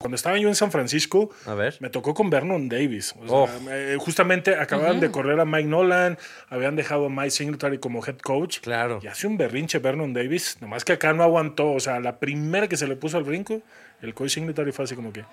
Cuando 0.00 0.14
estaba 0.14 0.38
yo 0.38 0.46
en 0.48 0.54
San 0.54 0.70
Francisco, 0.70 1.28
A 1.44 1.54
ver. 1.54 1.76
me 1.80 1.90
tocó 1.90 2.14
con 2.14 2.30
Vernon 2.30 2.68
Davis. 2.68 3.16
O 3.18 3.26
sea, 3.26 3.36
Oh. 3.36 3.48
eh, 3.68 3.96
justamente 3.98 4.54
acababan 4.54 5.00
de 5.00 5.10
correr 5.10 5.40
a 5.40 5.44
Mike 5.44 5.68
Nolan, 5.68 6.16
habían 6.48 6.76
dejado 6.76 7.06
a 7.06 7.08
Mike 7.08 7.32
Singletary 7.32 7.78
como 7.78 8.06
head 8.06 8.18
coach. 8.18 8.60
Claro. 8.60 9.00
Y 9.02 9.08
hace 9.08 9.26
un 9.26 9.36
berrinche 9.36 9.80
Vernon 9.80 10.12
Davis, 10.14 10.58
nomás 10.60 10.84
que 10.84 10.92
acá 10.92 11.12
no 11.14 11.24
aguantó. 11.24 11.72
O 11.72 11.80
sea, 11.80 11.98
la 11.98 12.20
primera 12.20 12.68
que 12.68 12.76
se 12.76 12.86
le 12.86 12.94
puso 12.94 13.16
al 13.16 13.24
brinco, 13.24 13.60
el 14.00 14.14
coach 14.14 14.30
Singletary 14.34 14.70
fue 14.70 14.84
así 14.84 14.94
como 14.94 15.12
que. 15.12 15.24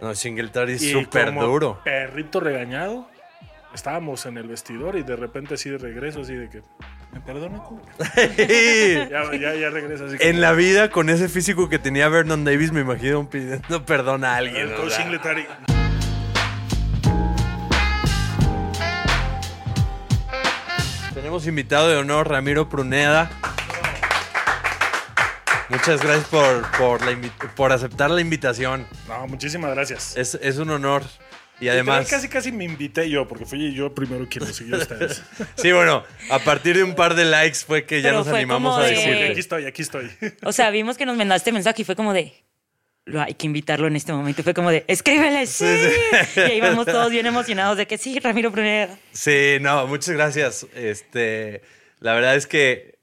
No, 0.00 0.12
Singletary 0.12 0.72
es 0.72 0.90
súper 0.90 1.32
duro. 1.32 1.78
Perrito 1.84 2.40
regañado. 2.40 3.08
Estábamos 3.76 4.26
en 4.26 4.38
el 4.38 4.48
vestidor 4.48 4.96
y 4.96 5.04
de 5.04 5.14
repente 5.14 5.54
así 5.54 5.70
de 5.70 5.78
regreso, 5.78 6.22
así 6.22 6.34
de 6.34 6.50
que. 6.50 6.62
¿Me 7.14 7.20
perdona? 7.20 7.58
coach?" 7.62 7.82
Ya, 9.10 9.32
ya, 9.32 9.54
ya 9.54 9.70
regresa 9.70 10.04
así. 10.06 10.16
en 10.20 10.32
como- 10.32 10.40
la 10.40 10.52
vida, 10.52 10.90
con 10.90 11.08
ese 11.08 11.28
físico 11.28 11.68
que 11.68 11.78
tenía 11.78 12.08
Vernon 12.08 12.44
Davis, 12.44 12.72
me 12.72 12.80
imagino 12.80 13.28
pidiendo 13.30 13.84
perdón 13.86 14.24
a 14.24 14.36
alguien. 14.36 14.68
El 14.68 14.74
coach. 14.74 14.92
Tenemos 21.14 21.46
invitado 21.46 21.88
de 21.88 21.96
honor 21.96 22.28
Ramiro 22.28 22.68
Pruneda. 22.68 23.30
Muchas 25.68 26.02
gracias 26.02 26.26
por, 26.28 26.70
por, 26.78 27.02
la 27.04 27.12
invi- 27.12 27.30
por 27.56 27.72
aceptar 27.72 28.10
la 28.10 28.20
invitación. 28.20 28.86
No, 29.08 29.26
muchísimas 29.26 29.70
gracias. 29.74 30.16
Es, 30.16 30.34
es 30.42 30.58
un 30.58 30.70
honor. 30.70 31.02
Y 31.60 31.68
además, 31.68 32.08
Casi, 32.08 32.28
casi 32.28 32.50
me 32.52 32.64
invité 32.64 33.08
yo, 33.08 33.28
porque 33.28 33.46
fui 33.46 33.72
yo 33.74 33.94
primero 33.94 34.26
quien 34.28 34.44
los 34.46 34.56
siguió 34.56 34.74
a 34.74 34.78
ustedes. 34.78 35.22
sí, 35.56 35.70
bueno, 35.72 36.04
a 36.30 36.38
partir 36.40 36.76
de 36.76 36.82
un 36.82 36.94
par 36.94 37.14
de 37.14 37.24
likes 37.24 37.58
fue 37.66 37.84
que 37.84 38.02
ya 38.02 38.08
Pero 38.10 38.18
nos 38.24 38.28
animamos 38.28 38.76
a 38.78 38.82
de- 38.82 38.94
Como 38.94 39.04
que 39.04 39.10
decirle. 39.10 39.30
aquí 39.30 39.40
estoy, 39.40 39.64
aquí 39.66 39.82
estoy. 39.82 40.10
O 40.42 40.52
sea, 40.52 40.70
vimos 40.70 40.96
que 40.98 41.06
nos 41.06 41.16
mandaste 41.16 41.52
mensaje 41.52 41.82
y 41.82 41.84
fue 41.84 41.94
como 41.96 42.12
de. 42.12 42.32
Lo 43.06 43.20
hay 43.20 43.34
que 43.34 43.46
invitarlo 43.46 43.86
en 43.86 43.96
este 43.96 44.12
momento. 44.14 44.42
Fue 44.42 44.54
como 44.54 44.70
de, 44.70 44.84
escríbele, 44.88 45.46
sí. 45.46 45.64
Y 46.36 46.40
ahí 46.40 46.60
vamos 46.60 46.86
todos 46.86 47.10
bien 47.10 47.26
emocionados 47.26 47.76
de 47.76 47.86
que 47.86 47.98
sí, 47.98 48.18
Ramiro 48.18 48.50
Pruneda. 48.50 48.98
Sí, 49.12 49.58
no, 49.60 49.86
muchas 49.86 50.14
gracias. 50.14 50.66
Este, 50.74 51.60
la 52.00 52.14
verdad 52.14 52.34
es 52.34 52.46
que 52.46 52.94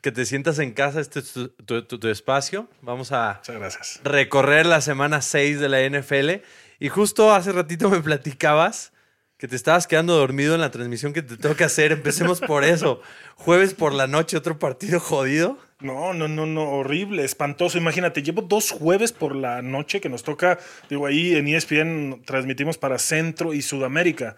que 0.00 0.12
te 0.12 0.24
sientas 0.26 0.60
en 0.60 0.72
casa, 0.72 1.00
este 1.00 1.18
es 1.18 1.32
tu, 1.32 1.48
tu- 1.48 1.82
tu- 1.84 1.98
tu 1.98 2.08
espacio. 2.08 2.68
Vamos 2.82 3.10
a 3.10 3.34
Muchas 3.40 3.56
gracias. 3.56 4.00
recorrer 4.04 4.64
la 4.64 4.80
semana 4.80 5.20
6 5.20 5.58
de 5.58 5.68
la 5.68 5.80
NFL. 5.82 6.40
Y 6.78 6.88
justo 6.88 7.32
hace 7.32 7.52
ratito 7.52 7.90
me 7.90 8.00
platicabas 8.00 8.92
que 9.36 9.46
te 9.46 9.54
estabas 9.56 9.86
quedando 9.86 10.16
dormido 10.16 10.54
en 10.56 10.60
la 10.60 10.70
transmisión 10.70 11.12
que 11.12 11.22
te 11.22 11.36
toca 11.36 11.66
hacer. 11.66 11.92
Empecemos 11.92 12.40
por 12.40 12.64
eso. 12.64 13.00
Jueves 13.36 13.72
por 13.74 13.94
la 13.94 14.06
noche, 14.08 14.36
otro 14.36 14.58
partido 14.58 14.98
jodido. 14.98 15.58
No, 15.80 16.12
no, 16.12 16.26
no, 16.26 16.44
no, 16.44 16.70
horrible, 16.70 17.24
espantoso. 17.24 17.78
Imagínate, 17.78 18.22
llevo 18.24 18.42
dos 18.42 18.72
jueves 18.72 19.12
por 19.12 19.36
la 19.36 19.62
noche 19.62 20.00
que 20.00 20.08
nos 20.08 20.24
toca, 20.24 20.58
digo, 20.90 21.06
ahí 21.06 21.36
en 21.36 21.46
ESPN 21.46 22.22
transmitimos 22.24 22.78
para 22.78 22.98
Centro 22.98 23.54
y 23.54 23.62
Sudamérica. 23.62 24.34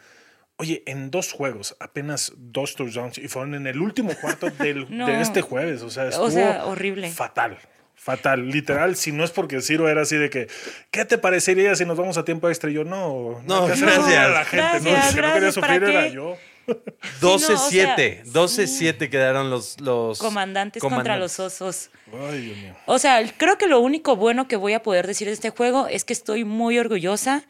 Oye, 0.57 0.83
en 0.85 1.11
dos 1.11 1.33
juegos, 1.33 1.75
apenas 1.81 2.35
dos 2.37 2.75
touchdowns 2.75 3.17
y 3.17 3.29
fueron 3.29 3.55
en 3.55 3.67
el 3.67 3.81
último 3.81 4.13
cuarto 4.21 4.51
del, 4.51 4.87
No. 4.95 5.07
de 5.07 5.23
este 5.23 5.41
jueves. 5.41 5.81
O 5.81 5.89
sea, 5.89 6.09
estuvo 6.09 6.27
O 6.27 6.31
sea, 6.31 6.67
horrible. 6.67 7.11
Fatal. 7.11 7.57
Fatal, 8.03 8.49
literal, 8.49 8.97
si 8.97 9.13
no 9.13 9.25
es 9.25 9.31
porque 9.31 9.61
Ciro 9.61 9.87
era 9.87 10.01
así 10.01 10.17
de 10.17 10.31
que, 10.31 10.49
¿qué 10.91 11.05
te 11.05 11.19
parecería 11.19 11.77
si 11.77 11.85
nos 11.85 11.99
vamos 11.99 12.17
a 12.17 12.25
tiempo 12.25 12.49
extra? 12.49 12.71
Y 12.71 12.73
yo, 12.73 12.83
no, 12.85 13.43
No, 13.45 13.67
gracias. 13.67 13.83
a 14.09 14.29
la 14.29 14.45
gente, 14.47 14.81
¿no? 14.81 14.91
Gracias, 14.91 15.15
que 15.15 15.21
no 15.21 15.27
quería 15.35 15.41
gracias, 15.41 15.55
¿para 15.59 15.75
sufrir 15.75 15.91
era 15.91 16.09
qué? 16.09 16.13
yo. 16.15 16.37
12-7. 17.21 18.23
no, 18.33 18.43
o 18.43 18.49
sea, 18.49 18.65
12-7 18.65 19.11
quedaron 19.11 19.51
los, 19.51 19.79
los 19.81 20.19
Comandantes, 20.19 20.81
contra 20.81 20.99
comandantes. 20.99 21.39
los 21.39 21.53
osos. 21.61 21.91
Ay, 22.31 22.41
Dios 22.41 22.57
mío. 22.57 22.75
O 22.87 22.99
sea, 22.99 23.23
creo 23.37 23.59
que 23.59 23.67
lo 23.67 23.81
único 23.81 24.17
bueno 24.17 24.49
que 24.49 24.57
voy 24.57 24.73
a 24.73 24.83
poder 24.83 25.07
decir 25.07 25.27
de 25.29 25.35
este 25.35 25.51
juego 25.51 25.87
es 25.87 26.05
que 26.05 26.15
estoy 26.15 26.45
muy 26.45 26.79
orgullosa 26.79 27.45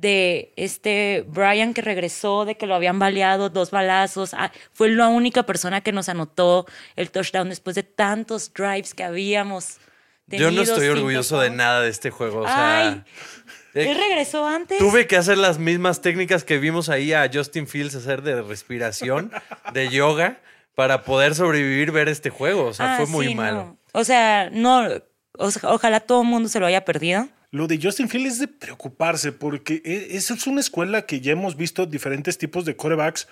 de 0.00 0.52
este 0.56 1.24
Brian 1.28 1.74
que 1.74 1.82
regresó, 1.82 2.44
de 2.44 2.56
que 2.56 2.66
lo 2.66 2.74
habían 2.74 2.98
baleado 2.98 3.50
dos 3.50 3.70
balazos. 3.72 4.32
Ah, 4.32 4.52
fue 4.72 4.90
la 4.90 5.08
única 5.08 5.42
persona 5.44 5.80
que 5.80 5.90
nos 5.92 6.08
anotó 6.08 6.66
el 6.94 7.10
touchdown 7.10 7.48
después 7.48 7.74
de 7.74 7.82
tantos 7.82 8.52
drives 8.54 8.94
que 8.94 9.02
habíamos 9.02 9.78
Yo 10.28 10.50
no 10.52 10.62
estoy 10.62 10.88
orgulloso 10.88 11.40
de 11.40 11.50
nada 11.50 11.80
de 11.80 11.90
este 11.90 12.10
juego. 12.10 12.40
O 12.42 12.46
sea, 12.46 12.78
Ay, 12.80 13.02
eh, 13.74 13.90
él 13.90 13.96
regresó 13.98 14.46
antes. 14.46 14.78
Tuve 14.78 15.06
que 15.08 15.16
hacer 15.16 15.36
las 15.36 15.58
mismas 15.58 16.00
técnicas 16.00 16.44
que 16.44 16.58
vimos 16.58 16.88
ahí 16.88 17.12
a 17.12 17.28
Justin 17.32 17.66
Fields 17.66 17.96
hacer 17.96 18.22
de 18.22 18.40
respiración, 18.42 19.32
de 19.72 19.88
yoga, 19.90 20.38
para 20.76 21.02
poder 21.02 21.34
sobrevivir, 21.34 21.90
ver 21.90 22.08
este 22.08 22.30
juego. 22.30 22.66
O 22.66 22.72
sea, 22.72 22.94
Ah, 22.94 22.96
fue 22.98 23.06
muy 23.06 23.26
sí, 23.28 23.34
malo. 23.34 23.56
no. 23.64 23.78
O 23.92 24.04
sea, 24.04 24.48
no. 24.52 24.86
o 25.38 25.50
sea, 25.50 25.70
ojalá 25.72 25.98
todo 25.98 26.22
el 26.22 26.28
mundo 26.28 26.48
se 26.48 26.60
lo 26.60 26.66
haya 26.66 26.84
perdido. 26.84 27.28
Lo 27.50 27.66
de 27.66 27.80
Justin 27.82 28.08
Fields 28.08 28.34
es 28.34 28.38
de 28.40 28.48
preocuparse 28.48 29.32
porque 29.32 29.80
e- 29.84 30.16
esa 30.16 30.34
es 30.34 30.46
una 30.46 30.60
escuela 30.60 31.02
que 31.06 31.20
ya 31.20 31.32
hemos 31.32 31.56
visto 31.56 31.86
diferentes 31.86 32.36
tipos 32.36 32.64
de 32.66 32.76
corebacks, 32.76 33.26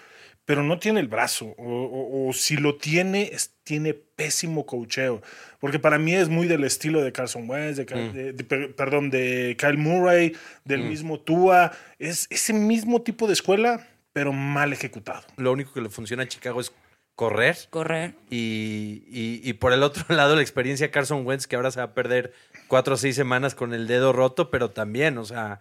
pero 0.46 0.62
no 0.62 0.78
tiene 0.78 1.00
el 1.00 1.08
brazo. 1.08 1.54
O, 1.58 1.64
o- 1.64 2.28
o 2.28 2.32
si 2.32 2.56
lo 2.56 2.76
tiene, 2.76 3.30
es- 3.32 3.52
tiene 3.64 3.92
pésimo 3.94 4.64
cocheo. 4.64 5.20
Porque 5.60 5.78
para 5.78 5.98
mí 5.98 6.14
es 6.14 6.28
muy 6.28 6.46
del 6.46 6.64
estilo 6.64 7.02
de 7.02 7.12
Carson 7.12 7.48
Wentz, 7.50 7.76
de, 7.76 7.84
Ka- 7.86 7.96
de- 7.96 8.32
de- 8.32 8.44
per- 8.44 8.74
perdón, 8.74 9.10
de 9.10 9.56
Kyle 9.58 9.76
Murray, 9.76 10.34
del 10.64 10.82
mismo 10.84 11.20
Tua. 11.20 11.72
Es 11.98 12.26
ese 12.30 12.52
mismo 12.52 13.02
tipo 13.02 13.26
de 13.26 13.32
escuela, 13.34 13.86
pero 14.12 14.32
mal 14.32 14.72
ejecutado. 14.72 15.24
Lo 15.36 15.52
único 15.52 15.72
que 15.74 15.80
le 15.82 15.90
funciona 15.90 16.22
a 16.22 16.28
Chicago 16.28 16.60
es 16.60 16.72
correr. 17.16 17.56
Correr. 17.70 18.14
Y, 18.30 19.02
y- 19.08 19.40
y 19.44 19.52
por 19.54 19.72
el 19.72 19.82
otro 19.82 20.04
lado, 20.08 20.36
la 20.36 20.42
experiencia 20.42 20.86
de 20.86 20.90
Carson 20.90 21.26
Wentz, 21.26 21.46
que 21.46 21.56
ahora 21.56 21.70
se 21.70 21.80
va 21.80 21.84
a 21.86 21.94
perder 21.94 22.32
cuatro 22.68 22.94
o 22.94 22.96
seis 22.96 23.16
semanas 23.16 23.54
con 23.54 23.74
el 23.74 23.86
dedo 23.86 24.12
roto, 24.12 24.50
pero 24.50 24.70
también, 24.70 25.18
o 25.18 25.24
sea, 25.24 25.60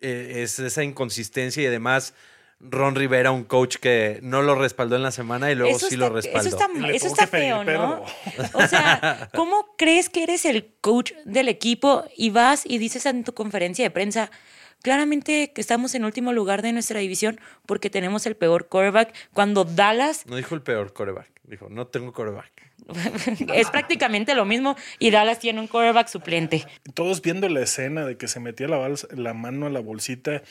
eh, 0.00 0.42
es 0.42 0.58
esa 0.58 0.84
inconsistencia 0.84 1.62
y 1.62 1.66
además 1.66 2.14
Ron 2.60 2.96
Rivera, 2.96 3.30
un 3.30 3.44
coach 3.44 3.76
que 3.76 4.18
no 4.22 4.42
lo 4.42 4.54
respaldó 4.56 4.96
en 4.96 5.02
la 5.04 5.12
semana 5.12 5.50
y 5.50 5.54
luego 5.54 5.76
Eso 5.76 5.86
sí 5.88 5.94
está- 5.94 6.08
lo 6.08 6.14
respaldó. 6.14 6.48
Eso 6.48 6.56
está, 6.56 6.88
eso 6.92 7.06
está 7.06 7.26
feo, 7.28 7.62
¿no? 7.64 8.04
O 8.54 8.66
sea, 8.66 9.28
¿cómo 9.34 9.74
crees 9.76 10.08
que 10.08 10.24
eres 10.24 10.44
el 10.44 10.74
coach 10.80 11.12
del 11.24 11.48
equipo 11.48 12.04
y 12.16 12.30
vas 12.30 12.62
y 12.66 12.78
dices 12.78 13.06
en 13.06 13.22
tu 13.24 13.32
conferencia 13.32 13.84
de 13.84 13.90
prensa, 13.90 14.30
claramente 14.82 15.52
que 15.52 15.60
estamos 15.60 15.94
en 15.94 16.04
último 16.04 16.32
lugar 16.32 16.62
de 16.62 16.72
nuestra 16.72 16.98
división 17.00 17.40
porque 17.66 17.90
tenemos 17.90 18.26
el 18.26 18.36
peor 18.36 18.68
quarterback, 18.68 19.14
cuando 19.32 19.64
Dallas 19.64 20.26
No 20.26 20.34
dijo 20.36 20.54
el 20.56 20.62
peor 20.62 20.92
coreback, 20.92 21.30
dijo, 21.44 21.68
no 21.70 21.86
tengo 21.86 22.12
coreback. 22.12 22.67
es 23.54 23.70
prácticamente 23.70 24.34
lo 24.34 24.44
mismo 24.44 24.76
y 24.98 25.10
Dallas 25.10 25.38
tiene 25.38 25.60
un 25.60 25.66
quarterback 25.66 26.08
suplente? 26.08 26.64
Todos 26.94 27.22
viendo 27.22 27.48
la 27.48 27.60
escena 27.60 28.04
de 28.06 28.16
que 28.16 28.28
se 28.28 28.40
metía 28.40 28.66
la, 28.68 29.34
mano 29.34 29.66
en 29.66 29.74
la 29.74 29.80
bolsita, 29.80 30.42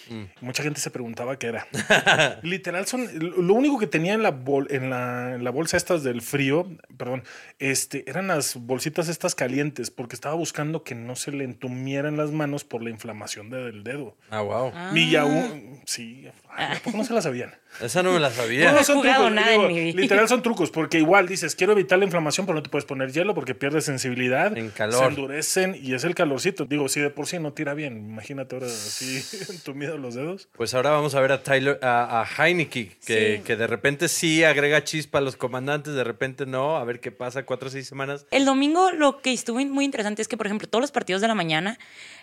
mucha 0.41 0.63
gente 0.63 0.79
se 0.79 0.91
preguntaba 0.91 1.37
qué 1.39 1.47
era. 1.47 1.67
Literal, 2.43 2.85
son 2.87 3.07
lo 3.19 3.53
único 3.53 3.77
que 3.79 3.87
tenía 3.87 4.13
en 4.13 4.23
la, 4.23 4.31
bol- 4.31 4.67
en, 4.69 4.89
la, 4.89 5.33
en 5.35 5.43
la 5.43 5.51
bolsa 5.51 5.77
estas 5.77 6.03
del 6.03 6.21
frío, 6.21 6.67
perdón, 6.97 7.23
este, 7.59 8.09
eran 8.09 8.27
las 8.27 8.55
bolsitas 8.55 9.07
estas 9.09 9.35
calientes, 9.35 9.89
porque 9.91 10.15
estaba 10.15 10.35
buscando 10.35 10.83
que 10.83 10.95
no 10.95 11.15
se 11.15 11.31
le 11.31 11.43
entumieran 11.43 12.17
las 12.17 12.31
manos 12.31 12.63
por 12.63 12.83
la 12.83 12.89
inflamación 12.89 13.49
de- 13.49 13.57
del 13.63 13.83
dedo. 13.83 14.15
Ah, 14.29 14.41
wow. 14.41 14.71
Y 14.95 15.15
aún, 15.15 15.81
sí, 15.85 16.27
ay, 16.55 16.77
¿a 16.85 16.91
no 16.97 17.03
se 17.03 17.13
la 17.13 17.21
sabían? 17.21 17.55
Esa 17.81 18.01
no 18.03 18.11
me 18.13 18.19
la 18.19 18.29
sabía. 18.31 18.71
No 18.71 18.79
he 18.79 18.83
son 18.83 18.97
jugado 18.97 19.25
trucos, 19.25 19.35
nada 19.35 19.53
en 19.53 19.67
mi 19.67 19.79
vida. 19.79 20.01
Literal 20.01 20.27
son 20.27 20.41
trucos, 20.41 20.71
porque 20.71 20.97
igual 20.99 21.27
dices, 21.27 21.55
quiero 21.55 21.73
evitar 21.73 21.97
la 21.99 22.05
inflamación, 22.05 22.26
pero 22.45 22.55
no 22.55 22.63
te 22.63 22.69
puedes 22.69 22.85
poner 22.85 23.11
hielo 23.11 23.33
porque 23.33 23.55
pierdes 23.55 23.85
sensibilidad. 23.85 24.55
En 24.57 24.69
calor. 24.69 24.99
Se 24.99 25.05
endurecen 25.07 25.79
y 25.81 25.93
es 25.93 26.03
el 26.03 26.15
calorcito. 26.15 26.65
Digo, 26.65 26.89
si 26.89 26.99
de 26.99 27.09
por 27.09 27.27
sí 27.27 27.39
no 27.39 27.53
tira 27.53 27.73
bien, 27.73 27.97
imagínate 27.97 28.55
ahora 28.55 28.67
así 28.67 29.23
entumidos 29.49 29.99
los 29.99 30.15
dedos. 30.15 30.49
Pues 30.55 30.73
ahora 30.73 30.89
vamos 30.91 31.15
a 31.15 31.21
ver 31.21 31.31
a 31.31 31.43
Tyler, 31.43 31.79
a, 31.81 32.21
a 32.21 32.25
Heineke, 32.47 32.97
que, 33.05 33.37
Sí. 33.37 33.43
que 33.43 33.55
de 33.55 33.67
repente 33.67 34.07
sí 34.09 34.43
agrega 34.43 34.83
chispa 34.83 35.19
a 35.19 35.21
los 35.21 35.35
comandantes, 35.37 35.93
de 35.93 36.03
repente 36.03 36.45
no, 36.45 36.77
a 36.77 36.83
ver 36.83 36.99
qué 36.99 37.11
pasa, 37.11 37.45
cuatro 37.45 37.69
o 37.69 37.71
seis 37.71 37.87
semanas. 37.87 38.25
El 38.31 38.45
domingo 38.45 38.91
lo 38.91 39.21
que 39.21 39.31
estuvo 39.33 39.59
muy 39.65 39.85
interesante 39.85 40.21
es 40.21 40.27
que, 40.27 40.37
por 40.37 40.45
ejemplo, 40.47 40.67
todos 40.67 40.81
los 40.81 40.91
partidos 40.91 41.21
de 41.21 41.27
la 41.27 41.35
mañana 41.35 41.77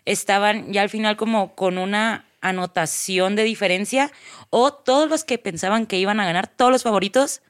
estaban 0.05 0.73
ya 0.73 0.83
al 0.83 0.91
final 0.91 1.17
como 1.17 1.55
con 1.55 1.79
una 1.79 2.27
anotación 2.41 3.37
de 3.37 3.43
diferencia 3.45 4.13
o 4.51 4.73
todos 4.75 5.09
los 5.09 5.25
que 5.25 5.39
pensaban 5.39 5.87
que 5.87 5.99
iban 5.99 6.21
a 6.21 6.27
ganar, 6.27 6.47
todos 6.49 6.71
los 6.71 6.83
favoritos, 6.83 7.41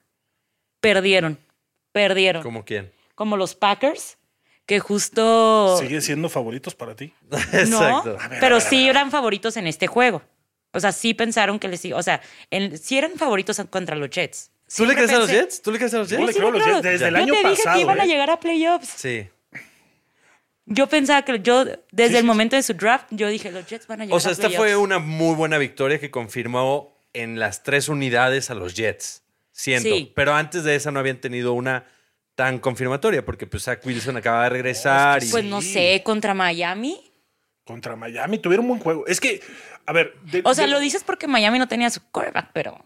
perdieron. 0.80 1.38
Perdieron. 1.94 2.42
¿Como 2.42 2.64
quién? 2.64 2.90
Como 3.14 3.36
los 3.36 3.54
Packers, 3.54 4.18
que 4.66 4.80
justo... 4.80 5.78
¿Sigue 5.78 6.00
siendo 6.00 6.28
favoritos 6.28 6.74
para 6.74 6.96
ti? 6.96 7.14
No, 7.30 7.38
Exacto. 7.38 8.16
Ver, 8.28 8.40
pero 8.40 8.58
sí 8.60 8.88
eran 8.88 9.12
favoritos 9.12 9.56
en 9.56 9.68
este 9.68 9.86
juego. 9.86 10.20
O 10.72 10.80
sea, 10.80 10.90
sí 10.90 11.14
pensaron 11.14 11.60
que 11.60 11.68
les... 11.68 11.84
O 11.92 12.02
sea, 12.02 12.20
en- 12.50 12.76
sí 12.76 12.98
eran 12.98 13.12
favoritos 13.12 13.62
contra 13.70 13.94
los 13.94 14.10
Jets. 14.10 14.50
¿Tú 14.76 14.84
le 14.86 14.94
crees 14.96 15.12
a 15.12 15.18
los 15.20 15.30
Jets? 15.30 15.62
¿Tú 15.62 15.70
le 15.70 15.78
crees 15.78 15.94
a 15.94 15.98
los 15.98 16.08
Yo 16.10 16.16
Jets? 16.18 16.26
le 16.26 16.32
Sí, 16.32 16.38
creo 16.40 16.48
a 16.48 16.52
los 16.52 16.62
claro. 16.64 16.82
Jets 16.82 16.92
desde 17.00 17.06
el 17.08 17.14
Yo 17.14 17.22
año 17.22 17.32
te 17.32 17.48
dije 17.50 17.62
pasado. 17.62 17.76
que 17.76 17.80
iban 17.82 18.00
a 18.00 18.04
¿eh? 18.04 18.08
llegar 18.08 18.30
a 18.30 18.40
playoffs. 18.40 18.88
Sí. 18.88 19.28
Yo 20.66 20.88
pensaba 20.88 21.22
que 21.22 21.40
yo, 21.40 21.64
desde 21.64 22.08
Sí, 22.08 22.14
el 22.16 22.20
sí, 22.22 22.26
momento 22.26 22.56
de 22.56 22.62
su 22.62 22.72
draft, 22.74 23.06
yo 23.10 23.28
dije, 23.28 23.52
los 23.52 23.66
Jets 23.66 23.86
van 23.86 24.00
a 24.00 24.04
llegar 24.06 24.16
O 24.16 24.20
sea, 24.20 24.30
a 24.30 24.32
esta 24.32 24.48
playoffs. 24.48 24.56
fue 24.72 24.76
una 24.76 24.98
muy 24.98 25.34
buena 25.36 25.58
victoria 25.58 26.00
que 26.00 26.10
confirmó 26.10 26.96
en 27.12 27.38
las 27.38 27.62
tres 27.62 27.88
unidades 27.88 28.50
a 28.50 28.54
los 28.54 28.74
Jets. 28.74 29.22
Siento. 29.56 29.88
Sí. 29.88 30.12
Pero 30.16 30.34
antes 30.34 30.64
de 30.64 30.74
esa 30.74 30.90
no 30.90 30.98
habían 30.98 31.18
tenido 31.20 31.52
una 31.52 31.84
tan 32.34 32.58
confirmatoria, 32.58 33.24
porque 33.24 33.46
pues 33.46 33.62
Zach 33.62 33.80
Wilson 33.86 34.16
acaba 34.16 34.42
de 34.44 34.50
regresar 34.50 35.22
y 35.22 35.28
Pues 35.30 35.44
no 35.44 35.62
sé, 35.62 36.02
contra 36.04 36.34
Miami. 36.34 37.00
Contra 37.64 37.94
Miami 37.94 38.38
tuvieron 38.38 38.64
un 38.64 38.70
buen 38.70 38.80
juego. 38.80 39.06
Es 39.06 39.20
que, 39.20 39.40
a 39.86 39.92
ver. 39.92 40.14
de- 40.24 40.42
O 40.44 40.52
sea, 40.54 40.64
de- 40.66 40.72
lo 40.72 40.80
dices 40.80 41.04
porque 41.04 41.28
Miami 41.28 41.58
no 41.60 41.68
tenía 41.68 41.88
su 41.90 42.00
quarterback, 42.10 42.50
pero. 42.52 42.84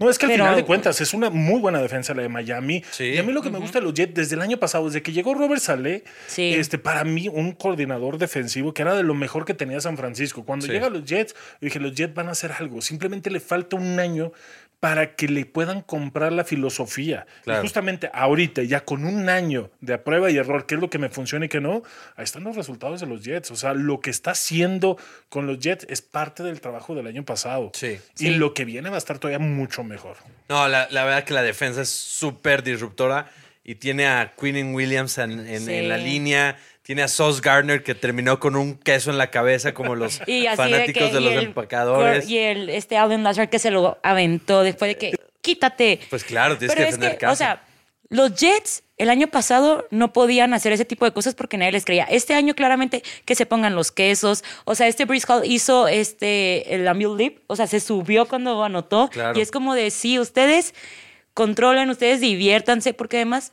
No, 0.00 0.08
es 0.10 0.18
que 0.18 0.26
al 0.26 0.32
pero- 0.32 0.44
final 0.44 0.56
de 0.56 0.64
cuentas 0.64 1.00
es 1.02 1.12
una 1.14 1.28
muy 1.30 1.60
buena 1.60 1.80
defensa 1.80 2.12
la 2.14 2.22
de 2.22 2.28
Miami. 2.28 2.82
Sí. 2.90 3.04
Y 3.04 3.18
a 3.18 3.22
mí 3.22 3.32
lo 3.32 3.42
que 3.42 3.50
me 3.50 3.58
gusta 3.58 3.78
de 3.78 3.84
los 3.84 3.94
Jets 3.94 4.14
desde 4.14 4.34
el 4.34 4.40
año 4.40 4.56
pasado, 4.58 4.86
desde 4.86 5.02
que 5.02 5.12
llegó 5.12 5.34
Robert 5.34 5.60
Saleh, 5.60 6.02
Sí. 6.26 6.54
este, 6.54 6.78
para 6.78 7.04
mí 7.04 7.28
un 7.28 7.52
coordinador 7.52 8.16
defensivo 8.18 8.72
que 8.74 8.80
era 8.82 8.94
de 8.96 9.02
lo 9.02 9.14
mejor 9.14 9.44
que 9.44 9.52
tenía 9.54 9.78
San 9.80 9.96
Francisco. 9.98 10.44
Cuando 10.44 10.66
Sí. 10.66 10.72
llega 10.72 10.86
a 10.86 10.90
los 10.90 11.04
Jets, 11.04 11.34
yo 11.34 11.58
dije, 11.60 11.78
los 11.80 11.94
Jets 11.94 12.14
van 12.14 12.28
a 12.28 12.32
hacer 12.32 12.50
algo. 12.58 12.80
Simplemente 12.80 13.30
le 13.30 13.40
falta 13.40 13.76
un 13.76 14.00
año 14.00 14.32
para 14.80 15.14
que 15.14 15.28
le 15.28 15.44
puedan 15.44 15.82
comprar 15.82 16.32
la 16.32 16.42
filosofía. 16.44 17.26
Claro. 17.44 17.60
Y 17.60 17.62
justamente 17.62 18.10
ahorita, 18.14 18.62
ya 18.62 18.84
con 18.84 19.04
un 19.04 19.28
año 19.28 19.70
de 19.80 19.98
prueba 19.98 20.30
y 20.30 20.38
error, 20.38 20.64
qué 20.66 20.74
es 20.76 20.80
lo 20.80 20.88
que 20.88 20.98
me 20.98 21.10
funciona 21.10 21.44
y 21.44 21.48
qué 21.50 21.60
no, 21.60 21.82
ahí 22.16 22.24
están 22.24 22.44
los 22.44 22.56
resultados 22.56 23.00
de 23.00 23.06
los 23.06 23.22
Jets. 23.22 23.50
O 23.50 23.56
sea, 23.56 23.74
lo 23.74 24.00
que 24.00 24.08
está 24.08 24.30
haciendo 24.30 24.96
con 25.28 25.46
los 25.46 25.58
Jets 25.58 25.86
es 25.90 26.00
parte 26.00 26.42
del 26.42 26.62
trabajo 26.62 26.94
del 26.94 27.06
año 27.06 27.24
pasado. 27.26 27.70
Sí. 27.74 27.98
Y 28.18 28.24
Sí. 28.24 28.30
lo 28.36 28.54
que 28.54 28.64
viene 28.64 28.88
va 28.88 28.94
a 28.94 28.98
estar 28.98 29.18
todavía 29.18 29.38
mucho 29.38 29.84
mejor. 29.84 30.16
No, 30.48 30.66
la, 30.66 30.88
la 30.90 31.04
verdad 31.04 31.24
que 31.24 31.34
la 31.34 31.42
defensa 31.42 31.82
es 31.82 31.90
súper 31.90 32.62
disruptora 32.62 33.30
y 33.62 33.74
tiene 33.74 34.06
a 34.06 34.32
Quinn 34.40 34.74
Williams 34.74 35.18
en, 35.18 35.46
en- 35.46 35.60
Sí. 35.66 35.74
en 35.74 35.88
la 35.90 35.98
línea, 35.98 36.56
tiene 36.82 37.02
a 37.02 37.08
Sauce 37.08 37.40
Gardner 37.42 37.82
que 37.82 37.94
terminó 37.94 38.40
con 38.40 38.56
un 38.56 38.76
queso 38.76 39.10
en 39.10 39.18
la 39.18 39.30
cabeza 39.30 39.74
como 39.74 39.94
los 39.94 40.18
fanáticos 40.56 41.12
de, 41.12 41.20
los 41.20 41.32
el 41.32 41.44
empacadores. 41.44 42.28
Y 42.28 42.38
el 42.38 42.70
este 42.70 42.96
Alden 42.96 43.22
Lazard 43.22 43.48
que 43.48 43.58
se 43.58 43.70
lo 43.70 43.98
aventó 44.02 44.62
después 44.62 44.90
de 44.90 44.96
que 44.98 45.16
quítate. 45.42 46.00
Pues 46.10 46.24
claro, 46.24 46.56
tienes 46.58 46.74
Pero 46.74 46.86
que 46.86 46.90
es 46.90 46.96
defender 46.96 47.18
que, 47.18 47.26
casa. 47.26 47.32
o 47.32 47.36
sea, 47.36 47.64
los 48.08 48.34
Jets 48.34 48.82
el 49.00 49.08
año 49.08 49.28
pasado 49.28 49.86
no 49.90 50.12
podían 50.12 50.52
hacer 50.52 50.72
ese 50.72 50.84
tipo 50.84 51.06
de 51.06 51.12
cosas 51.12 51.34
porque 51.34 51.56
nadie 51.56 51.72
les 51.72 51.86
creía. 51.86 52.04
Este 52.04 52.34
año 52.34 52.54
claramente 52.54 53.02
que 53.24 53.34
se 53.34 53.46
pongan 53.46 53.74
los 53.74 53.92
quesos. 53.92 54.44
O 54.64 54.74
sea, 54.74 54.88
este 54.88 55.06
Breeze 55.06 55.26
Hall 55.26 55.42
hizo 55.46 55.88
este 55.88 56.74
el 56.74 56.86
Amul 56.86 57.16
Lip, 57.16 57.38
o 57.46 57.56
sea, 57.56 57.66
se 57.66 57.80
subió 57.80 58.26
cuando 58.26 58.62
anotó 58.62 59.08
Claro. 59.08 59.38
y 59.38 59.42
es 59.42 59.50
como 59.50 59.74
de 59.74 59.90
sí, 59.90 60.18
ustedes 60.18 60.74
controlen, 61.32 61.88
ustedes 61.88 62.20
diviértanse 62.20 62.92
porque 62.92 63.16
además 63.16 63.52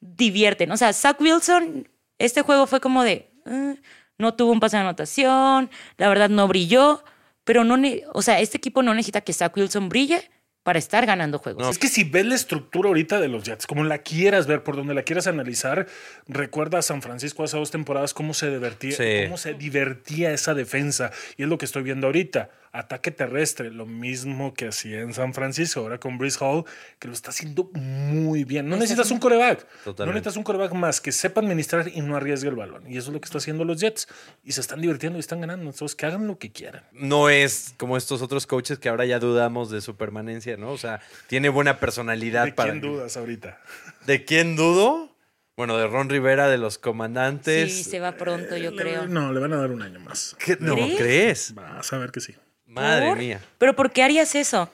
divierten. 0.00 0.70
O 0.70 0.76
sea, 0.76 0.92
Zach 0.92 1.20
Wilson, 1.20 1.88
este 2.18 2.42
juego 2.42 2.66
fue 2.66 2.80
como 2.80 3.02
de 3.04 3.30
eh, 3.46 3.76
no 4.18 4.34
tuvo 4.34 4.52
un 4.52 4.60
pase 4.60 4.76
de 4.76 4.82
anotación, 4.82 5.70
la 5.98 6.08
verdad 6.08 6.28
no 6.30 6.48
brilló, 6.48 7.04
pero 7.44 7.64
no, 7.64 7.76
o 8.12 8.22
sea, 8.22 8.40
este 8.40 8.56
equipo 8.56 8.82
no 8.82 8.94
necesita 8.94 9.20
que 9.20 9.32
Zach 9.32 9.56
Wilson 9.56 9.88
brille 9.88 10.30
para 10.62 10.80
estar 10.80 11.06
ganando 11.06 11.38
juegos. 11.38 11.62
No. 11.62 11.70
Es 11.70 11.78
que 11.78 11.86
si 11.86 12.02
ves 12.02 12.26
la 12.26 12.34
estructura 12.34 12.88
ahorita 12.88 13.20
de 13.20 13.28
los 13.28 13.44
Jets, 13.44 13.68
como 13.68 13.84
la 13.84 13.98
quieras 13.98 14.48
ver, 14.48 14.64
por 14.64 14.74
donde 14.74 14.94
la 14.94 15.04
quieras 15.04 15.28
analizar, 15.28 15.86
recuerda 16.26 16.78
a 16.78 16.82
San 16.82 17.02
Francisco 17.02 17.44
hace 17.44 17.56
dos 17.56 17.70
temporadas 17.70 18.12
cómo 18.14 18.34
se 18.34 18.50
divertía, 18.50 18.96
Sí. 18.96 19.24
cómo 19.26 19.36
se 19.36 19.54
divertía 19.54 20.32
esa 20.32 20.54
defensa. 20.54 21.12
Y 21.36 21.44
es 21.44 21.48
lo 21.48 21.56
que 21.56 21.66
estoy 21.66 21.84
viendo 21.84 22.08
ahorita. 22.08 22.50
Ataque 22.78 23.10
terrestre, 23.10 23.70
lo 23.70 23.86
mismo 23.86 24.52
que 24.54 24.68
hacía 24.68 25.00
en 25.00 25.14
San 25.14 25.32
Francisco, 25.34 25.80
ahora 25.80 25.98
con 25.98 26.18
Breeze 26.18 26.38
Hall, 26.44 26.64
que 26.98 27.08
lo 27.08 27.14
está 27.14 27.30
haciendo 27.30 27.70
muy 27.74 28.44
bien. 28.44 28.68
No 28.68 28.76
necesitas 28.76 29.10
un 29.10 29.18
coreback. 29.18 29.60
No 29.60 29.84
Totalmente. 29.84 30.18
necesitas 30.20 30.36
un 30.36 30.42
coreback 30.42 30.72
más 30.74 31.00
que 31.00 31.10
sepa 31.12 31.40
administrar 31.40 31.88
y 31.92 32.00
no 32.02 32.16
arriesgue 32.16 32.48
el 32.48 32.54
balón. 32.56 32.84
Y 32.90 32.98
eso 32.98 33.08
es 33.10 33.14
lo 33.14 33.20
que 33.20 33.24
está 33.26 33.38
haciendo 33.38 33.64
los 33.64 33.80
Jets. 33.80 34.08
Y 34.44 34.52
se 34.52 34.60
están 34.60 34.80
divirtiendo 34.80 35.18
y 35.18 35.20
están 35.20 35.40
ganando. 35.40 35.70
Entonces, 35.70 35.94
que 35.96 36.06
hagan 36.06 36.26
lo 36.26 36.38
que 36.38 36.52
quieran. 36.52 36.84
no 36.92 37.28
es 37.30 37.74
como 37.78 37.96
estos 37.96 38.20
otros 38.22 38.46
coaches 38.46 38.78
que 38.78 38.88
ahora 38.88 39.04
ya 39.06 39.18
dudamos 39.18 39.70
de 39.70 39.80
su 39.80 39.96
permanencia, 39.96 40.56
¿no? 40.56 40.70
O 40.72 40.78
sea, 40.78 41.00
tiene 41.28 41.48
buena 41.48 41.80
personalidad 41.80 42.44
¿De 42.46 42.52
para. 42.52 42.72
quién 42.72 42.82
dudas 42.82 43.16
ahorita? 43.16 43.60
¿De 44.06 44.24
quién 44.24 44.54
dudo? 44.56 45.12
Bueno, 45.56 45.78
de 45.78 45.86
Ron 45.86 46.10
Rivera, 46.10 46.48
de 46.48 46.58
los 46.58 46.76
comandantes. 46.76 47.72
Sí, 47.74 47.84
se 47.84 47.98
va 48.00 48.12
pronto, 48.12 48.58
yo 48.58 48.76
creo. 48.76 49.06
No, 49.06 49.32
le 49.32 49.40
van 49.40 49.54
a 49.54 49.56
dar 49.56 49.70
un 49.70 49.80
año 49.80 49.98
más. 50.00 50.36
¿Qué- 50.38 50.58
No, 50.60 50.74
¿Crees? 50.74 50.96
¿crees? 50.98 51.54
Vas 51.54 51.90
a 51.94 51.96
ver 51.98 52.10
que 52.12 52.20
sí. 52.20 52.34
Madre 52.82 53.08
¿Por? 53.08 53.18
mía. 53.18 53.40
¿Pero 53.58 53.74
por 53.76 53.90
qué 53.92 54.02
harías 54.02 54.34
eso? 54.34 54.70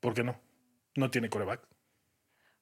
¿Por 0.00 0.14
qué 0.14 0.22
no? 0.22 0.38
No 0.96 1.10
tiene 1.10 1.28
coreback. 1.28 1.60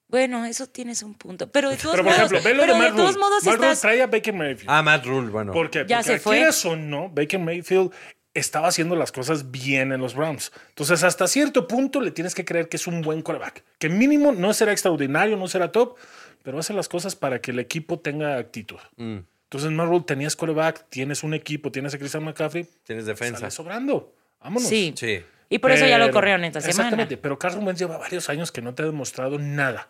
Bueno, 0.09 0.45
eso 0.45 0.67
tienes 0.67 1.03
un 1.03 1.15
punto. 1.15 1.51
Pero 1.51 1.71
de 1.71 1.77
todos 1.79 1.93
Pero 1.97 2.05
por 2.05 2.13
modos, 2.13 2.33
ejemplo, 2.33 2.51
ve 2.51 2.55
lo 2.55 2.63
pero 2.63 2.75
de 2.75 2.79
de 2.81 2.87
Matt 2.89 2.97
todos 2.97 3.15
Rule. 3.15 3.21
modos 3.21 3.45
Matt 3.45 3.55
Rule 3.57 3.67
estás. 3.67 3.81
trae 3.81 4.03
a 4.03 4.07
Baker 4.07 4.35
Mayfield. 4.35 4.71
Ah, 4.71 4.83
Matt 4.83 5.07
Rule, 5.07 5.31
bueno. 5.31 5.53
¿Por 5.53 5.71
qué? 5.71 5.85
Ya 5.89 5.99
Porque 5.99 6.13
se 6.13 6.19
fue. 6.21 6.37
quieras 6.37 6.65
o 6.67 6.77
no, 6.77 7.09
Baker 7.09 7.41
Mayfield 7.41 7.93
estaba 8.35 8.69
haciendo 8.69 8.97
las 8.97 9.13
cosas 9.13 9.51
bien 9.51 9.93
en 9.93 10.01
los 10.01 10.15
Browns. 10.15 10.53
Entonces, 10.71 11.03
hasta 11.03 11.27
cierto 11.29 11.67
punto 11.67 12.01
le 12.01 12.11
tienes 12.11 12.35
que 12.35 12.45
creer 12.45 12.69
que 12.69 12.77
es 12.77 12.87
un 12.87 13.03
buen 13.03 13.23
coreback. 13.23 13.65
Que 13.79 13.89
mínimo 13.89 14.33
no 14.33 14.53
será 14.55 14.73
extraordinario, 14.73 15.37
no 15.37 15.49
será 15.49 15.71
top, 15.73 15.97
pero 16.43 16.59
hace 16.59 16.73
las 16.73 16.89
cosas 16.89 17.15
para 17.17 17.41
que 17.41 17.51
el 17.51 17.59
equipo 17.59 17.99
tenga 18.01 18.37
actitud. 18.39 18.79
Mm, 18.97 19.19
Entonces, 19.45 19.71
Matt 19.71 19.87
Rule, 19.89 20.05
tenías 20.07 20.35
coreback, 20.37 20.89
tienes 20.89 21.23
un 21.23 21.35
equipo, 21.35 21.71
tienes 21.71 21.93
a 21.95 21.99
Christian 21.99 22.25
McCaffrey, 22.25 22.67
tienes 22.85 23.05
defensa. 23.07 23.41
sale 23.41 23.51
sobrando. 23.51 24.15
Vámonos. 24.43 24.69
Sí. 24.69 24.93
Sí. 24.97 25.23
Y 25.49 25.59
por 25.59 25.71
eso 25.71 25.87
ya 25.87 25.99
lo 25.99 26.11
corrieron 26.11 26.45
esta 26.45 26.61
semana. 26.63 26.71
Exactamente, 26.89 27.17
pero 27.19 27.39
Carson 27.39 27.67
Wentz 27.67 27.79
lleva 27.79 27.99
varios 27.99 28.31
años 28.31 28.51
que 28.51 28.63
no 28.63 28.75
te 28.75 28.83
ha 28.83 28.87
demostrado 28.87 29.39
nada. 29.39 29.87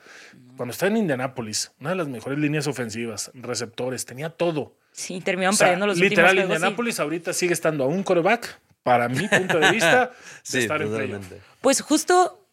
Cuando 0.56 0.72
está 0.72 0.88
en 0.88 0.96
Indianapolis, 0.96 1.70
una 1.78 1.90
de 1.90 1.96
las 1.96 2.08
mejores 2.08 2.38
líneas 2.40 2.66
ofensivas, 2.66 3.30
receptores, 3.34 4.04
tenía 4.04 4.30
todo. 4.30 4.74
Sí, 4.90 5.20
terminaron 5.20 5.54
O 5.54 5.56
sea, 5.56 5.68
perdiendo 5.68 5.86
los 5.86 5.98
literal, 5.98 6.24
últimos 6.30 6.34
juegos. 6.34 6.48
sí. 6.50 6.56
Indianapolis 6.64 7.00
ahorita 7.00 7.32
sigue 7.32 7.52
estando 7.52 7.84
a 7.84 7.86
un 7.86 8.02
coreback, 8.02 8.58
para 8.82 9.08
mi 9.08 9.28
punto 9.28 9.60
de 9.60 9.70
vista, 9.70 10.06
de 10.10 10.12
Sí, 10.42 10.58
estar 10.58 10.82
en 10.82 10.92
playoff. 10.92 11.26
Pues 11.60 11.80
justo 11.80 12.44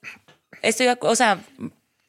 estoy, 0.62 0.88
o 1.00 1.16
sea, 1.16 1.40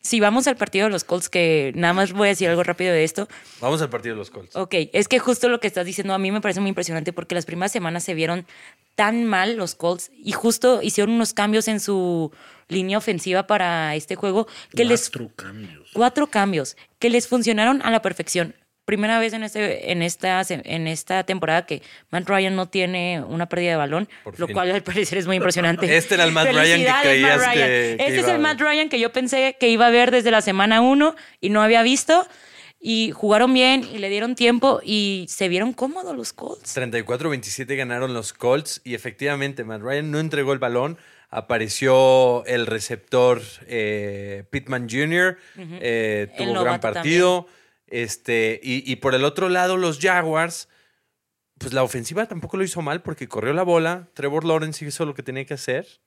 si 0.02 0.20
vamos 0.20 0.46
al 0.46 0.56
partido 0.56 0.86
de 0.86 0.90
los 0.90 1.04
Colts, 1.04 1.28
que 1.28 1.72
nada 1.74 1.92
más 1.92 2.12
voy 2.12 2.28
a 2.28 2.30
decir 2.30 2.48
algo 2.48 2.62
rápido 2.62 2.92
de 2.92 3.04
esto. 3.04 3.28
Vamos 3.60 3.82
al 3.82 3.90
partido 3.90 4.14
de 4.14 4.18
los 4.18 4.30
Colts. 4.30 4.56
Ok, 4.56 4.74
es 4.92 5.08
que 5.08 5.18
justo 5.18 5.48
lo 5.48 5.60
que 5.60 5.66
estás 5.66 5.84
diciendo 5.84 6.14
a 6.14 6.18
mí 6.18 6.32
me 6.32 6.40
parece 6.40 6.60
muy 6.60 6.70
impresionante 6.70 7.12
porque 7.12 7.34
las 7.34 7.44
primeras 7.46 7.72
semanas 7.72 8.04
se 8.04 8.14
vieron 8.14 8.46
tan 8.94 9.24
mal 9.24 9.56
los 9.56 9.74
Colts 9.74 10.10
y 10.14 10.32
justo 10.32 10.80
hicieron 10.82 11.14
unos 11.14 11.32
cambios 11.34 11.68
en 11.68 11.80
su 11.80 12.32
línea 12.68 12.98
ofensiva 12.98 13.46
para 13.46 13.94
este 13.94 14.14
juego 14.16 14.46
que 14.74 14.84
les 14.84 15.10
Cuatro 15.10 15.30
cambios. 15.36 15.90
cuatro 15.92 16.26
cambios 16.28 16.76
que 16.98 17.10
les 17.10 17.28
funcionaron 17.28 17.82
a 17.82 17.90
la 17.90 18.00
perfección. 18.00 18.54
Primera 18.84 19.18
vez 19.20 19.32
en, 19.34 19.44
este, 19.44 19.92
en, 19.92 20.02
esta, 20.02 20.42
en 20.48 20.86
esta 20.88 21.22
temporada 21.24 21.64
que 21.64 21.80
Matt 22.10 22.28
Ryan 22.28 22.56
no 22.56 22.68
tiene 22.68 23.22
una 23.24 23.48
pérdida 23.48 23.70
de 23.72 23.76
balón, 23.76 24.08
Por 24.24 24.38
lo 24.40 24.46
fin. 24.46 24.54
cual 24.54 24.70
al 24.72 24.82
parecer 24.82 25.18
es 25.18 25.26
muy 25.26 25.36
impresionante. 25.36 25.86
Este 25.96 26.14
era 26.16 26.24
el 26.24 26.32
Matt 26.32 26.48
Ryan 26.52 26.80
que 26.80 27.08
creías 27.08 27.36
Matt 27.38 27.46
Ryan. 27.46 27.54
que- 27.54 27.62
que 27.68 27.92
Este 28.00 28.14
es 28.16 28.18
iba 28.24 28.32
el. 28.34 28.40
Matt 28.40 28.60
Ryan 28.60 28.88
que 28.88 28.98
yo 28.98 29.12
pensé 29.12 29.56
que 29.60 29.68
iba 29.68 29.86
a 29.86 29.90
ver 29.90 30.10
desde 30.10 30.30
la 30.32 30.40
semana 30.42 30.80
uno 30.80 31.14
y 31.40 31.50
no 31.50 31.62
había 31.62 31.82
visto. 31.82 32.26
Y 32.82 33.10
jugaron 33.10 33.52
bien 33.52 33.86
y 33.92 33.98
le 33.98 34.08
dieron 34.08 34.34
tiempo 34.34 34.80
y 34.82 35.26
se 35.28 35.48
vieron 35.48 35.74
cómodos 35.74 36.16
los 36.16 36.32
Colts. 36.32 36.74
34-27 36.76 37.76
ganaron 37.76 38.14
los 38.14 38.32
Colts 38.32 38.80
y 38.84 38.94
efectivamente 38.94 39.64
Matt 39.64 39.82
Ryan 39.82 40.10
no 40.10 40.18
entregó 40.18 40.54
el 40.54 40.58
balón. 40.60 40.96
Apareció 41.28 42.44
el 42.46 42.66
receptor 42.66 43.42
eh, 43.66 44.44
Pittman 44.50 44.88
Jr., 44.90 45.36
eh, 45.58 46.28
El 46.30 46.36
tuvo 46.36 46.52
gran 46.52 46.64
novato 46.64 46.80
partido. 46.92 47.46
Este, 47.90 48.60
y, 48.62 48.90
y 48.90 48.96
por 48.96 49.14
el 49.14 49.24
otro 49.24 49.48
lado, 49.48 49.76
los 49.76 49.98
Jaguars, 50.00 50.68
pues 51.58 51.72
la 51.72 51.82
ofensiva 51.82 52.26
tampoco 52.26 52.56
lo 52.56 52.64
hizo 52.64 52.80
mal 52.82 53.02
porque 53.02 53.28
corrió 53.28 53.52
la 53.52 53.62
bola. 53.62 54.08
Trevor 54.14 54.44
Lawrence 54.44 54.84
hizo 54.84 55.04
lo 55.04 55.14
que 55.14 55.22
tenía 55.22 55.44
que 55.44 55.54
hacer. 55.54 56.00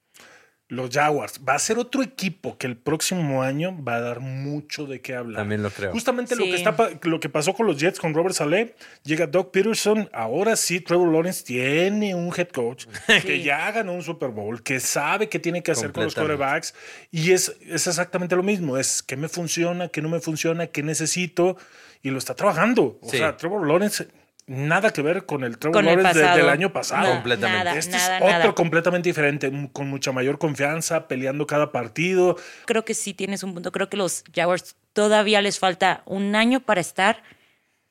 Los 0.69 0.89
Jaguars. 0.89 1.41
Va 1.47 1.53
a 1.55 1.59
ser 1.59 1.77
otro 1.77 2.01
equipo 2.01 2.57
que 2.57 2.65
el 2.65 2.77
próximo 2.77 3.43
año 3.43 3.77
va 3.83 3.95
a 3.95 3.99
dar 4.01 4.21
mucho 4.21 4.85
de 4.87 5.01
qué 5.01 5.13
hablar. 5.13 5.41
También 5.41 5.61
lo 5.61 5.69
creo. 5.69 5.91
Justamente 5.91 6.35
lo, 6.35 6.45
Sí. 6.45 6.49
que 6.51 6.55
está, 6.55 6.75
lo 7.03 7.19
que 7.19 7.29
pasó 7.29 7.53
con 7.53 7.67
los 7.67 7.77
Jets, 7.77 7.99
con 7.99 8.13
Robert 8.13 8.33
Saleh, 8.33 8.73
llega 9.03 9.27
Doug 9.27 9.51
Peterson. 9.51 10.09
Ahora 10.13 10.55
sí, 10.55 10.79
Trevor 10.79 11.11
Lawrence 11.11 11.43
tiene 11.43 12.15
un 12.15 12.33
head 12.35 12.47
coach 12.47 12.85
que 13.23 13.43
ya 13.43 13.71
ganó 13.71 13.93
un 13.93 14.01
Super 14.01 14.29
Bowl, 14.29 14.63
que 14.63 14.79
sabe 14.79 15.29
qué 15.29 15.37
tiene 15.37 15.61
que 15.61 15.71
hacer 15.71 15.91
con 15.91 16.05
los 16.05 16.15
quarterbacks. 16.15 16.73
Y 17.11 17.31
es, 17.33 17.55
es 17.61 17.85
exactamente 17.85 18.35
lo 18.35 18.41
mismo: 18.43 18.77
es 18.77 19.03
qué 19.03 19.15
me 19.17 19.27
funciona, 19.29 19.89
qué 19.89 20.01
no 20.01 20.09
me 20.09 20.21
funciona, 20.21 20.67
qué 20.67 20.81
necesito. 20.81 21.57
Y 22.01 22.09
lo 22.09 22.17
está 22.17 22.35
trabajando. 22.35 22.97
O 23.01 23.09
Sí. 23.09 23.17
sea, 23.17 23.37
Trevor 23.37 23.67
Lawrence, 23.67 24.07
nada 24.47 24.91
que 24.91 25.01
ver 25.01 25.25
con 25.25 25.43
el 25.43 25.57
Trevor 25.57 25.73
Con 25.77 25.87
el 25.87 25.95
Lawrence 26.03 26.19
de- 26.19 26.37
del 26.37 26.49
año 26.49 26.73
pasado. 26.73 27.11
Completamente. 27.13 27.63
Nada, 27.63 27.77
Este 27.77 27.91
nada, 27.97 28.17
es 28.17 28.23
otro 28.23 28.37
nada. 28.39 28.53
completamente 28.55 29.09
diferente, 29.09 29.51
con 29.71 29.89
mucha 29.89 30.11
mayor 30.11 30.37
confianza, 30.37 31.07
peleando 31.07 31.47
cada 31.47 31.71
partido. 31.71 32.37
Creo 32.65 32.83
que 32.85 32.93
sí 32.93 33.13
tienes 33.13 33.43
un 33.43 33.53
punto. 33.53 33.71
Creo 33.71 33.89
que 33.89 33.97
los 33.97 34.23
Jaguars 34.33 34.75
todavía 34.93 35.41
les 35.41 35.59
falta 35.59 36.03
un 36.05 36.35
año 36.35 36.59
para 36.59 36.81
estar 36.81 37.23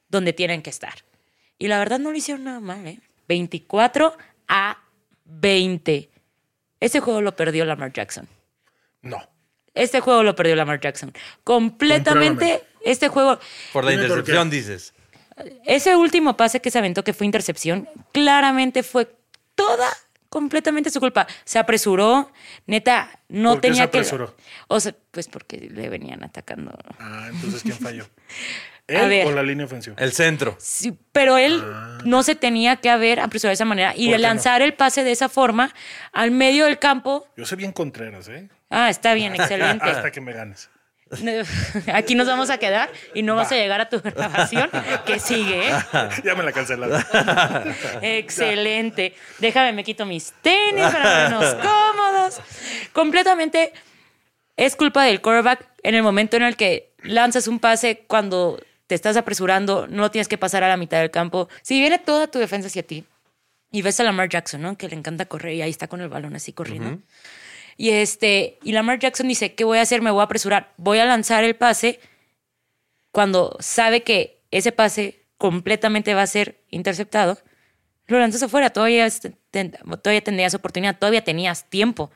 donde 0.08 0.32
tienen 0.32 0.62
que 0.62 0.70
estar. 0.70 0.94
Y 1.58 1.68
la 1.68 1.78
verdad 1.78 1.98
no 1.98 2.10
lo 2.10 2.16
hicieron 2.16 2.44
nada 2.44 2.60
mal, 2.60 2.86
¿eh? 2.86 2.98
24 3.28 4.16
a 4.48 4.78
20. 5.24 6.10
Ese 6.80 7.00
juego 7.00 7.20
lo 7.22 7.34
perdió 7.36 7.64
Lamar 7.64 7.92
Jackson. 7.92 8.28
No. 9.00 9.18
Este 9.74 10.00
juego 10.00 10.22
lo 10.22 10.34
perdió 10.36 10.54
Lamar 10.56 10.80
Jackson. 10.80 11.12
Completamente. 11.44 12.62
Este 12.84 13.08
juego. 13.08 13.38
Por 13.72 13.84
la 13.84 13.92
intercepción, 13.94 14.50
dices. 14.50 14.92
Ese 15.64 15.96
último 15.96 16.36
pase 16.36 16.60
que 16.60 16.70
se 16.70 16.78
aventó, 16.78 17.04
que 17.04 17.12
fue 17.12 17.26
intercepción, 17.26 17.88
claramente 18.12 18.82
fue 18.82 19.08
toda, 19.54 19.88
completamente 20.28 20.90
su 20.90 21.00
culpa. 21.00 21.26
Se 21.44 21.58
apresuró, 21.58 22.30
neta, 22.66 23.10
no 23.28 23.50
¿Por 23.52 23.60
qué 23.60 23.68
tenía 23.68 23.84
se 23.84 23.90
que. 23.90 23.98
apresuró? 23.98 24.34
O 24.68 24.80
sea, 24.80 24.94
pues 25.10 25.28
porque 25.28 25.58
le 25.58 25.88
venían 25.88 26.22
atacando. 26.24 26.72
Ah, 26.98 27.28
entonces 27.30 27.62
¿quién 27.62 27.78
falló? 27.78 28.06
A 28.88 29.04
¿Él 29.04 29.08
ver. 29.08 29.26
o 29.28 29.32
la 29.32 29.44
línea 29.44 29.64
ofensiva? 29.64 29.94
El 29.98 30.12
centro. 30.12 30.56
Sí, 30.58 30.92
pero 31.12 31.38
él 31.38 31.62
no 32.04 32.22
se 32.24 32.34
tenía 32.34 32.76
que 32.76 32.90
haber 32.90 33.20
apresurado 33.20 33.50
de 33.52 33.54
esa 33.54 33.64
manera 33.64 33.92
y 33.96 34.06
¿Por 34.06 34.16
qué 34.16 34.22
no? 34.22 34.28
lanzar 34.28 34.60
el 34.60 34.74
pase 34.74 35.04
de 35.04 35.12
esa 35.12 35.28
forma 35.28 35.72
al 36.12 36.32
medio 36.32 36.64
del 36.64 36.78
campo. 36.80 37.24
Yo 37.36 37.46
soy 37.46 37.58
bien 37.58 37.70
Contreras, 37.72 38.28
¿eh? 38.28 38.48
Ah, 38.70 38.90
está 38.90 39.14
bien, 39.14 39.34
excelente. 39.36 39.88
Hasta 39.88 40.10
que 40.10 40.20
me 40.20 40.32
ganes. 40.32 40.68
Aquí 41.92 42.14
nos 42.14 42.26
vamos 42.26 42.50
a 42.50 42.58
quedar 42.58 42.90
y 43.14 43.22
no 43.22 43.34
vas 43.36 43.52
a 43.52 43.56
llegar 43.56 43.80
a 43.80 43.88
tu 43.88 44.00
grabación 44.00 44.70
que 45.06 45.18
sigue. 45.18 45.68
¿eh? 45.68 45.72
ya 46.24 46.34
me 46.34 46.42
la 46.42 46.52
cancelaron. 46.52 47.02
Excelente. 48.02 49.14
Déjame, 49.38 49.72
me 49.72 49.84
quito 49.84 50.06
mis 50.06 50.32
tenis 50.42 50.86
para 50.86 51.28
vernos 51.28 51.54
cómodos. 51.54 52.40
Completamente 52.92 53.72
es 54.56 54.76
culpa 54.76 55.04
del 55.04 55.20
quarterback 55.20 55.66
en 55.82 55.94
el 55.94 56.02
momento 56.02 56.36
en 56.36 56.42
el 56.42 56.56
que 56.56 56.92
lanzas 57.02 57.48
un 57.48 57.58
pase 57.58 58.04
cuando 58.06 58.60
te 58.86 58.94
estás 58.94 59.16
apresurando, 59.16 59.86
no 59.88 60.10
tienes 60.10 60.28
que 60.28 60.38
pasar 60.38 60.64
a 60.64 60.68
la 60.68 60.76
mitad 60.76 61.00
del 61.00 61.10
campo. 61.10 61.48
Si 61.62 61.80
viene 61.80 61.98
toda 61.98 62.26
tu 62.26 62.38
defensa 62.38 62.68
hacia 62.68 62.82
ti 62.82 63.04
y 63.70 63.82
ves 63.82 63.98
a 64.00 64.04
Lamar 64.04 64.28
Jackson, 64.28 64.60
¿no? 64.60 64.76
Que 64.76 64.88
le 64.88 64.96
encanta 64.96 65.24
correr 65.24 65.54
y 65.54 65.62
ahí 65.62 65.70
está 65.70 65.88
con 65.88 66.00
el 66.00 66.08
balón 66.08 66.36
así 66.36 66.52
corriendo. 66.52 66.98
Y 67.76 67.90
este, 67.90 68.58
y 68.62 68.72
Lamar 68.72 68.98
Jackson 68.98 69.28
dice, 69.28 69.54
¿qué 69.54 69.64
voy 69.64 69.78
a 69.78 69.82
hacer? 69.82 70.02
Me 70.02 70.10
voy 70.10 70.20
a 70.20 70.24
apresurar. 70.24 70.72
Voy 70.76 70.98
a 70.98 71.04
lanzar 71.06 71.44
el 71.44 71.56
pase 71.56 72.00
cuando 73.10 73.56
sabe 73.60 74.02
que 74.02 74.42
ese 74.50 74.72
pase 74.72 75.26
completamente 75.38 76.14
va 76.14 76.22
a 76.22 76.26
ser 76.26 76.62
interceptado. 76.70 77.38
Lo 78.06 78.18
lanzas 78.18 78.42
afuera, 78.42 78.70
todavía, 78.70 79.08
todavía 80.02 80.20
tendrías 80.22 80.54
oportunidad, 80.54 80.98
todavía 80.98 81.24
tenías 81.24 81.68
tiempo 81.70 82.10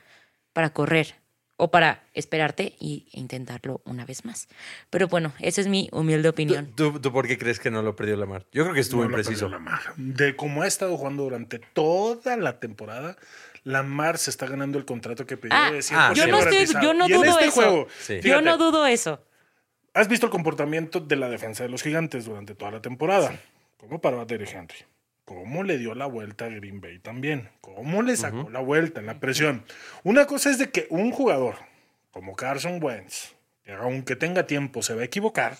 para 0.53 0.71
correr 0.71 1.15
o 1.59 1.71
para 1.71 2.03
esperarte 2.13 2.75
y 2.79 3.07
intentarlo 3.11 3.81
una 3.83 4.05
vez 4.05 4.25
más. 4.25 4.47
Pero 4.91 5.07
bueno, 5.07 5.33
esa 5.39 5.59
es 5.61 5.67
mi 5.67 5.89
humilde 5.91 6.29
opinión. 6.29 6.71
¿Tú, 6.75 6.99
tú 6.99 7.11
por 7.11 7.27
qué 7.27 7.37
crees 7.39 7.59
que 7.59 7.71
no 7.71 7.81
lo 7.81 7.95
perdió 7.95 8.15
Lamar? 8.15 8.45
Yo 8.51 8.63
creo 8.63 8.75
que 8.75 8.79
estuvo 8.81 9.01
No 9.03 9.09
lo 9.09 9.17
impreciso. 9.17 9.45
perdió 9.49 9.57
Lamar. 9.57 9.81
De 9.95 10.35
cómo 10.35 10.61
ha 10.61 10.67
estado 10.67 10.95
jugando 10.97 11.23
durante 11.23 11.57
toda 11.59 12.37
la 12.37 12.59
temporada, 12.59 13.17
Lamar 13.67 14.17
se 14.17 14.29
está 14.29 14.45
ganando 14.47 14.77
el 14.77 14.85
contrato 14.85 15.25
que 15.25 15.35
pidió 15.35 15.57
Ah, 15.57 15.71
de 15.71 15.79
100% 15.79 15.93
ah, 15.97 16.13
yo 16.13 16.27
no, 16.27 16.39
estoy, 16.39 16.65
yo 16.81 16.93
dudo 16.93 17.23
este 17.25 17.45
eso. 17.45 17.51
juego, 17.51 17.87
Sí. 17.99 18.21
Yo 18.21 18.41
no 18.41 18.57
dudo 18.57 18.85
eso. 18.87 19.21
¿Has 19.93 20.07
visto 20.07 20.27
el 20.27 20.31
comportamiento 20.31 20.99
de 21.01 21.15
la 21.17 21.27
defensa 21.27 21.63
de 21.63 21.69
los 21.69 21.83
gigantes 21.83 22.25
durante 22.25 22.55
toda 22.55 22.71
la 22.71 22.81
temporada? 22.81 23.37
¿Cómo 23.77 23.99
paró 23.99 24.21
a 24.21 24.25
Derrick 24.25 24.53
Henry? 24.53 24.77
¿Cómo 25.25 25.63
le 25.63 25.77
dio 25.77 25.95
la 25.95 26.05
vuelta 26.05 26.45
a 26.45 26.49
Green 26.49 26.79
Bay 26.79 26.99
también? 26.99 27.49
¿Cómo 27.59 28.01
le 28.03 28.15
sacó 28.15 28.49
la 28.49 28.61
vuelta 28.61 29.01
en 29.01 29.05
la 29.07 29.19
presión? 29.19 29.65
Una 30.03 30.25
cosa 30.25 30.49
es 30.49 30.57
de 30.59 30.69
que 30.71 30.87
un 30.89 31.11
jugador 31.11 31.55
como 32.11 32.35
Carson 32.35 32.81
Wentz, 32.81 33.33
que 33.63 33.73
aunque 33.73 34.15
tenga 34.15 34.47
tiempo, 34.47 34.81
se 34.81 34.93
va 34.95 35.01
a 35.01 35.05
equivocar, 35.05 35.57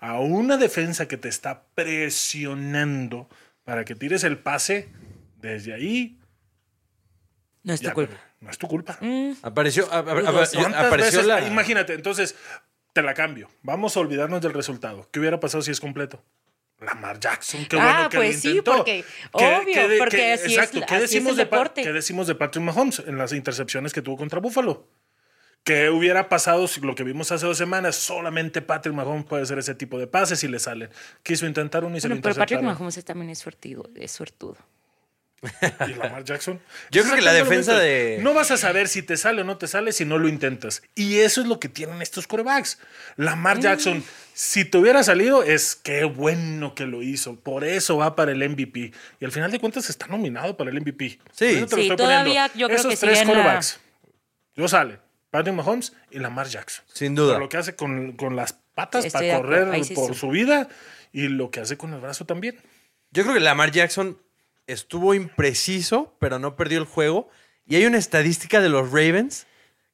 a 0.00 0.18
una 0.20 0.56
defensa 0.56 1.06
que 1.06 1.18
te 1.18 1.28
está 1.28 1.64
presionando 1.74 3.28
para 3.64 3.84
que 3.84 3.94
tires 3.94 4.24
el 4.24 4.38
pase, 4.38 4.88
desde 5.40 5.74
ahí 5.74 6.17
No 7.68 7.74
es 7.74 7.80
tu 7.80 7.86
ya, 7.86 7.92
culpa. 7.92 8.14
no 8.40 8.50
es 8.50 8.56
tu 8.56 8.66
culpa. 8.66 8.98
Apareció, 9.42 9.86
a- 9.92 9.96
a- 9.96 9.98
a- 9.98 10.04
¿Cuántas 10.22 10.56
apareció 10.74 11.18
veces? 11.18 11.26
la... 11.26 11.46
Imagínate, 11.46 11.92
entonces 11.92 12.34
te 12.94 13.02
la 13.02 13.12
cambio. 13.12 13.50
Vamos 13.62 13.94
a 13.94 14.00
olvidarnos 14.00 14.40
del 14.40 14.54
resultado. 14.54 15.06
¿Qué 15.12 15.20
hubiera 15.20 15.38
pasado 15.38 15.60
si 15.62 15.70
es 15.70 15.78
completo? 15.78 16.24
Lamar 16.80 17.20
Jackson, 17.20 17.66
qué 17.66 17.76
bueno 17.76 17.90
Ah, 17.92 18.08
que 18.10 18.16
pues 18.16 18.36
lo 18.36 18.40
sí, 18.40 18.48
intentó. 18.48 18.76
porque- 18.76 19.04
¿Qué- 19.36 19.44
obvio, 19.56 19.74
qué 19.74 19.96
porque 19.98 20.16
qué- 20.16 20.32
así 20.32 20.56
es- 20.56 20.70
¿qué 20.70 20.78
así 20.84 20.94
es 20.94 21.00
decimos 21.02 21.32
el 21.38 21.48
de. 21.50 21.72
¿Qué 21.74 21.92
decimos 21.92 22.26
de 22.26 22.34
Patrick 22.36 22.64
Mahomes 22.64 23.00
en 23.06 23.18
las 23.18 23.32
intercepciones 23.34 23.92
que 23.92 24.00
tuvo 24.00 24.16
contra 24.16 24.40
Buffalo? 24.40 24.86
¿Qué 25.64 25.90
hubiera 25.90 26.30
pasado 26.30 26.66
si 26.68 26.80
lo 26.80 26.94
que 26.94 27.04
vimos 27.04 27.30
hace 27.32 27.44
dos 27.44 27.58
semanas? 27.58 27.96
Solamente 27.96 28.62
Patrick 28.62 28.94
Mahomes 28.94 29.26
puede 29.26 29.42
hacer 29.42 29.58
ese 29.58 29.74
tipo 29.74 29.98
de 29.98 30.06
pases 30.06 30.42
y 30.44 30.48
le 30.48 30.58
salen. 30.58 30.88
Quiso 31.22 31.46
intentar 31.46 31.84
uno 31.84 31.96
y 31.98 32.00
se 32.00 32.08
Bueno, 32.08 32.20
lo 32.20 32.22
pero 32.22 32.34
Patrick. 32.36 32.62
Mahomes 32.62 33.04
también 33.04 33.28
es 33.30 33.40
suertudo. 33.40 33.90
Es 33.94 34.12
suertudo. 34.12 34.56
Y 35.86 35.94
Lamar 35.94 36.24
Jackson. 36.24 36.60
Yo 36.90 37.02
creo 37.04 37.14
que 37.14 37.22
la 37.22 37.32
defensa 37.32 37.78
de- 37.78 38.18
No 38.22 38.34
vas 38.34 38.50
a 38.50 38.56
saber 38.56 38.88
si 38.88 39.02
te 39.02 39.16
sale 39.16 39.42
o 39.42 39.44
no 39.44 39.56
te 39.56 39.66
sale 39.68 39.92
si 39.92 40.04
no 40.04 40.18
lo 40.18 40.28
intentas. 40.28 40.82
Y 40.94 41.18
eso 41.18 41.40
es 41.40 41.46
lo 41.46 41.60
que 41.60 41.68
tienen 41.68 42.02
estos 42.02 42.26
corebacks. 42.26 42.78
Mm. 43.16 43.22
Lamar 43.22 43.60
Jackson, 43.60 44.02
si 44.34 44.64
te 44.64 44.78
hubiera 44.78 45.02
salido, 45.04 45.42
es 45.44 45.76
qué 45.76 46.04
bueno 46.04 46.74
que 46.74 46.86
lo 46.86 47.02
hizo. 47.02 47.36
Por 47.38 47.64
eso 47.64 47.96
va 47.98 48.16
para 48.16 48.32
el 48.32 48.48
MVP. 48.48 48.92
Y 49.20 49.24
al 49.24 49.32
final 49.32 49.50
de 49.52 49.60
cuentas 49.60 49.88
está 49.90 50.06
nominado 50.08 50.56
para 50.56 50.70
el 50.70 50.80
MVP. 50.80 51.08
Sí. 51.08 51.18
Sí, 51.32 51.46
estoy 51.58 51.96
todavía 51.96 52.48
poniendo. 52.48 52.58
yo 52.58 52.66
creo 52.66 52.78
Esos 52.80 52.90
que 52.92 52.96
tres 53.06 53.18
la- 53.20 53.26
corebacks. 53.26 53.80
Yo 54.56 54.66
sale. 54.66 54.98
Patrick 55.30 55.54
Mahomes 55.54 55.92
y 56.10 56.18
Lamar 56.18 56.48
Jackson. 56.48 56.84
Sin 56.92 57.14
duda. 57.14 57.34
Por 57.34 57.42
lo 57.42 57.48
que 57.48 57.58
hace 57.58 57.76
con, 57.76 58.12
con 58.12 58.34
las 58.34 58.54
patas 58.74 59.04
Estoy 59.04 59.28
para 59.28 59.38
correr 59.40 59.84
sí 59.84 59.94
por 59.94 60.14
sí. 60.14 60.18
su 60.20 60.30
vida 60.30 60.68
y 61.12 61.28
lo 61.28 61.50
que 61.50 61.60
hace 61.60 61.76
con 61.76 61.92
el 61.92 62.00
brazo 62.00 62.24
también. 62.24 62.56
Yo 63.10 63.22
creo 63.22 63.34
que 63.34 63.40
Lamar 63.40 63.70
Jackson 63.70 64.18
estuvo 64.68 65.14
impreciso, 65.14 66.14
pero 66.20 66.38
no 66.38 66.54
perdió 66.54 66.78
el 66.78 66.84
juego. 66.84 67.28
Y 67.66 67.74
hay 67.76 67.84
una 67.86 67.98
estadística 67.98 68.60
de 68.60 68.68
los 68.68 68.90
Ravens 68.92 69.46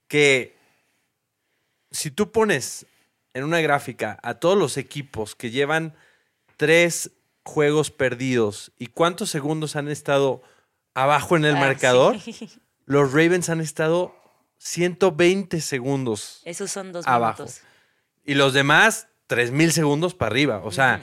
que 0.08 0.54
si 1.90 2.10
tú 2.10 2.30
pones 2.30 2.86
en 3.32 3.44
una 3.44 3.60
gráfica 3.60 4.18
a 4.22 4.34
todos 4.34 4.58
los 4.58 4.76
equipos 4.76 5.34
que 5.34 5.50
llevan 5.50 5.94
tres 6.56 7.10
juegos 7.44 7.90
perdidos 7.90 8.72
y 8.78 8.86
cuántos 8.88 9.30
segundos 9.30 9.76
han 9.76 9.88
estado 9.88 10.42
abajo 10.94 11.36
en 11.36 11.44
el 11.44 11.56
Ah, 11.56 11.60
marcador, 11.60 12.20
sí. 12.20 12.50
los 12.86 13.10
Ravens 13.12 13.48
han 13.48 13.60
estado 13.60 14.14
120 14.58 15.60
segundos 15.60 16.42
Esos 16.44 16.70
son 16.70 16.92
dos 16.92 17.06
Abajo. 17.06 17.42
minutos. 17.42 17.62
y 18.24 18.34
los 18.34 18.52
demás 18.54 19.08
3000 19.26 19.72
segundos 19.72 20.14
para 20.14 20.30
arriba. 20.30 20.60
O 20.64 20.70
sea, 20.70 21.02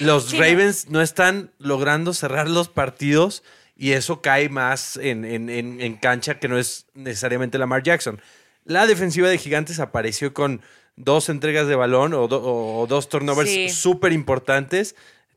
los 0.00 0.26
Sí. 0.30 0.38
Ravens 0.38 0.88
no. 0.90 1.00
están 1.00 1.50
logrando 1.58 2.12
cerrar 2.14 2.48
los 2.48 2.68
partidos 2.68 3.42
y 3.76 3.92
eso 3.92 4.20
cae 4.22 4.48
más 4.48 4.96
en, 4.96 5.24
en- 5.24 5.48
en- 5.50 5.80
en 5.80 5.96
cancha 5.96 6.38
que 6.38 6.48
no 6.48 6.58
es 6.58 6.86
necesariamente 6.94 7.58
Lamar 7.58 7.82
Jackson. 7.82 8.20
La 8.64 8.86
defensiva 8.86 9.28
de 9.28 9.38
Gigantes 9.38 9.80
apareció 9.80 10.34
con 10.34 10.60
dos 10.96 11.28
entregas 11.28 11.68
de 11.68 11.76
balón 11.76 12.12
o, 12.14 12.26
do- 12.28 12.42
o- 12.42 12.80
o 12.80 12.86
dos 12.86 13.08
turnovers 13.08 13.48
Sí. 13.50 13.68
súper 13.70 14.12
importantes. 14.12 14.94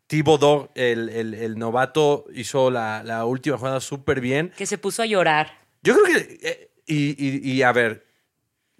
Thibodeau, 0.08 0.70
el, 0.76 1.08
el- 1.10 1.34
el 1.36 1.58
novato, 1.58 2.26
hizo 2.34 2.70
la, 2.72 3.02
la 3.04 3.24
última 3.26 3.58
jugada 3.58 3.80
súper 3.80 4.20
bien. 4.20 4.52
Que 4.58 4.66
se 4.66 4.78
puso 4.78 5.02
a 5.02 5.06
llorar. 5.06 5.58
Yo 5.84 5.96
creo 5.96 6.06
que, 6.06 6.40
eh, 6.42 6.72
y, 6.86 7.16
y- 7.18 7.52
y 7.54 7.62
a 7.64 7.72
ver, 7.72 8.06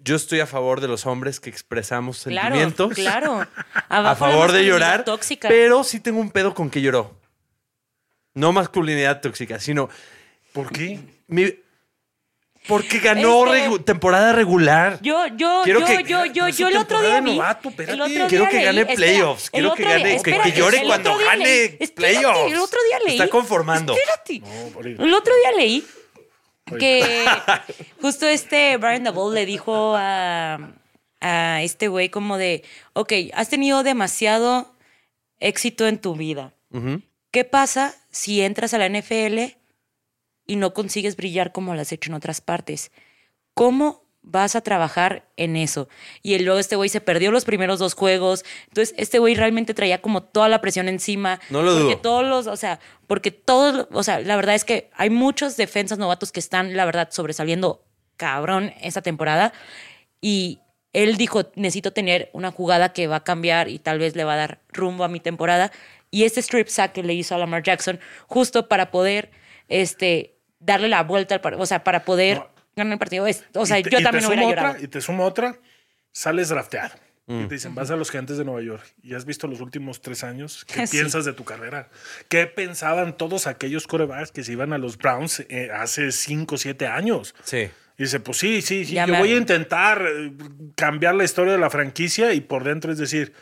yo 0.04 0.16
estoy 0.16 0.40
a 0.40 0.46
favor 0.46 0.80
de 0.80 0.88
los 0.88 1.06
hombres 1.06 1.38
que 1.40 1.48
expresamos 1.50 2.22
Claro, 2.24 2.48
sentimientos. 2.56 2.94
claro. 2.94 3.46
A 3.88 4.14
favor 4.16 4.52
de 4.52 4.64
llorar. 4.64 5.04
Tóxica. 5.04 5.48
Pero 5.48 5.84
sí 5.84 6.00
tengo 6.00 6.20
un 6.20 6.30
pedo 6.30 6.54
con 6.54 6.70
que 6.70 6.80
lloró. 6.80 7.14
No 8.34 8.52
masculinidad 8.52 9.20
tóxica, 9.20 9.60
sino 9.60 9.88
¿Por 10.52 10.72
qué? 10.72 10.98
mi- 11.28 11.54
porque 12.68 13.00
ganó 13.00 13.52
Este- 13.52 13.68
regu- 13.68 13.84
temporada 13.84 14.32
regular. 14.32 14.98
Yo, 15.02 15.26
yo, 15.36 15.62
Quiero 15.64 15.80
yo, 15.80 15.86
que- 15.86 16.04
yo, 16.04 16.24
yo, 16.26 16.46
es 16.46 16.56
yo 16.56 16.68
el 16.68 16.76
otro 16.76 17.00
día 17.02 17.20
vi. 17.20 17.34
novato, 17.36 17.68
espérate. 17.70 17.92
el 17.94 18.00
otro 18.00 18.26
Quiero 18.28 18.44
día 18.44 18.50
que 18.50 18.56
leí- 18.58 18.64
gane 18.64 18.86
playoffs. 18.96 19.50
Quiero 19.50 19.74
que 19.74 19.82
día- 19.82 19.90
gane, 19.98 20.02
que- 20.16 20.22
que, 20.22 20.30
espérate, 20.30 20.52
llore 20.58 20.82
cuando 20.86 21.16
gane 21.18 21.44
leí- 21.44 21.64
espérate, 21.80 21.92
playoffs. 21.94 22.52
El 22.52 22.58
otro 22.58 22.78
día 22.88 22.98
leí. 23.06 23.18
Está 23.18 23.28
conformando. 23.30 23.94
Espérate. 23.96 24.38
No. 24.40 25.04
El 25.04 25.14
otro 25.14 25.32
día 25.34 25.52
leí 25.56 25.84
que 26.78 27.24
justo 28.00 28.26
este 28.26 28.76
Brian 28.76 29.04
Double 29.04 29.34
le 29.34 29.46
dijo 29.46 29.94
a, 29.96 30.72
a 31.20 31.62
este 31.62 31.88
güey 31.88 32.08
como 32.08 32.36
de, 32.36 32.64
ok, 32.92 33.12
has 33.34 33.48
tenido 33.48 33.82
demasiado 33.82 34.74
éxito 35.38 35.86
en 35.86 35.98
tu 35.98 36.14
vida. 36.14 36.54
¿Qué 37.30 37.44
pasa 37.44 37.94
si 38.10 38.40
entras 38.40 38.72
a 38.72 38.78
la 38.78 38.88
NFL 38.88 39.56
y 40.46 40.56
no 40.56 40.72
consigues 40.72 41.16
brillar 41.16 41.52
como 41.52 41.74
lo 41.74 41.80
has 41.80 41.92
hecho 41.92 42.10
en 42.10 42.14
otras 42.14 42.40
partes? 42.40 42.92
¿Cómo 43.54 44.01
vas 44.22 44.56
a 44.56 44.60
trabajar 44.60 45.28
en 45.36 45.56
eso? 45.56 45.88
Y 46.22 46.38
luego 46.38 46.58
este 46.58 46.76
güey 46.76 46.88
se 46.88 47.00
perdió 47.00 47.30
los 47.30 47.44
primeros 47.44 47.78
dos 47.78 47.94
juegos. 47.94 48.44
Entonces, 48.68 48.94
este 48.98 49.18
güey 49.18 49.34
realmente 49.34 49.74
traía 49.74 50.00
como 50.00 50.22
toda 50.22 50.48
la 50.48 50.60
presión 50.60 50.88
encima. 50.88 51.40
No 51.50 51.62
lo 51.62 51.72
porque 51.72 51.94
dudo. 51.94 51.98
todos 51.98 52.24
los, 52.24 52.46
o 52.46 52.56
sea, 52.56 52.80
porque 53.06 53.30
todos, 53.30 53.88
o 53.92 54.02
sea, 54.02 54.20
la 54.20 54.36
verdad 54.36 54.54
es 54.54 54.64
que 54.64 54.90
hay 54.94 55.10
muchos 55.10 55.56
defensas 55.56 55.98
novatos 55.98 56.32
que 56.32 56.40
están, 56.40 56.76
la 56.76 56.84
verdad, 56.84 57.08
sobresaliendo 57.10 57.84
cabrón 58.16 58.72
esta 58.80 59.02
temporada. 59.02 59.52
Y 60.20 60.60
él 60.92 61.16
dijo, 61.16 61.50
necesito 61.54 61.92
tener 61.92 62.30
una 62.32 62.50
jugada 62.50 62.92
que 62.92 63.06
va 63.06 63.16
a 63.16 63.24
cambiar 63.24 63.68
y 63.68 63.78
tal 63.78 63.98
vez 63.98 64.14
le 64.14 64.24
va 64.24 64.34
a 64.34 64.36
dar 64.36 64.60
rumbo 64.68 65.04
a 65.04 65.08
mi 65.08 65.20
temporada. 65.20 65.72
Y 66.10 66.24
este 66.24 66.40
strip 66.40 66.68
sack 66.68 66.92
que 66.92 67.02
le 67.02 67.14
hizo 67.14 67.34
a 67.34 67.38
Lamar 67.38 67.62
Jackson, 67.62 67.98
justo 68.26 68.68
para 68.68 68.90
poder 68.90 69.30
este, 69.68 70.36
darle 70.60 70.88
la 70.88 71.02
vuelta 71.02 71.40
o 71.58 71.66
sea, 71.66 71.82
para 71.82 72.04
poder 72.04 72.38
No. 72.38 72.48
Ganar 72.76 72.94
el 72.94 72.98
partido. 72.98 73.26
Es- 73.26 73.44
o 73.54 73.66
sea, 73.66 73.78
Y 73.78 73.82
te- 73.82 73.90
yo 73.90 73.98
y 73.98 74.00
te 74.00 74.04
también 74.04 74.24
hubiera 74.26 74.42
sumo 74.42 74.50
llorado. 74.54 74.70
Otra, 74.74 74.82
y 74.84 74.88
te 74.88 75.00
sumo 75.00 75.24
otra, 75.24 75.56
sales 76.12 76.48
drafteado. 76.48 76.94
Y 77.28 77.46
te 77.46 77.54
dicen, 77.54 77.74
vas 77.74 77.90
a 77.90 77.96
los 77.96 78.10
gigantes 78.10 78.36
de 78.36 78.44
Nueva 78.44 78.60
York 78.62 78.84
y 79.02 79.14
has 79.14 79.24
visto 79.24 79.46
los 79.46 79.60
últimos 79.60 80.02
tres 80.02 80.22
años. 80.24 80.64
¿Qué 80.66 80.86
Sí. 80.86 80.96
piensas 80.98 81.24
de 81.24 81.32
tu 81.32 81.44
carrera? 81.44 81.88
¿Qué 82.28 82.46
pensaban 82.46 83.16
todos 83.16 83.46
aquellos 83.46 83.86
corebacks 83.86 84.32
que 84.32 84.42
se 84.44 84.52
iban 84.52 84.72
a 84.72 84.78
los 84.78 84.98
Browns 84.98 85.40
eh, 85.48 85.70
hace 85.72 86.10
cinco 86.12 86.56
o 86.56 86.58
siete 86.58 86.86
años? 86.88 87.34
Sí. 87.44 87.70
Y 87.96 88.02
dice, 88.02 88.20
pues 88.20 88.38
sí, 88.38 88.60
sí, 88.60 88.84
sí, 88.84 88.94
Ya 88.94 89.06
yo 89.06 89.12
me- 89.14 89.18
voy 89.20 89.32
a 89.32 89.36
intentar 89.36 90.04
eh, 90.06 90.32
cambiar 90.76 91.14
la 91.14 91.24
historia 91.24 91.52
de 91.52 91.58
la 91.58 91.70
franquicia 91.70 92.34
y 92.34 92.40
por 92.40 92.64
dentro 92.64 92.90
es 92.92 92.98
decir, 92.98 93.32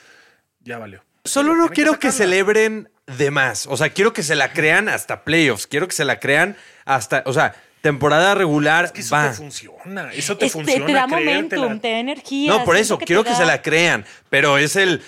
ya 0.61 0.79
valió. 0.79 1.03
Solo 1.25 1.57
no 1.57 1.69
que 1.69 1.75
quiero 1.77 1.93
que, 1.99 2.13
sacarla. 2.13 2.19
celebren 2.37 2.91
de 3.07 3.31
más. 3.31 3.67
O 3.67 3.77
sea, 3.77 3.89
quiero 3.91 4.13
que 4.13 4.23
se 4.23 4.37
la 4.37 4.53
crean 4.53 4.89
hasta 4.89 5.25
playoffs. 5.25 5.67
Quiero 5.67 5.89
que 5.89 5.95
se 5.95 6.05
la 6.05 6.21
crean 6.21 6.57
hasta, 6.85 7.23
o 7.27 7.33
sea, 7.33 7.55
temporada 7.81 8.35
regular 8.35 8.87
Es 8.87 8.93
que 8.93 9.01
eso 9.01 9.15
va. 9.15 9.31
te 9.31 9.37
funciona. 9.37 10.13
Eso 10.13 10.37
te 10.37 10.47
Este, 10.47 10.59
funciona. 10.59 10.87
te 10.87 10.93
da 10.93 11.07
creértela. 11.07 11.63
momentum, 11.63 11.81
te 11.81 11.91
da 11.93 11.99
energía. 11.99 12.51
No, 12.51 12.65
por 12.65 12.77
eso, 12.77 12.99
quiero 12.99 13.25
que 13.25 13.31
da- 13.31 13.37
se 13.37 13.47
la 13.47 13.63
crean. 13.63 14.05
Pero 14.29 14.59
es 14.59 14.77
el. 14.77 15.03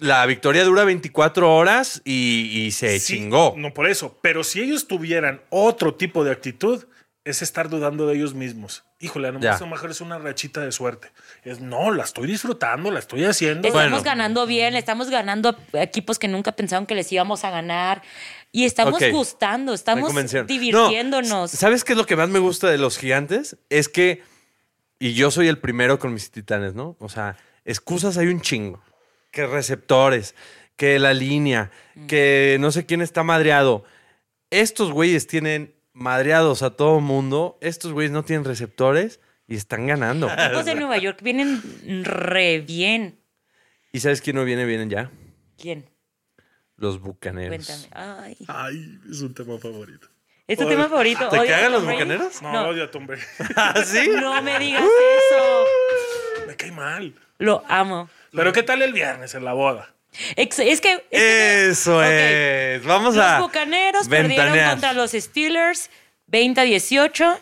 La 0.00 0.24
victoria 0.26 0.62
dura 0.64 0.84
24 0.84 1.52
horas 1.56 2.02
y, 2.04 2.50
y 2.54 2.70
se 2.70 3.00
Sí, 3.00 3.14
chingó. 3.16 3.54
No 3.56 3.74
por 3.74 3.88
eso. 3.88 4.16
Pero 4.22 4.44
si 4.44 4.60
ellos 4.60 4.86
tuvieran 4.86 5.40
otro 5.50 5.94
tipo 5.96 6.22
de 6.22 6.30
actitud, 6.30 6.86
es 7.24 7.42
estar 7.42 7.68
dudando 7.68 8.06
de 8.06 8.14
ellos 8.14 8.32
mismos. 8.32 8.84
Híjole, 9.00 9.28
a 9.28 9.32
lo 9.32 9.40
Ya. 9.40 9.58
mejor 9.66 9.90
es 9.90 10.00
una 10.00 10.18
rachita 10.18 10.60
de 10.60 10.70
suerte. 10.72 11.10
Es 11.44 11.60
no, 11.60 11.90
la 11.92 12.04
estoy 12.04 12.26
disfrutando, 12.28 12.90
la 12.92 13.00
estoy 13.00 13.24
haciendo. 13.24 13.66
Estamos 13.68 13.90
Bueno. 13.90 14.02
ganando 14.04 14.46
bien, 14.46 14.76
estamos 14.76 15.10
ganando 15.10 15.56
a 15.74 15.82
equipos 15.82 16.18
que 16.18 16.28
nunca 16.28 16.52
pensaron 16.52 16.86
que 16.86 16.94
les 16.94 17.10
íbamos 17.12 17.44
a 17.44 17.50
ganar. 17.50 18.02
Y 18.50 18.64
estamos 18.64 19.02
gustando, 19.10 19.74
estamos. 19.74 20.12
No, 20.12 20.44
divirtiéndonos. 20.44 21.50
¿Sabes 21.50 21.84
qué 21.84 21.92
es 21.92 21.98
lo 21.98 22.06
que 22.06 22.16
más 22.16 22.28
me 22.28 22.38
gusta 22.38 22.70
de 22.70 22.78
los 22.78 22.98
gigantes? 22.98 23.56
Es 23.68 23.88
que, 23.88 24.22
y 24.98 25.14
yo 25.14 25.30
soy 25.30 25.48
el 25.48 25.58
primero 25.58 25.98
con 25.98 26.14
mis 26.14 26.30
titanes, 26.30 26.74
¿no? 26.74 26.96
O 26.98 27.08
sea, 27.08 27.36
excusas 27.64 28.16
hay 28.16 28.28
un 28.28 28.40
chingo. 28.40 28.82
Que 29.30 29.46
receptores, 29.46 30.34
que 30.76 30.98
la 30.98 31.12
línea, 31.12 31.70
que 32.06 32.56
no 32.60 32.72
sé 32.72 32.86
quién 32.86 33.02
está 33.02 33.22
madreado. 33.22 33.84
Estos 34.50 34.90
güeyes 34.90 35.26
tienen 35.26 35.74
madreados 35.92 36.62
a 36.62 36.70
todo 36.70 37.00
mundo. 37.00 37.58
Estos 37.60 37.92
güeyes 37.92 38.10
no 38.10 38.24
tienen 38.24 38.44
receptores 38.44 39.20
y 39.46 39.56
están 39.56 39.86
ganando. 39.86 40.28
Equipos 40.32 40.64
de 40.64 40.74
Nueva 40.74 40.96
York 40.96 41.20
vienen 41.22 42.04
re 42.04 42.60
bien. 42.60 43.18
¿Y 43.92 44.00
sabes 44.00 44.22
quién 44.22 44.36
no 44.36 44.44
viene 44.44 44.64
bien 44.64 44.88
ya? 44.88 45.10
¿Quién? 45.58 45.84
Los 46.78 47.00
bucaneros. 47.00 47.66
Cuéntame. 47.66 47.88
Ay. 47.92 48.36
Ay, 48.48 48.98
es 49.10 49.20
un 49.20 49.34
tema 49.34 49.58
favorito. 49.58 50.08
¿Es 50.46 50.56
tu 50.58 50.64
Oye, 50.64 50.76
tema 50.76 50.88
favorito? 50.88 51.28
¿Te 51.28 51.38
¿Odias 51.38 51.52
a 51.52 51.56
cagan 51.56 51.72
los 51.72 51.84
bucaneros? 51.84 52.40
No, 52.42 52.52
No. 52.52 52.68
odio 52.68 52.84
a 52.84 52.90
Tom 52.90 53.06
Brady. 53.06 53.22
¿Ah, 53.56 53.82
sí? 53.84 54.08
No 54.08 54.40
me 54.42 54.58
digas 54.58 54.82
eso. 54.82 55.64
Me 56.46 56.56
cae 56.56 56.72
mal. 56.72 57.14
Lo 57.38 57.62
amo. 57.68 58.08
Pero 58.32 58.52
¿qué 58.52 58.62
tal 58.62 58.80
el 58.82 58.92
viernes 58.92 59.34
en 59.34 59.44
la 59.44 59.52
boda? 59.52 59.92
Ex- 60.36 60.58
Es 60.58 60.80
que. 60.80 60.92
es 60.94 61.00
que- 61.10 61.68
Eso 61.70 62.02
es. 62.02 62.82
Vamos 62.84 63.16
a. 63.18 63.38
Los 63.40 63.48
bucaneros 63.48 64.08
perdieron 64.08 64.46
ventanear. 64.46 64.70
contra 64.70 64.92
los 64.94 65.10
Steelers 65.12 65.90
20 66.28 66.60
a 66.60 66.64
18. 66.64 67.40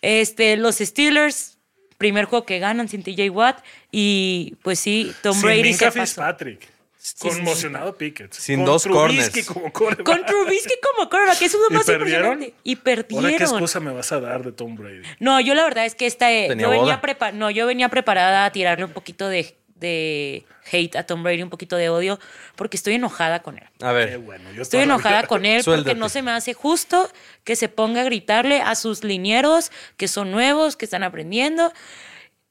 Este, 0.00 0.56
los 0.56 0.76
Steelers, 0.78 1.58
primer 1.98 2.24
juego 2.24 2.44
que 2.44 2.58
ganan 2.58 2.88
sin 2.88 3.02
TJ 3.04 3.30
Watt. 3.30 3.62
Y 3.92 4.56
pues 4.62 4.80
sí, 4.80 5.12
Tom 5.22 5.34
Sin 5.34 5.42
Brady 5.42 5.62
Minka 5.62 5.90
se 5.92 5.98
pasó. 5.98 6.14
Fitzpatrick. 6.14 6.71
Conmocionado 7.18 7.96
Pickett. 7.96 8.32
Sin 8.32 8.58
Con 8.60 8.64
dos 8.66 8.82
Trubisky 8.84 9.44
corners. 9.44 9.46
como 9.46 9.72
quarterback. 9.72 10.06
Con 10.06 10.26
Trubisky 10.26 10.74
como 10.96 11.08
quarterback, 11.10 11.42
eso 11.42 11.56
es 11.56 11.62
lo 11.62 11.70
¿Y 11.70 11.74
más 11.78 11.86
perdieron? 11.86 12.42
impresionante. 12.42 12.54
Y 12.64 12.70
Ahora, 12.74 12.84
¿qué 12.84 13.06
perdieron. 13.06 13.42
excusa 13.50 13.80
me 13.80 13.92
vas 13.92 14.12
a 14.12 14.20
dar 14.20 14.44
de 14.44 14.52
Tom 14.52 14.74
Brady? 14.76 15.02
No, 15.18 15.40
yo 15.40 15.54
la 15.54 15.64
verdad 15.64 15.84
es 15.84 15.94
que 15.94 16.06
esta, 16.06 16.32
eh, 16.32 16.46
Tenía 16.48 16.64
yo, 16.66 16.70
venía 16.70 17.00
prepa- 17.02 17.32
no, 17.32 17.50
yo 17.50 17.66
venía 17.66 17.88
preparada 17.88 18.44
a 18.44 18.52
tirarle 18.52 18.84
un 18.84 18.92
poquito 18.92 19.28
de, 19.28 19.56
de 19.74 20.44
hate 20.70 20.94
a 20.96 21.04
Tom 21.04 21.24
Brady, 21.24 21.42
un 21.42 21.50
poquito 21.50 21.76
de 21.76 21.88
odio, 21.88 22.20
porque 22.54 22.76
estoy 22.76 22.94
enojada 22.94 23.42
con 23.42 23.58
él. 23.58 23.64
A 23.82 23.88
Qué 23.88 23.92
ver. 23.94 24.18
bueno. 24.20 24.52
Yo 24.52 24.62
Estoy 24.62 24.82
enojada 24.82 25.24
con 25.26 25.44
él 25.44 25.62
porque 25.64 25.96
no 25.96 26.08
se 26.08 26.22
me 26.22 26.30
hace 26.30 26.54
justo 26.54 27.10
que 27.42 27.56
se 27.56 27.68
ponga 27.68 28.02
a 28.02 28.04
gritarle 28.04 28.60
a 28.62 28.76
sus 28.76 29.02
linieros 29.02 29.72
que 29.96 30.06
son 30.06 30.30
nuevos, 30.30 30.76
que 30.76 30.84
están 30.84 31.02
aprendiendo, 31.02 31.72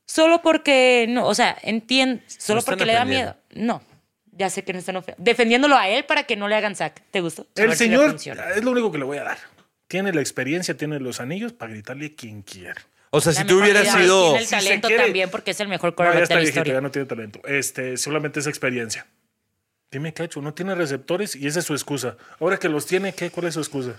solo 0.05 0.41
porque, 0.41 1.05
no, 1.07 1.25
o 1.25 1.33
sea, 1.33 1.57
entiendo, 1.61 2.21
solo 2.27 2.61
porque 2.63 2.85
le 2.85 2.93
da 2.93 3.05
miedo. 3.05 3.37
No, 3.51 3.81
ya 4.41 4.49
sé 4.49 4.63
que 4.63 4.73
no 4.73 4.79
están 4.79 5.03
defendiéndolo 5.17 5.77
a 5.77 5.87
él 5.87 6.03
para 6.05 6.23
que 6.23 6.35
no 6.35 6.47
le 6.47 6.55
hagan 6.55 6.75
sack. 6.75 7.01
¿Te 7.11 7.21
gustó? 7.21 7.47
A 7.57 7.61
El 7.61 7.71
si 7.73 7.77
señor 7.77 8.09
funciona. 8.09 8.49
es 8.55 8.63
lo 8.63 8.71
único 8.71 8.91
que 8.91 8.97
le 8.97 9.03
voy 9.05 9.17
a 9.19 9.23
dar. 9.23 9.37
Tiene 9.87 10.11
la 10.13 10.21
experiencia, 10.21 10.75
tiene 10.75 10.99
los 10.99 11.19
anillos 11.19 11.53
para 11.53 11.71
gritarle 11.71 12.07
a 12.07 12.15
quien 12.15 12.41
quiera. 12.41 12.81
O 13.11 13.21
sea, 13.21 13.33
La 13.33 13.41
si 13.41 13.45
tú 13.45 13.59
hubieras 13.59 13.87
sido. 13.91 14.23
Tiene 14.23 14.39
el 14.39 14.45
Si 14.45 14.51
talento 14.51 14.87
quiere- 14.87 15.03
también 15.03 15.29
porque 15.29 15.51
es 15.51 15.59
el 15.59 15.67
mejor 15.67 15.89
No, 15.89 15.91
ya 15.91 15.95
quarterback 15.97 16.23
está 16.23 16.33
de 16.33 16.39
la 16.39 16.41
viejito, 16.41 16.59
historia. 16.61 16.73
ya 16.73 16.81
no 16.81 16.91
tiene 16.91 17.07
talento. 17.07 17.41
Este, 17.45 17.97
solamente 17.97 18.39
es 18.39 18.47
experiencia. 18.47 19.05
Dime, 19.91 20.13
Cacho, 20.13 20.41
no 20.41 20.53
tiene 20.53 20.73
receptores 20.75 21.35
y 21.35 21.45
esa 21.47 21.59
es 21.59 21.65
su 21.65 21.73
excusa. 21.73 22.15
Ahora 22.39 22.57
que 22.57 22.69
los 22.69 22.85
tiene, 22.85 23.13
¿qué? 23.13 23.29
¿Cuál 23.29 23.47
es 23.47 23.53
su 23.55 23.59
excusa? 23.59 23.89
La 23.91 23.97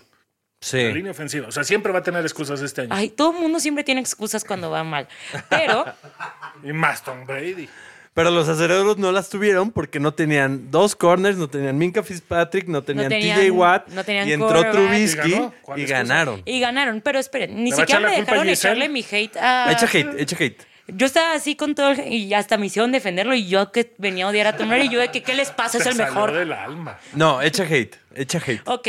Sí. 0.60 0.78
línea 0.92 1.10
ofensiva. 1.12 1.48
O 1.48 1.52
sea, 1.52 1.64
siempre 1.64 1.92
va 1.92 1.98
a 1.98 2.02
tener 2.02 2.22
excusas 2.22 2.62
este 2.62 2.82
año. 2.82 2.90
Ay, 2.94 3.10
todo 3.10 3.32
el 3.32 3.38
mundo 3.40 3.60
siempre 3.60 3.84
tiene 3.84 4.00
excusas 4.00 4.44
cuando 4.44 4.70
va 4.70 4.82
mal. 4.84 5.06
Pero 5.50 5.84
Y 6.64 6.72
más 6.72 7.04
Tom 7.04 7.26
Brady. 7.26 7.68
Pero 8.14 8.30
los 8.30 8.46
acereros 8.48 8.98
no 8.98 9.10
las 9.10 9.30
tuvieron 9.30 9.70
porque 9.70 9.98
no 9.98 10.12
tenían 10.12 10.70
dos 10.70 10.94
corners, 10.94 11.38
no 11.38 11.48
tenían 11.48 11.78
Minka 11.78 12.02
Fitzpatrick, 12.02 12.66
no 12.68 12.82
tenían, 12.82 13.08
tenían- 13.08 13.38
TJ 13.38 13.50
Watt. 13.50 13.88
no 13.88 14.04
tenían 14.04 14.28
y 14.28 14.32
entró. 14.32 14.70
Trubisky 14.70 15.34
¿Y 15.76 15.80
y, 15.80 15.84
ganaron. 15.86 16.42
y 16.44 16.60
ganaron, 16.60 17.00
pero 17.00 17.18
esperen, 17.18 17.54
ni 17.64 17.70
¿Le 17.70 17.76
va 17.76 17.82
a 17.82 17.86
siquiera 17.86 18.00
me 18.10 18.16
dejaron 18.20 18.48
echarle 18.48 18.88
mi 18.90 19.02
hate 19.10 19.36
a 19.38 19.72
Echa 19.72 19.86
hate, 19.86 20.20
echa 20.20 20.36
hate. 20.38 20.62
Yo 20.88 21.06
estaba 21.06 21.32
así 21.32 21.54
con 21.56 21.74
todo 21.74 21.92
el- 21.92 22.12
y 22.12 22.34
hasta 22.34 22.58
me 22.58 22.66
hicieron 22.66 22.92
defenderlo 22.92 23.34
y 23.34 23.46
yo 23.48 23.72
que 23.72 23.94
venía 23.96 24.26
a 24.26 24.28
odiar 24.28 24.46
a 24.48 24.56
Tom 24.58 24.68
Brady, 24.68 24.90
yo 24.90 25.00
de 25.00 25.10
que 25.10 25.22
qué 25.22 25.32
les 25.34 25.50
pasa, 25.50 25.78
es 25.78 25.86
el 25.86 25.94
salió 25.94 26.12
mejor. 26.12 26.32
del 26.32 26.52
alma. 26.52 26.98
No, 27.14 27.40
echa 27.40 27.62
hate, 27.64 27.96
echa 28.14 28.38
hate. 28.46 28.60
Ok, 28.66 28.88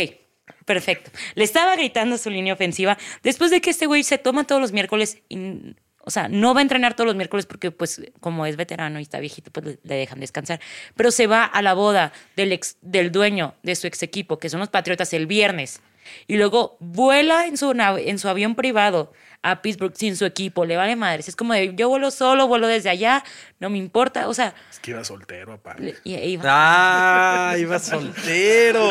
perfecto. 0.65 1.11
Le 1.35 1.45
estaba 1.45 1.75
gritando 1.77 2.17
su 2.17 2.29
línea 2.29 2.53
ofensiva 2.55 2.97
después 3.21 3.51
de 3.51 3.61
que 3.61 3.69
este 3.69 3.85
güey 3.85 4.03
se 4.03 4.17
toma 4.17 4.43
todos 4.45 4.59
los 4.59 4.73
miércoles 4.73 5.19
y, 5.29 5.75
o 6.05 6.11
sea, 6.11 6.27
no 6.27 6.53
va 6.53 6.59
a 6.59 6.63
entrenar 6.63 6.95
todos 6.95 7.07
los 7.07 7.15
miércoles 7.15 7.45
porque 7.45 7.71
pues 7.71 8.01
como 8.19 8.45
es 8.45 8.57
veterano 8.57 8.99
y 8.99 9.03
está 9.03 9.19
viejito, 9.19 9.51
pues 9.51 9.79
le, 9.83 9.95
dejan 9.95 10.19
descansar. 10.19 10.59
Pero 10.95 11.11
se 11.11 11.27
va 11.27 11.45
a 11.45 11.61
la 11.61 11.73
boda 11.73 12.11
del, 12.35 12.51
ex- 12.51 12.77
del 12.81 13.11
dueño 13.11 13.55
de 13.63 13.75
su 13.75 13.87
ex 13.87 14.03
equipo, 14.03 14.37
que 14.37 14.49
son 14.49 14.59
los 14.59 14.69
Patriotas, 14.69 15.13
el 15.13 15.27
viernes. 15.27 15.81
Y 16.27 16.35
luego 16.35 16.75
vuela 16.81 17.47
en 17.47 17.55
su, 17.57 17.71
en 17.71 18.19
su 18.19 18.27
avión 18.27 18.55
privado 18.55 19.13
a 19.43 19.61
Pittsburgh 19.61 19.93
sin 19.95 20.15
su 20.15 20.25
equipo. 20.25 20.65
Le 20.65 20.75
vale 20.77 20.95
madres. 20.95 21.27
Es 21.27 21.35
como 21.35 21.53
de, 21.53 21.75
yo 21.75 21.89
vuelo 21.89 22.09
solo, 22.11 22.47
vuelo 22.47 22.65
desde 22.67 22.89
allá, 22.89 23.23
no 23.59 23.69
me 23.69 23.77
importa. 23.77 24.27
O 24.29 24.33
sea, 24.33 24.55
Es 24.71 24.79
que 24.79 24.91
iba 24.91 25.03
soltero, 25.03 25.53
aparte. 25.53 25.95
y- 26.03 26.15
y- 26.15 26.39
Ah, 26.43 27.53
iba 27.59 27.75
De 27.79 27.83
soltero. 27.85 28.89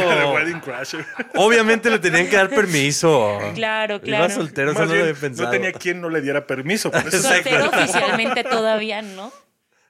Obviamente 1.34 1.90
le 1.90 1.98
tenían 1.98 2.28
que 2.28 2.36
dar 2.36 2.50
permiso. 2.50 3.38
Claro, 3.54 3.94
Iba 3.96 4.04
claro. 4.04 4.34
soltero, 4.34 4.72
eso 4.72 4.80
no 4.80 4.86
lo 4.86 4.92
bien, 4.92 5.08
había 5.08 5.20
pensado. 5.20 5.46
no 5.46 5.50
tenía 5.50 5.72
quien 5.72 6.00
no 6.00 6.08
le 6.08 6.20
diera 6.20 6.46
permiso. 6.46 6.90
Por 6.90 7.06
eso. 7.08 7.22
Soltero 7.22 7.68
oficialmente 7.68 8.44
todavía, 8.44 9.02
¿no? 9.02 9.32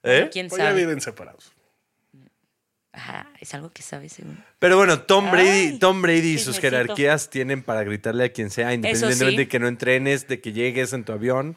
¿Eh? 0.04 0.28
¿Quién 0.32 0.48
ya 0.48 0.56
sabe? 0.56 0.74
viven 0.80 1.00
separados. 1.00 1.51
Ajá, 2.94 3.26
es 3.40 3.54
algo 3.54 3.70
que 3.70 3.80
sabes 3.82 4.12
según. 4.12 4.42
Pero 4.58 4.76
bueno, 4.76 5.00
Tom 5.00 5.30
Brady, 5.30 5.48
Ay, 5.48 5.78
Tom 5.78 6.02
Brady 6.02 6.34
y 6.34 6.38
sus 6.38 6.58
jerarquías 6.58 7.30
tienen 7.30 7.62
para 7.62 7.84
gritarle 7.84 8.24
a 8.24 8.32
quien 8.32 8.50
sea, 8.50 8.74
independientemente 8.74 9.30
sí. 9.30 9.36
de 9.38 9.48
que 9.48 9.58
no 9.58 9.66
entrenes, 9.68 10.28
de 10.28 10.40
que 10.42 10.52
llegues 10.52 10.92
en 10.92 11.04
tu 11.04 11.12
avión. 11.12 11.56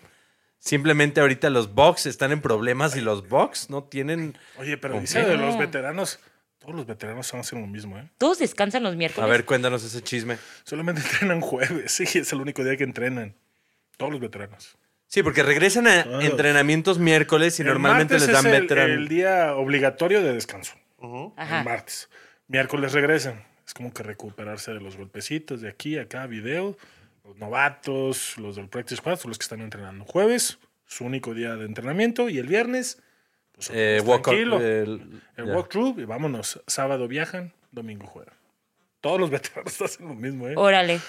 Simplemente 0.60 1.20
ahorita 1.22 1.50
los 1.50 1.74
Bucks 1.76 2.06
están 2.06 2.32
en 2.32 2.42
problemas 2.42 2.96
y 2.96 3.02
los 3.02 3.28
Bucks 3.28 3.70
no 3.70 3.84
tienen. 3.84 4.38
Oye, 4.58 4.78
pero 4.78 4.94
¿Con 4.96 5.02
dice 5.04 5.24
de 5.24 5.38
los 5.38 5.58
veteranos. 5.58 6.20
Todos 6.58 6.74
los 6.74 6.88
veteranos 6.88 7.28
son 7.28 7.42
hacen 7.42 7.62
lo 7.62 7.68
mismo, 7.68 8.00
¿eh? 8.00 8.10
Todos 8.18 8.40
descansan 8.40 8.82
los 8.82 8.94
A 8.94 8.96
miércoles. 8.98 9.30
ver, 9.30 9.46
cuéntanos 9.46 9.84
ese 9.84 10.02
chisme. 10.02 10.38
Solamente 10.64 11.02
entrenan 11.12 11.42
jueves. 11.42 11.92
Sí, 11.92 12.06
es 12.18 12.32
el 12.34 12.42
único 12.42 12.64
día 12.64 12.76
que 12.78 12.84
entrenan. 12.86 13.36
Todos 13.98 14.14
los 14.14 14.22
veteranos. 14.22 14.76
Sí, 15.08 15.22
porque 15.22 15.44
regresan 15.44 15.86
a 15.88 16.04
Todos. 16.04 16.24
entrenamientos 16.24 16.98
miércoles 16.98 17.60
y 17.60 17.62
El 17.62 17.68
normalmente 17.68 18.16
les 18.16 18.26
dan 18.28 18.48
es 18.48 18.54
el, 18.54 18.62
veteran. 18.62 18.90
el 18.90 19.08
día 19.08 19.54
obligatorio 19.56 20.24
de 20.24 20.34
descanso. 20.34 20.74
Ajá. 21.36 21.60
El 21.60 21.66
martes. 21.66 22.10
Miércoles 22.48 22.94
regresan. 22.94 23.44
Es 23.66 23.74
como 23.74 23.92
que 23.94 24.04
recuperarse 24.04 24.72
de 24.74 24.80
los 24.80 24.96
golpecitos 24.98 25.62
de 25.62 25.70
aquí, 25.70 25.98
acá, 25.98 26.28
video. 26.28 26.78
Los 27.24 27.38
novatos, 27.38 28.38
los 28.38 28.56
del 28.56 28.70
practice 28.70 28.98
squad, 28.98 29.18
son 29.18 29.30
los 29.30 29.40
que 29.40 29.44
están 29.44 29.62
entrenando. 29.62 30.06
Jueves, 30.06 30.60
su 30.86 31.06
único 31.06 31.34
día 31.34 31.56
de 31.56 31.66
entrenamiento. 31.66 32.30
Y 32.30 32.38
el 32.38 32.46
viernes, 32.48 33.02
pues 33.54 33.72
Eh, 33.74 34.02
walk- 34.04 34.22
tranquilo. 34.24 34.60
el- 34.62 35.22
walkthrough 35.38 36.00
y 36.00 36.06
vámonos. 36.06 36.62
Sábado 36.68 37.08
viajan, 37.08 37.52
domingo 37.72 38.06
juegan. 38.06 38.36
Todos 39.02 39.20
los 39.20 39.30
veteranos 39.32 39.82
hacen 39.82 40.08
lo 40.08 40.14
mismo, 40.14 40.48
¿eh? 40.48 40.54
Órale. 40.56 41.00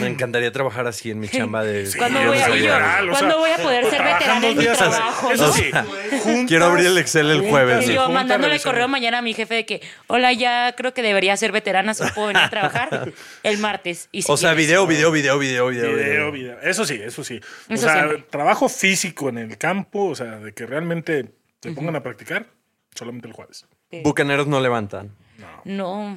Me 0.00 0.06
encantaría 0.08 0.50
trabajar 0.52 0.86
así 0.86 1.10
en 1.10 1.18
mi 1.20 1.28
chamba 1.28 1.62
de. 1.64 1.88
¿Cuándo 1.96 2.20
yo 2.22 2.28
voy, 2.28 2.38
a, 2.38 2.48
yo- 2.48 2.74
o 2.74 3.10
¿cuándo 3.10 3.28
sea, 3.30 3.36
voy 3.36 3.50
a 3.50 3.56
poder 3.56 3.90
ser 3.90 4.02
veterana 4.02 4.46
en 4.48 4.56
mi 4.58 4.64
trabajo? 4.64 5.30
Eso 5.32 5.46
no? 5.46 5.52
sí. 5.52 5.70
juntas- 6.22 6.48
Quiero 6.48 6.64
abrir 6.66 6.86
el 6.86 6.98
Excel 6.98 7.30
el 7.30 7.40
jueves, 7.48 7.84
Y 7.84 7.88
sí. 7.88 7.94
yo 7.94 8.02
junta, 8.04 8.14
mandándole 8.20 8.58
correo 8.60 8.88
mañana 8.88 9.18
a 9.18 9.22
mi 9.22 9.34
jefe 9.34 9.54
de 9.54 9.66
que, 9.66 9.80
hola, 10.06 10.32
ya 10.32 10.74
creo 10.76 10.94
que 10.94 11.02
debería 11.02 11.36
ser 11.36 11.52
veterana, 11.52 11.94
solo 11.94 12.12
puedo 12.14 12.28
venir 12.28 12.42
a 12.42 12.50
trabajar 12.50 13.12
el 13.42 13.58
martes. 13.58 14.08
Y 14.12 14.22
si 14.22 14.30
O 14.32 14.36
sea, 14.36 14.54
video, 14.54 14.86
video, 14.86 15.10
video, 15.10 15.38
video, 15.38 15.68
video. 15.68 15.94
Video, 15.96 16.32
video. 16.32 16.60
Eso 16.62 16.84
sí, 16.84 17.00
eso 17.02 17.24
sí. 17.24 17.40
O 17.68 17.74
Eso 17.74 17.84
sea, 17.84 17.94
siempre. 18.04 18.24
trabajo 18.30 18.68
físico 18.68 19.28
en 19.28 19.38
el 19.38 19.58
campo, 19.58 20.06
o 20.06 20.14
sea, 20.14 20.38
de 20.38 20.52
que 20.52 20.66
realmente 20.66 21.32
se 21.62 21.72
pongan 21.72 21.96
a 21.96 22.02
practicar, 22.02 22.46
solamente 22.94 23.26
el 23.28 23.34
jueves. 23.34 23.66
Bucaneros 24.04 24.46
no 24.46 24.60
levantan. 24.60 25.14
No. 25.64 26.16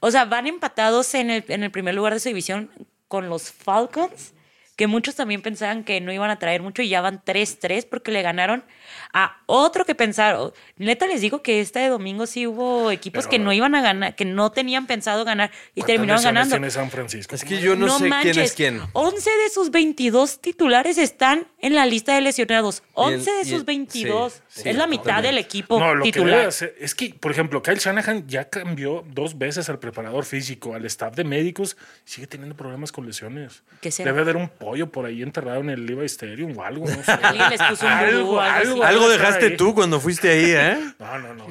O 0.00 0.10
sea, 0.10 0.24
van 0.24 0.46
empatados 0.46 1.14
en 1.14 1.30
el, 1.30 1.44
en 1.48 1.62
el 1.62 1.70
primer 1.70 1.94
lugar 1.94 2.12
de 2.14 2.20
su 2.20 2.28
división 2.28 2.70
con 3.12 3.28
los 3.28 3.52
Falcons, 3.52 4.32
que 4.76 4.86
muchos 4.86 5.14
también 5.14 5.42
pensaban 5.42 5.84
que 5.84 6.00
no 6.00 6.12
iban 6.12 6.30
a 6.30 6.38
traer 6.38 6.62
mucho 6.62 6.82
y 6.82 6.88
ya 6.88 7.00
van 7.00 7.22
3-3 7.22 7.86
porque 7.88 8.10
le 8.10 8.22
ganaron 8.22 8.64
a 9.12 9.42
otro 9.46 9.84
que 9.84 9.94
pensaron. 9.94 10.52
Neta 10.76 11.06
les 11.06 11.20
digo 11.20 11.42
que 11.42 11.60
este 11.60 11.86
domingo 11.88 12.26
sí 12.26 12.46
hubo 12.46 12.90
equipos 12.90 13.24
Pero- 13.24 13.30
que 13.30 13.38
no 13.38 13.52
iban 13.52 13.74
a 13.74 13.82
ganar, 13.82 14.14
que 14.16 14.24
no 14.24 14.50
tenían 14.50 14.86
pensado 14.86 15.24
ganar 15.24 15.50
y 15.74 15.80
¿Cuántas 15.80 15.86
terminaron 15.86 16.22
ganando. 16.24 16.54
tiene 16.56 16.70
San 16.70 16.90
Francisco? 16.90 17.34
Es 17.34 17.44
que 17.44 17.60
yo 17.60 17.76
no, 17.76 17.98
sé 17.98 18.10
quién 18.22 18.38
es 18.38 18.52
quién. 18.54 18.80
11 18.94 19.30
de 19.30 19.50
sus 19.50 19.70
22 19.70 20.40
titulares 20.40 20.96
están 20.98 21.46
en 21.60 21.74
la 21.74 21.84
lista 21.86 22.14
de 22.14 22.22
lesionados. 22.22 22.82
11 22.94 23.30
y 23.30 23.34
de 23.34 23.40
el- 23.42 23.46
sus 23.48 23.64
22. 23.66 24.42
sí, 24.48 24.62
sí, 24.62 24.68
es 24.70 24.76
la 24.76 24.86
mitad 24.86 25.22
del 25.22 25.36
equipo 25.38 25.78
No, 25.78 25.94
lo 25.94 26.04
que 26.04 26.12
titular. 26.12 26.46
hacer- 26.46 26.74
es 26.80 26.94
que, 26.94 27.14
por 27.14 27.30
ejemplo, 27.30 27.62
Kyle 27.62 27.78
Shanahan 27.78 28.26
ya 28.26 28.48
cambió 28.48 29.04
dos 29.08 29.36
veces 29.36 29.68
al 29.68 29.78
preparador 29.78 30.24
físico, 30.24 30.74
al 30.74 30.84
staff 30.86 31.14
de 31.14 31.24
médicos, 31.24 31.76
y 32.06 32.10
sigue 32.10 32.26
teniendo 32.26 32.56
problemas 32.56 32.90
con 32.90 33.06
lesiones. 33.06 33.62
¿Qué 33.82 33.90
será? 33.90 34.10
Debe 34.10 34.22
haber 34.22 34.36
un 34.36 34.48
pollo 34.64 34.90
por 34.90 35.06
ahí 35.06 35.22
enterrado 35.22 35.60
en 35.60 35.70
el 35.70 35.84
Levi 35.86 36.06
Stadium 36.06 36.56
o 36.56 36.62
algo, 36.62 36.86
no 36.86 37.02
sé. 37.02 37.12
Alguien 37.12 37.50
les 37.50 37.62
puso 37.62 37.86
un 37.86 37.92
algo. 37.92 38.40
Algo 38.40 38.82
estar 38.84 39.08
dejaste 39.10 39.46
ahí. 39.46 39.56
tú 39.56 39.74
cuando 39.74 39.98
fuiste 40.00 40.30
ahí, 40.30 40.50
¿eh? 40.50 40.78
No, 40.98 41.18
no, 41.18 41.34
no. 41.34 41.46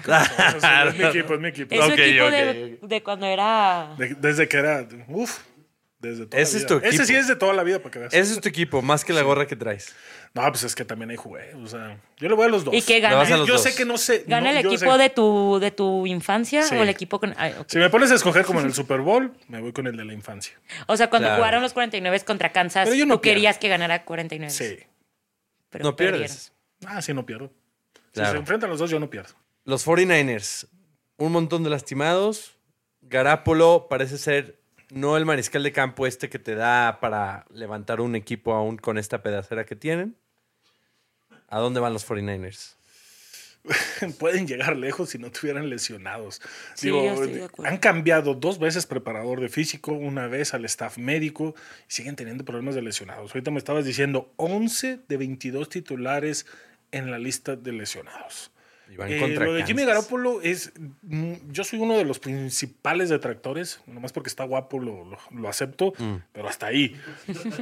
es 0.89 0.97
mi 0.97 1.03
equipo, 1.05 1.33
es 1.33 1.39
mi 1.39 1.47
equipo. 1.49 1.75
Es 1.75 1.85
su 1.85 1.91
Ok, 1.91 1.97
equipo 1.99 2.25
ok, 2.25 2.31
de, 2.31 2.79
de 2.81 3.03
cuando 3.03 3.25
era. 3.25 3.93
De- 3.97 4.15
desde 4.15 4.47
que 4.47 4.57
era. 4.57 4.85
Uf. 5.07 5.39
Desde 6.01 6.25
toda 6.25 6.41
Ese 6.41 6.53
la 6.53 6.57
es 6.57 6.65
vida. 6.65 6.67
tu 6.67 6.77
Ese 6.77 6.87
equipo. 6.87 7.05
sí 7.05 7.15
es 7.15 7.27
de 7.27 7.35
toda 7.35 7.53
la 7.53 7.61
vida, 7.63 7.77
para 7.79 7.91
que 7.91 7.99
veas. 7.99 8.13
Ese 8.13 8.33
es 8.33 8.41
tu 8.41 8.49
equipo, 8.49 8.81
más 8.81 9.05
que 9.05 9.13
la 9.13 9.21
gorra 9.21 9.45
que 9.45 9.55
traes. 9.55 9.93
No, 10.33 10.41
pues 10.49 10.63
es 10.63 10.73
que 10.75 10.83
también 10.83 11.11
hay 11.11 11.15
jugué. 11.17 11.53
O 11.55 11.67
sea, 11.67 11.97
yo 12.17 12.27
le 12.29 12.33
voy 12.35 12.45
a 12.45 12.49
los 12.49 12.63
dos. 12.63 12.73
¿Y 12.73 12.81
qué 12.81 12.93
Le 12.95 12.99
gana? 13.01 13.15
vas 13.17 13.31
a 13.31 13.37
los 13.37 13.47
yo 13.47 13.53
dos. 13.53 13.63
sé 13.63 13.75
que 13.75 13.85
no 13.85 13.97
sé. 13.99 14.23
¿Gana 14.27 14.51
no, 14.51 14.57
el 14.57 14.63
yo 14.63 14.71
equipo 14.73 14.93
sé- 14.93 14.97
de 14.97 15.09
tu, 15.11 15.59
de 15.59 15.69
tu 15.71 16.07
infancia 16.07 16.63
Sí. 16.63 16.73
o 16.75 16.81
el 16.81 16.89
equipo 16.89 17.19
con.? 17.19 17.35
ay, 17.37 17.53
ok. 17.59 17.69
Si 17.69 17.77
me 17.77 17.89
pones 17.91 18.09
a 18.11 18.15
escoger 18.15 18.45
como 18.45 18.59
en 18.61 18.65
el 18.65 18.73
Super 18.73 19.01
Bowl, 19.01 19.31
me 19.47 19.61
voy 19.61 19.73
con 19.73 19.85
el 19.87 19.95
de 19.95 20.05
la 20.05 20.13
infancia. 20.13 20.59
O 20.87 20.97
sea, 20.97 21.09
cuando 21.09 21.27
Claro. 21.27 21.41
jugaron 21.41 21.61
los 21.61 21.73
49 21.73 22.19
contra 22.25 22.51
Kansas, 22.51 22.85
Pero 22.85 22.95
yo 22.95 23.05
no 23.05 23.15
tú 23.15 23.21
querías 23.21 23.57
que 23.59 23.67
ganara 23.67 24.03
49. 24.05 24.51
Sí. 24.53 24.79
pero 25.69 25.83
no 25.85 25.95
perdieron. 25.95 26.19
pierdes. 26.21 26.51
Ah, 26.85 27.01
sí, 27.01 27.13
no 27.13 27.25
pierdo. 27.25 27.51
Si 28.07 28.11
Claro. 28.13 28.31
se 28.31 28.37
enfrentan 28.39 28.69
los 28.69 28.79
dos, 28.79 28.89
yo 28.89 28.99
no 28.99 29.09
pierdo. 29.09 29.33
Los 29.65 29.85
49ers, 29.85 30.67
un 31.17 31.31
montón 31.31 31.63
de 31.63 31.69
lastimados. 31.69 32.57
Garapolo 33.01 33.87
parece 33.89 34.17
ser 34.17 34.60
no 34.91 35.15
el 35.17 35.25
mariscal 35.25 35.63
de 35.63 35.71
campo 35.71 36.05
este 36.05 36.29
que 36.29 36.37
te 36.37 36.53
da 36.53 36.99
para 36.99 37.45
levantar 37.53 38.01
un 38.01 38.15
equipo 38.15 38.53
aún 38.53 38.77
con 38.77 38.97
esta 38.97 39.23
pedacera 39.23 39.65
que 39.65 39.75
tienen. 39.75 40.15
¿A 41.47 41.59
dónde 41.59 41.79
van 41.79 41.93
los 41.93 42.07
49ers? 42.07 42.75
Pueden 44.19 44.47
llegar 44.47 44.75
lejos 44.75 45.11
si 45.11 45.17
no 45.17 45.31
tuvieran 45.31 45.69
lesionados. 45.69 46.41
Sí, 46.73 46.87
Digo, 46.87 47.03
yo 47.03 47.13
estoy 47.13 47.33
de 47.33 47.43
acuerdo. 47.45 47.71
han 47.71 47.77
cambiado 47.77 48.33
dos 48.33 48.59
veces 48.59 48.85
preparador 48.85 49.39
de 49.39 49.49
físico, 49.49 49.93
una 49.93 50.27
vez 50.27 50.53
al 50.53 50.65
staff 50.65 50.97
médico 50.97 51.55
y 51.87 51.93
siguen 51.93 52.15
teniendo 52.15 52.43
problemas 52.43 52.75
de 52.75 52.81
lesionados. 52.81 53.31
Ahorita 53.31 53.51
me 53.51 53.59
estabas 53.59 53.85
diciendo 53.85 54.33
11 54.37 55.01
de 55.07 55.17
22 55.17 55.69
titulares 55.69 56.45
en 56.91 57.11
la 57.11 57.17
lista 57.19 57.55
de 57.55 57.71
lesionados. 57.71 58.51
Y 58.91 58.97
van 58.97 59.09
Eh, 59.09 59.19
contra 59.21 59.45
lo 59.45 59.53
de 59.53 59.63
Jimmy. 59.65 59.85
Garoppolo 59.85 60.41
es. 60.41 60.73
mm, 61.03 61.33
Yo 61.51 61.63
soy 61.63 61.79
uno 61.79 61.97
de 61.97 62.03
los 62.03 62.19
principales 62.19 63.07
detractores, 63.09 63.79
nomás 63.87 64.11
porque 64.11 64.27
está 64.27 64.43
guapo 64.43 64.79
lo, 64.79 65.05
lo- 65.05 65.17
lo 65.31 65.47
acepto, 65.47 65.93
Mm. 65.97 66.15
pero 66.33 66.49
hasta 66.49 66.65
ahí. 66.67 66.95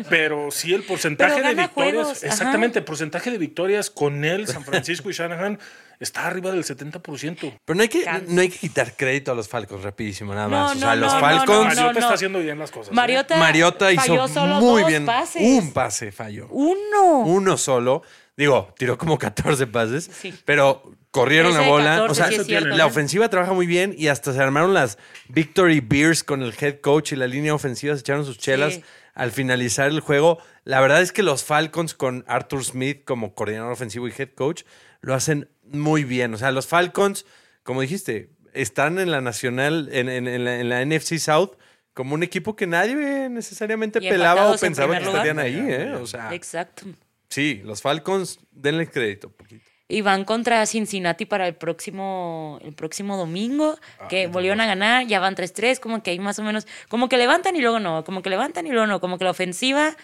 Pero 0.09 0.49
sí, 0.51 0.73
el 0.73 0.83
porcentaje 0.83 1.41
de 1.41 1.53
victorias. 1.55 1.71
juegos, 1.73 2.17
ajá. 2.23 2.27
exactamente, 2.27 2.79
el 2.79 2.85
porcentaje 2.85 3.31
de 3.31 3.37
victorias 3.37 3.89
con 3.89 4.25
él, 4.25 4.47
San 4.47 4.63
Francisco 4.65 5.09
y 5.09 5.13
Shanahan 5.13 5.59
está 5.99 6.25
arriba 6.27 6.51
del 6.51 6.63
70%. 6.63 7.53
Pero 7.65 7.75
no 7.75 7.81
hay, 7.83 7.89
que, 7.89 8.05
no 8.27 8.41
hay 8.41 8.49
que 8.49 8.57
quitar 8.57 8.95
crédito 8.95 9.31
a 9.31 9.35
los 9.35 9.47
Falcons, 9.47 9.83
rapidísimo, 9.83 10.33
nada 10.33 10.47
No, 10.47 10.57
más. 10.57 10.71
o 10.71 10.75
no, 10.75 10.79
sea, 10.81 10.95
los 10.95 11.13
no, 11.13 11.19
Falcons. 11.19 11.47
no, 11.47 11.63
Mariota 11.65 11.93
no. 11.93 11.99
está 11.99 12.13
haciendo 12.13 12.39
bien 12.39 12.57
las 12.57 12.71
cosas. 12.71 12.91
¿eh? 12.91 12.95
Mariota, 12.95 13.35
Mariota 13.37 13.91
hizo 13.91 14.01
falló 14.01 14.27
solo 14.27 14.55
muy 14.61 14.81
dos 14.81 14.89
bien. 14.89 15.05
pases. 15.05 15.41
Un 15.43 15.73
pase 15.73 16.11
falló. 16.11 16.47
Uno. 16.49 17.19
Uno 17.19 17.57
solo. 17.57 18.01
Digo, 18.39 18.73
tiró 18.77 18.97
como 18.97 19.17
14 19.19 19.67
pases, 19.67 20.09
Sí. 20.13 20.33
pero 20.45 20.81
corrieron 21.11 21.53
la 21.53 21.61
bola. 21.61 21.95
14 21.97 22.11
o 22.11 22.15
sea, 22.15 22.27
sí 22.29 22.35
es 22.35 22.45
cierto, 22.47 22.69
la 22.69 22.83
¿eh? 22.83 22.87
ofensiva 22.87 23.29
trabaja 23.29 23.51
muy 23.51 23.67
bien 23.67 23.93
y 23.97 24.07
hasta 24.07 24.31
se 24.33 24.39
armaron 24.39 24.73
las 24.73 24.97
Victory 25.27 25.81
Beers 25.81 26.23
con 26.23 26.41
el 26.41 26.53
head 26.59 26.79
coach 26.79 27.11
y 27.11 27.17
la 27.17 27.27
línea 27.27 27.53
ofensiva 27.53 27.93
se 27.95 27.99
echaron 27.99 28.25
sus 28.25 28.37
chelas 28.37 28.75
Sí. 28.75 28.83
al 29.13 29.31
finalizar 29.31 29.89
el 29.89 29.99
juego. 29.99 30.39
La 30.63 30.79
verdad 30.79 31.01
es 31.01 31.11
que 31.11 31.21
los 31.21 31.43
Falcons 31.43 31.93
con 31.93 32.23
Arthur 32.27 32.63
Smith 32.63 33.03
como 33.03 33.33
coordinador 33.35 33.73
ofensivo 33.73 34.07
y 34.07 34.13
head 34.17 34.29
coach 34.35 34.63
lo 35.01 35.13
hacen 35.13 35.49
muy 35.63 36.05
bien. 36.05 36.33
O 36.33 36.37
sea, 36.37 36.51
los 36.53 36.65
Falcons, 36.65 37.25
como 37.63 37.81
dijiste, 37.81 38.29
están 38.53 38.99
en 38.99 39.11
la 39.11 39.19
nacional, 39.19 39.89
en, 39.91 40.07
en- 40.07 40.27
en 40.29 40.45
la, 40.45 40.59
en 40.61 40.69
la 40.69 40.81
NFC 40.85 41.19
South 41.19 41.57
como 41.93 42.15
un 42.15 42.23
equipo 42.23 42.55
que 42.55 42.67
nadie 42.67 43.27
necesariamente 43.29 43.99
pelaba 43.99 44.51
o 44.51 44.57
pensaba 44.57 44.97
que 44.97 45.03
estarían 45.03 45.39
ahí, 45.39 45.57
¿eh? 45.59 45.91
O 45.95 46.07
sea, 46.07 46.33
Exacto. 46.33 46.85
Sí, 47.29 47.61
los 47.63 47.81
Falcons, 47.81 48.39
denle 48.51 48.89
crédito. 48.89 49.29
poquito. 49.31 49.63
Y 49.91 50.01
van 50.01 50.23
contra 50.23 50.63
Cincinnati 50.67 51.25
para 51.25 51.47
el 51.47 51.55
próximo, 51.55 52.59
el 52.63 52.73
próximo 52.73 53.17
domingo, 53.17 53.75
Ah, 53.99 54.07
que 54.07 54.27
volvieron 54.27 54.61
a 54.61 54.67
ganar, 54.67 55.07
ya 55.07 55.19
van 55.19 55.35
3-3, 55.35 55.79
como 55.79 56.03
que 56.03 56.11
ahí 56.11 56.19
más 56.19 56.37
o 56.37 56.43
menos, 56.43 56.67
como 56.89 57.09
que 57.09 57.17
levantan 57.17 57.55
y 57.55 57.61
luego 57.61 57.79
no, 57.79 58.03
como 58.03 58.21
que 58.21 58.29
levantan 58.29 58.67
y 58.67 58.69
luego 58.71 58.85
no, 58.85 58.99
como 59.01 59.17
que 59.17 59.23
la 59.23 59.31
ofensiva, 59.31 59.95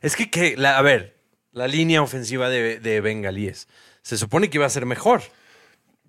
Es 0.00 0.14
que, 0.14 0.30
que 0.30 0.56
la- 0.56 0.78
a 0.78 0.82
ver, 0.82 1.16
la 1.52 1.66
línea 1.66 2.02
ofensiva 2.02 2.48
de, 2.50 2.78
de 2.78 3.00
Bengalíes 3.00 3.66
se 4.02 4.16
supone 4.16 4.48
que 4.48 4.58
iba 4.58 4.66
a 4.66 4.70
ser 4.70 4.86
mejor. 4.86 5.22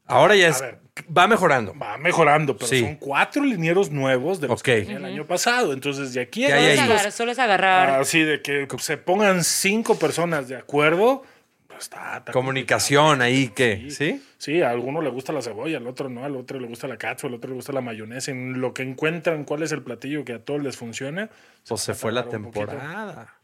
Ahora 0.07 0.35
ya 0.35 0.47
es, 0.49 0.61
ver. 0.61 0.79
va 1.15 1.27
mejorando. 1.27 1.73
Va 1.77 1.97
mejorando, 1.97 2.55
pero 2.55 2.67
Sí. 2.67 2.81
son 2.81 2.95
cuatro 2.95 3.43
linieros 3.43 3.91
nuevos 3.91 4.39
de 4.41 4.47
los 4.47 4.59
Ok. 4.61 4.65
que 4.65 4.81
tenía 4.81 4.97
el 4.97 5.05
año 5.05 5.27
pasado. 5.27 5.73
Entonces, 5.73 6.13
de 6.13 6.21
aquí 6.21 6.45
a 6.45 6.49
Ya, 6.49 6.55
solo, 6.55 6.67
ya, 6.67 6.73
es 6.73 6.79
agarrar, 6.79 7.11
solo 7.11 7.31
es 7.31 7.39
agarrar. 7.39 7.89
Así 8.01 8.21
de 8.21 8.41
que 8.41 8.67
se 8.79 8.97
pongan 8.97 9.43
cinco 9.43 9.97
personas 9.99 10.47
de 10.47 10.55
acuerdo, 10.55 11.23
pues 11.67 11.81
está, 11.83 12.17
está 12.17 12.31
Comunicación 12.31 13.21
ahí 13.21 13.49
que, 13.49 13.71
complicado. 13.81 13.95
¿sí? 13.95 14.23
Sí, 14.39 14.61
a 14.61 14.69
alguno 14.71 15.01
le 15.01 15.09
gusta 15.09 15.33
la 15.33 15.41
cebolla, 15.41 15.77
al 15.77 15.87
otro 15.87 16.09
no, 16.09 16.23
al 16.23 16.35
otro 16.35 16.59
le 16.59 16.67
gusta 16.67 16.87
la 16.87 16.97
catsup, 16.97 17.27
al 17.27 17.35
otro 17.35 17.49
le 17.49 17.55
gusta 17.55 17.73
la 17.73 17.81
mayonesa. 17.81 18.31
En 18.31 18.61
lo 18.61 18.73
que 18.73 18.81
encuentran 18.83 19.43
cuál 19.43 19.63
es 19.63 19.71
el 19.71 19.83
platillo 19.83 20.23
que 20.25 20.33
a 20.33 20.39
todos 20.39 20.63
les 20.63 20.77
funciona. 20.77 21.29
Pues 21.67 21.81
se 21.81 21.91
a 21.91 21.95
fue 21.95 22.11
la 22.11 22.27
temporada. 22.29 23.35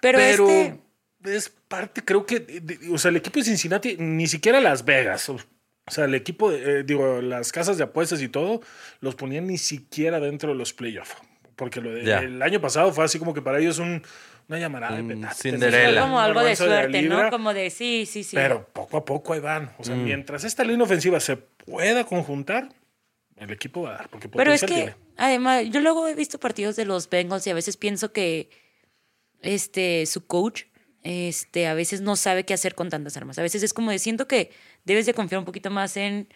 pero, 0.00 0.18
Pero, 0.18 0.48
este, 0.48 0.80
es 1.24 1.50
parte, 1.68 2.02
creo 2.04 2.26
que, 2.26 2.40
de- 2.40 2.78
o 2.92 2.98
sea, 2.98 3.10
el 3.10 3.16
equipo 3.16 3.38
de 3.38 3.44
Cincinnati, 3.44 3.96
ni 3.98 4.26
siquiera 4.26 4.60
Las 4.60 4.84
Vegas, 4.84 5.30
o, 5.86 5.90
sea, 5.90 6.04
el 6.04 6.14
equipo, 6.14 6.50
de- 6.50 6.80
eh, 6.80 6.82
digo, 6.84 7.20
las 7.20 7.52
casas 7.52 7.76
de 7.78 7.84
apuestas 7.84 8.22
y 8.22 8.28
todo, 8.28 8.60
los 9.00 9.14
ponían 9.14 9.46
ni 9.46 9.58
siquiera 9.58 10.20
dentro 10.20 10.50
de 10.50 10.54
los 10.56 10.72
playoffs. 10.72 11.16
Porque 11.56 11.80
lo 11.80 11.92
de- 11.92 12.02
el 12.12 12.42
año 12.42 12.60
pasado 12.60 12.92
fue 12.92 13.04
así 13.04 13.18
como 13.18 13.34
que 13.34 13.42
para 13.42 13.58
ellos 13.58 13.78
un, 13.78 14.02
una 14.48 14.58
llamarada 14.58 14.96
de 14.96 15.02
Un 15.02 15.08
petate. 15.08 15.34
Cinderella. 15.34 16.00
como 16.02 16.18
algo 16.20 16.42
de 16.42 16.56
suerte, 16.56 17.02
¿no? 17.02 17.30
Como 17.30 17.52
de 17.54 17.70
sí, 17.70 18.06
sí, 18.06 18.24
sí. 18.24 18.34
Pero 18.36 18.66
poco 18.72 18.96
a 18.96 19.04
poco 19.04 19.32
ahí 19.34 19.40
van. 19.40 19.70
O 19.78 19.82
Mm. 19.82 19.84
sea, 19.84 19.94
mientras 19.96 20.44
esta 20.44 20.64
línea 20.64 20.84
ofensiva 20.84 21.20
se 21.20 21.36
pueda 21.36 22.04
conjuntar, 22.04 22.68
el 23.36 23.50
equipo 23.50 23.82
va 23.82 23.90
a 23.90 23.98
dar. 23.98 24.08
Porque 24.08 24.28
Pero 24.28 24.52
es 24.52 24.60
que, 24.62 24.66
tiene. 24.66 24.94
además, 25.16 25.64
yo 25.70 25.80
luego 25.80 26.08
he 26.08 26.14
visto 26.14 26.38
partidos 26.40 26.74
de 26.76 26.84
los 26.86 27.08
Bengals 27.10 27.46
y 27.46 27.50
a 27.50 27.54
veces 27.54 27.76
pienso 27.76 28.12
que 28.12 28.48
este, 29.42 30.06
su 30.06 30.26
coach 30.26 30.62
este, 31.02 31.66
a 31.66 31.74
veces 31.74 32.00
no 32.00 32.16
sabe 32.16 32.44
qué 32.44 32.54
hacer 32.54 32.74
con 32.74 32.88
tantas 32.88 33.16
armas. 33.16 33.38
A 33.38 33.42
veces 33.42 33.62
es 33.62 33.72
como 33.72 33.90
de, 33.90 33.98
siento 33.98 34.28
que 34.28 34.50
debes 34.84 35.06
de 35.06 35.14
confiar 35.14 35.38
un 35.38 35.44
poquito 35.44 35.70
más 35.70 35.96
en 35.96 36.28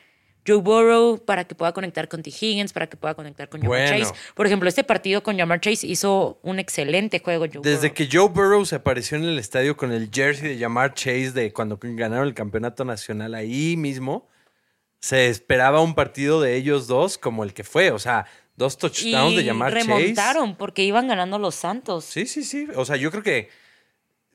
Joe 0.47 0.57
Burrow 0.59 1.25
para 1.25 1.45
que 1.45 1.55
pueda 1.55 1.73
conectar 1.73 2.09
con 2.09 2.23
T. 2.23 2.31
Higgins, 2.31 2.73
para 2.73 2.87
que 2.87 2.97
pueda 2.97 3.15
conectar 3.15 3.49
con 3.49 3.61
Jamar 3.61 3.89
Bueno. 3.89 4.05
Chase. 4.05 4.15
Por 4.35 4.47
ejemplo, 4.47 4.69
este 4.69 4.85
partido 4.85 5.23
con 5.23 5.37
Jamar 5.37 5.61
Chase 5.61 5.87
hizo 5.87 6.39
un 6.43 6.59
excelente 6.59 7.19
juego. 7.21 7.47
Joe 7.53 7.63
Desde 7.63 7.89
Burrow. 7.89 7.95
que 7.95 8.09
Joe 8.11 8.29
Burrow 8.29 8.65
se 8.65 8.77
apareció 8.77 9.17
en 9.19 9.25
el 9.25 9.39
estadio 9.39 9.77
con 9.77 9.93
el 9.93 10.09
jersey 10.13 10.49
de 10.49 10.59
Jamar 10.59 10.95
Chase 10.95 11.33
de 11.33 11.53
cuando 11.53 11.79
ganaron 11.81 12.29
el 12.29 12.35
campeonato 12.35 12.85
nacional 12.85 13.35
ahí 13.35 13.77
mismo, 13.77 14.29
se 15.01 15.29
esperaba 15.29 15.81
un 15.81 15.95
partido 15.95 16.41
de 16.41 16.57
ellos 16.57 16.87
dos 16.87 17.19
como 17.19 17.43
el 17.45 17.53
que 17.53 17.65
fue. 17.65 17.91
O 17.91 17.99
sea, 17.99 18.27
dos 18.57 18.79
touchdowns 18.79 19.33
y 19.33 19.37
de 19.39 19.45
Jamar 19.47 19.73
Chase. 19.75 19.87
remontaron 19.87 20.57
porque 20.57 20.83
iban 20.85 21.09
ganando 21.09 21.39
los 21.39 21.55
Santos. 21.57 22.05
Sí, 22.05 22.27
sí, 22.27 22.45
sí. 22.45 22.69
O 22.77 22.85
sea, 22.85 22.97
yo 22.97 23.11
creo 23.11 23.23
que. 23.23 23.49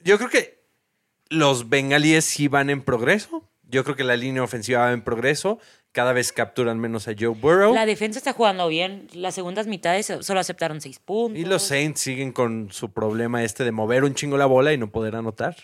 Yo 0.03 0.17
creo 0.17 0.29
que 0.29 0.61
los 1.29 1.69
bengalíes 1.69 2.25
sí 2.25 2.47
van 2.47 2.69
en 2.69 2.81
progreso. 2.81 3.47
Yo 3.63 3.83
creo 3.83 3.95
que 3.95 4.03
la 4.03 4.17
línea 4.17 4.43
ofensiva 4.43 4.81
va 4.81 4.91
en 4.91 5.01
progreso. 5.01 5.59
Cada 5.93 6.13
vez 6.13 6.31
capturan 6.31 6.79
menos 6.79 7.07
a 7.07 7.13
Joe 7.17 7.29
Burrow. 7.29 7.73
La 7.73 7.85
defensa 7.85 8.17
está 8.17 8.33
jugando 8.33 8.67
bien. 8.67 9.07
Las 9.13 9.35
segundas 9.35 9.67
mitades 9.67 10.11
solo 10.21 10.39
aceptaron 10.39 10.81
seis 10.81 10.99
puntos. 10.99 11.39
Y 11.39 11.45
los 11.45 11.63
Saints 11.63 11.99
siguen 12.01 12.31
con 12.31 12.71
su 12.71 12.91
problema 12.91 13.43
este 13.43 13.63
de 13.63 13.71
mover 13.71 14.03
un 14.03 14.13
chingo 14.13 14.37
la 14.37 14.45
bola 14.45 14.73
y 14.73 14.77
no 14.77 14.91
poder 14.91 15.15
anotar. 15.15 15.55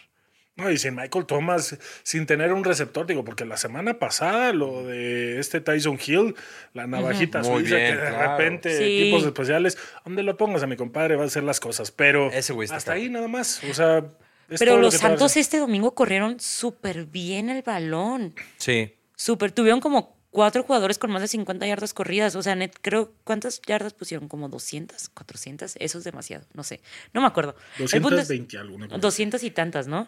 No, 0.57 0.71
y 0.71 0.77
sin 0.77 0.95
Michael 0.95 1.27
Thomas, 1.27 1.77
sin 2.01 2.25
tener 2.25 2.51
un 2.51 2.63
receptor, 2.63 3.05
digo, 3.05 3.23
porque 3.23 3.45
la 3.45 3.57
semana 3.57 3.99
pasada 3.99 4.53
lo 4.53 4.83
de 4.85 5.39
este 5.39 5.61
Tyson 5.61 5.99
Hill, 6.03 6.33
la 6.73 6.87
navajita 6.87 7.43
Muy 7.43 7.61
suiza, 7.61 7.75
bien, 7.75 7.93
que 7.95 8.01
de 8.01 8.09
claro. 8.09 8.37
repente 8.37 8.77
Sí. 8.77 9.01
equipos 9.01 9.23
especiales, 9.23 9.77
donde 10.03 10.23
lo 10.23 10.35
pongas 10.35 10.63
a 10.63 10.67
mi 10.67 10.75
compadre 10.75 11.15
va 11.15 11.23
a 11.23 11.27
hacer 11.27 11.43
las 11.43 11.59
cosas, 11.59 11.91
pero 11.91 12.31
Ese 12.31 12.55
hasta 12.71 12.93
ahí 12.93 13.07
nada 13.07 13.27
más, 13.27 13.63
o 13.69 13.73
sea... 13.73 14.03
es 14.49 14.59
Pero 14.59 14.75
lo 14.77 14.83
los 14.83 14.95
Santos 14.95 15.35
este 15.37 15.57
domingo 15.57 15.93
corrieron 15.93 16.39
súper 16.39 17.05
bien 17.05 17.49
el 17.49 17.61
balón. 17.63 18.33
Sí. 18.57 18.93
Súper. 19.15 19.51
Tuvieron 19.51 19.79
como 19.81 20.15
cuatro 20.29 20.63
jugadores 20.63 20.97
con 20.99 21.09
más 21.11 21.21
de 21.21 21.27
50 21.27 21.65
yardas 21.65 21.93
corridas. 21.93 22.35
O 22.35 22.43
sea, 22.43 22.55
net, 22.55 22.71
creo, 22.81 23.13
¿cuántas 23.23 23.61
yardas 23.63 23.93
pusieron? 23.93 24.27
Como 24.27 24.47
200, 24.49 25.09
400. 25.09 25.75
Eso 25.79 25.97
es 25.97 26.03
demasiado, 26.03 26.45
no 26.53 26.63
sé. 26.63 26.81
No 27.13 27.21
me 27.21 27.27
acuerdo. 27.27 27.55
El 27.79 27.85
punto 28.01 28.19
es- 28.19 28.27
220 28.27 28.57
algo. 28.57 28.75
una 28.75 28.87
cosa. 28.87 28.99
200 28.99 29.43
y 29.43 29.51
tantas, 29.51 29.87
¿no? 29.87 30.07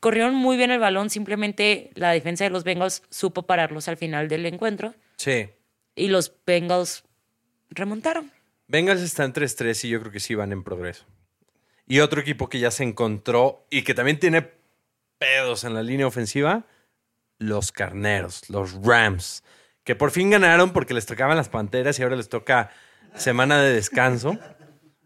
Corrieron 0.00 0.34
muy 0.34 0.56
bien 0.56 0.70
el 0.70 0.78
balón, 0.78 1.10
simplemente 1.10 1.90
la 1.94 2.10
defensa 2.12 2.44
de 2.44 2.50
los 2.50 2.64
Bengals 2.64 3.02
supo 3.10 3.42
pararlos 3.46 3.88
al 3.88 3.96
final 3.96 4.28
del 4.28 4.46
encuentro 4.46 4.94
Sí. 5.16 5.48
y 5.94 6.08
los 6.08 6.32
Bengals 6.46 7.04
remontaron. 7.70 8.30
Bengals 8.68 9.00
están 9.02 9.32
3-3 9.32 9.84
y 9.84 9.88
yo 9.90 10.00
creo 10.00 10.12
que 10.12 10.20
sí 10.20 10.34
van 10.34 10.52
en 10.52 10.62
progreso. 10.64 11.04
Y 11.86 12.00
otro 12.00 12.20
equipo 12.20 12.48
que 12.48 12.58
ya 12.58 12.70
se 12.70 12.82
encontró 12.84 13.64
y 13.70 13.82
que 13.82 13.94
también 13.94 14.18
tiene 14.18 14.50
pedos 15.18 15.64
en 15.64 15.74
la 15.74 15.82
línea 15.82 16.06
ofensiva, 16.06 16.64
los 17.38 17.70
Carneros, 17.72 18.48
los 18.50 18.72
Rams, 18.84 19.44
que 19.84 19.94
por 19.94 20.10
fin 20.10 20.30
ganaron 20.30 20.72
porque 20.72 20.94
les 20.94 21.06
tocaban 21.06 21.36
las 21.36 21.48
Panteras 21.48 21.98
y 21.98 22.02
ahora 22.02 22.16
les 22.16 22.28
toca 22.28 22.70
semana 23.14 23.60
de 23.62 23.72
descanso. 23.72 24.36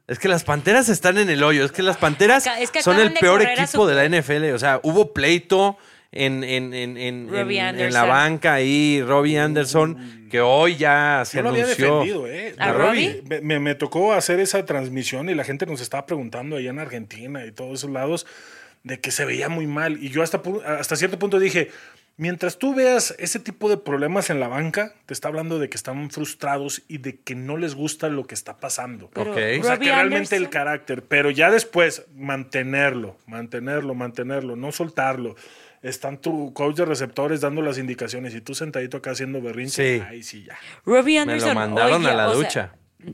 Es 0.08 0.18
que 0.18 0.26
las 0.28 0.42
Panteras 0.42 0.88
están 0.88 1.18
en 1.18 1.30
el 1.30 1.42
hoyo, 1.44 1.64
es 1.64 1.70
que 1.70 1.82
las 1.82 1.96
Panteras 1.96 2.46
Acá- 2.46 2.60
es 2.60 2.70
que 2.70 2.82
son 2.82 2.98
el 2.98 3.12
peor 3.12 3.42
equipo 3.42 3.66
su- 3.82 3.86
de 3.86 3.94
la 3.94 4.04
NFL. 4.04 4.52
O 4.54 4.58
sea, 4.58 4.80
hubo 4.82 5.12
pleito 5.12 5.76
en, 6.12 6.42
en, 6.44 6.74
en, 6.74 6.96
en, 6.96 7.28
Robbie 7.28 7.58
en- 7.60 7.66
en 7.80 7.92
la 7.92 8.00
Anderson. 8.02 8.08
banca 8.08 8.54
ahí, 8.54 9.00
Robbie 9.02 9.38
Anderson, 9.38 10.26
que 10.30 10.40
hoy 10.40 10.76
ya 10.76 11.22
se 11.24 11.36
Yo 11.38 11.42
lo 11.44 11.50
había 11.50 11.66
defendido, 11.66 12.26
¿eh? 12.26 12.54
¿A 12.58 12.72
Robbie? 12.72 13.22
Me, 13.28 13.40
me- 13.40 13.60
me 13.60 13.74
tocó 13.76 14.12
hacer 14.12 14.40
esa 14.40 14.64
transmisión 14.64 15.28
y 15.28 15.34
la 15.34 15.44
gente 15.44 15.66
nos 15.66 15.80
estaba 15.80 16.06
preguntando 16.06 16.56
allá 16.56 16.70
en 16.70 16.78
Argentina 16.80 17.44
y 17.46 17.52
todos 17.52 17.80
esos 17.80 17.90
lados 17.90 18.26
de 18.82 18.98
que 19.00 19.10
se 19.10 19.24
veía 19.24 19.48
muy 19.48 19.66
mal. 19.66 20.02
Y 20.02 20.08
yo 20.08 20.22
hasta, 20.22 20.40
hasta 20.66 20.96
cierto 20.96 21.18
punto 21.18 21.38
dije, 21.38 21.70
mientras 22.16 22.58
tú 22.58 22.74
veas 22.74 23.14
ese 23.18 23.38
tipo 23.38 23.68
de 23.68 23.76
problemas 23.76 24.30
en 24.30 24.40
la 24.40 24.48
banca, 24.48 24.94
te 25.06 25.14
está 25.14 25.28
hablando 25.28 25.58
de 25.58 25.68
que 25.68 25.76
están 25.76 26.10
frustrados 26.10 26.82
y 26.88 26.98
de 26.98 27.18
que 27.20 27.34
no 27.34 27.56
les 27.56 27.74
gusta 27.74 28.08
lo 28.08 28.26
que 28.26 28.34
está 28.34 28.56
pasando. 28.58 29.10
Pero 29.12 29.30
Ok. 29.32 29.38
O 29.60 29.62
sea, 29.64 29.74
Robbie 29.74 29.88
que 29.88 29.94
realmente 29.94 30.34
el 30.36 30.48
carácter, 30.50 31.02
pero 31.04 31.30
ya 31.30 31.50
después 31.52 32.04
mantenerlo, 32.16 33.16
mantenerlo, 33.26 33.94
mantenerlo, 33.94 34.56
no 34.56 34.72
soltarlo. 34.72 35.36
Están 35.82 36.18
tu 36.18 36.52
coach 36.52 36.76
de 36.76 36.84
receptores 36.84 37.40
dando 37.40 37.62
las 37.62 37.78
indicaciones 37.78 38.34
y 38.34 38.40
tú 38.42 38.54
sentadito 38.54 38.98
acá 38.98 39.12
haciendo 39.12 39.40
berrinche. 39.40 39.98
Sí. 39.98 40.04
Ay, 40.06 40.22
sí, 40.22 40.44
ya. 40.44 40.58
Robbie 40.84 41.14
Me 41.14 41.32
Anderson. 41.32 41.48
lo 41.50 41.54
mandaron 41.54 42.02
oye, 42.04 42.10
a 42.10 42.14
la 42.14 42.26
sea, 42.26 42.34
ducha. 42.34 42.72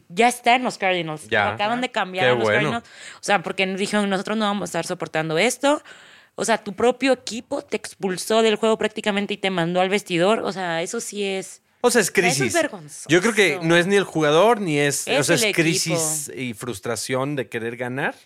ya 0.08 0.26
está 0.28 0.56
en 0.56 0.64
los 0.64 0.76
Cardinals. 0.76 1.28
Ya. 1.28 1.44
Lo 1.44 1.50
acaban 1.52 1.80
de 1.80 1.90
cambiar 1.90 2.24
Qué 2.26 2.30
a 2.30 2.34
los 2.34 2.42
bueno. 2.42 2.58
Cardinals. 2.58 2.84
O 3.14 3.22
sea, 3.22 3.42
porque 3.42 3.66
dijeron, 3.66 4.10
nosotros 4.10 4.36
no 4.36 4.46
vamos 4.46 4.62
a 4.62 4.64
estar 4.64 4.86
soportando 4.86 5.38
esto. 5.38 5.80
O 6.34 6.44
sea, 6.44 6.58
tu 6.62 6.74
propio 6.74 7.12
equipo 7.12 7.62
te 7.62 7.76
expulsó 7.76 8.42
del 8.42 8.56
juego 8.56 8.76
prácticamente 8.76 9.32
y 9.34 9.36
te 9.36 9.50
mandó 9.50 9.80
al 9.80 9.88
vestidor. 9.88 10.40
O 10.40 10.52
sea, 10.52 10.82
eso 10.82 11.00
sí 11.00 11.22
es. 11.24 11.62
O 11.82 11.90
sea, 11.90 12.00
es 12.00 12.08
Eso 12.08 12.14
crisis. 12.14 12.42
es 12.48 12.52
vergonzoso. 12.54 13.08
Yo 13.08 13.20
creo 13.20 13.32
que 13.32 13.60
no 13.62 13.76
es 13.76 13.86
ni 13.86 13.94
el 13.94 14.02
jugador 14.04 14.60
ni 14.60 14.78
es. 14.78 15.06
Es 15.06 15.20
o 15.20 15.22
sea, 15.36 15.36
es 15.48 15.54
crisis 15.54 16.32
y 16.36 16.52
frustración 16.52 17.36
de 17.36 17.48
querer 17.48 17.76
ganar. 17.76 18.16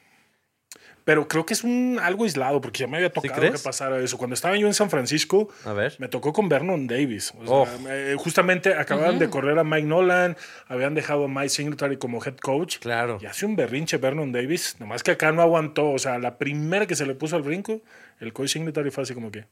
Pero 1.11 1.27
creo 1.27 1.45
que 1.45 1.55
es 1.55 1.65
un 1.65 1.99
algo 2.01 2.23
aislado, 2.23 2.61
porque 2.61 2.79
ya 2.79 2.87
me 2.87 2.99
había 2.99 3.13
tocado 3.13 3.41
que 3.51 3.59
pasara 3.59 3.99
eso. 3.99 4.17
Cuando 4.17 4.35
estaba 4.35 4.57
yo 4.57 4.69
en 4.69 4.75
San 4.75 4.91
Francisco, 4.91 5.49
A 5.65 5.73
ver. 5.73 5.97
me 5.99 6.07
tocó 6.07 6.33
con 6.33 6.49
Vernon 6.49 6.87
Davis. 6.87 7.33
O 7.37 7.45
sea, 7.45 7.53
Oh. 7.53 7.67
eh, 7.89 8.15
justamente 8.17 8.75
acababan 8.75 9.19
de 9.19 9.29
correr 9.29 9.59
a 9.59 9.65
Mike 9.65 9.89
Nolan, 9.89 10.37
habían 10.69 10.95
dejado 10.95 11.25
a 11.25 11.29
Mike 11.29 11.49
Singletary 11.49 11.97
como 11.97 12.25
head 12.25 12.37
coach. 12.37 12.79
Claro. 12.79 13.19
Y 13.21 13.27
hace 13.27 13.45
un 13.45 13.57
berrinche 13.57 13.97
Vernon 13.97 14.31
Davis, 14.31 14.77
nomás 14.79 15.03
que 15.03 15.11
acá 15.11 15.33
no 15.33 15.43
aguantó. 15.43 15.91
O 15.91 15.99
sea, 15.99 16.21
la 16.21 16.39
primera 16.39 16.87
que 16.87 16.95
se 16.95 17.05
le 17.07 17.17
puso 17.17 17.35
al 17.35 17.43
brinco, 17.43 17.81
el 18.21 18.33
coach 18.33 18.51
Singletary 18.51 18.93
fue 18.93 19.03
así 19.03 19.13
como 19.13 19.33
que. 19.33 19.47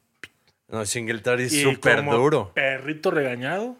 No, 0.69 0.87
Singletary 0.87 1.43
es 1.47 1.61
súper 1.61 2.05
duro. 2.05 2.53
Perrito 2.55 3.11
regañado. 3.11 3.75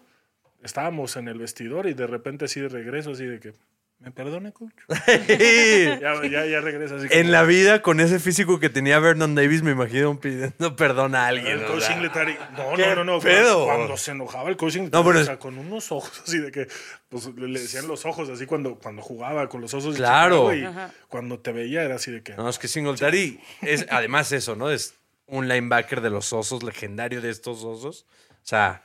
Estábamos 0.65 1.17
en 1.17 1.29
el 1.29 1.39
vestidor 1.39 1.87
y 1.87 1.95
de 1.95 2.09
repente 2.09 2.47
así 2.47 2.61
de 2.61 2.69
regreso, 2.69 3.13
así 3.13 3.25
de 3.25 3.39
que. 3.39 3.53
¿Me 4.01 4.13
perdone, 4.13 4.53
coach? 4.53 4.73
Ya, 5.19 6.23
ya, 6.25 6.47
ya 6.47 6.61
regresa 6.61 6.97
así. 6.97 7.07
en 7.11 7.23
como- 7.23 7.33
la 7.33 7.43
vida, 7.43 7.83
con 7.83 7.99
ese 8.01 8.21
físico 8.21 8.61
que 8.61 8.71
tenía 8.71 8.99
Vernon 9.01 9.35
Davis, 9.35 9.63
me 9.63 9.73
imagino 9.73 10.19
pidiendo 10.21 10.77
perdón 10.77 11.15
a 11.17 11.27
alguien. 11.27 11.59
El 11.61 11.65
coach. 11.67 11.83
Singletary. 11.83 12.37
No, 12.57 12.75
¿Qué 12.77 12.87
no, 12.87 12.95
no, 12.97 13.05
no. 13.05 13.21
pedo? 13.21 13.65
Cuando, 13.65 13.67
cuando 13.87 13.97
se 13.97 14.11
enojaba 14.13 14.51
el 14.51 14.57
coach 14.57 14.75
Singletary, 14.75 15.03
No, 15.03 15.09
pero 15.09 15.21
o 15.21 15.25
sea, 15.25 15.39
con 15.39 15.59
unos 15.59 15.91
ojos 15.91 16.23
así 16.25 16.39
de 16.39 16.53
que 16.53 16.69
pues, 17.09 17.27
le 17.35 17.59
decían 17.61 17.89
los 17.89 18.07
ojos 18.07 18.29
así 18.29 18.47
cuando, 18.47 18.77
cuando 18.77 19.03
jugaba 19.03 19.49
con 19.49 19.61
los 19.61 19.75
osos. 19.75 19.95
de 19.95 19.99
Claro. 19.99 20.55
Y 20.55 20.65
Ajá. 20.65 20.93
cuando 21.09 21.41
te 21.41 21.51
veía 21.53 21.83
era 21.83 21.97
así 21.97 22.13
de 22.13 22.23
que. 22.23 22.35
No, 22.35 22.49
es 22.49 22.59
que 22.59 22.69
Singletary 22.69 23.41
es 23.63 23.87
además 23.91 24.31
eso, 24.33 24.55
¿no? 24.55 24.71
Es 24.71 24.95
un 25.27 25.49
linebacker 25.49 26.01
de 26.03 26.11
los 26.11 26.33
osos, 26.33 26.63
legendario 26.63 27.21
de 27.21 27.31
estos 27.31 27.65
osos. 27.65 28.07
O 28.31 28.47
sea, 28.49 28.83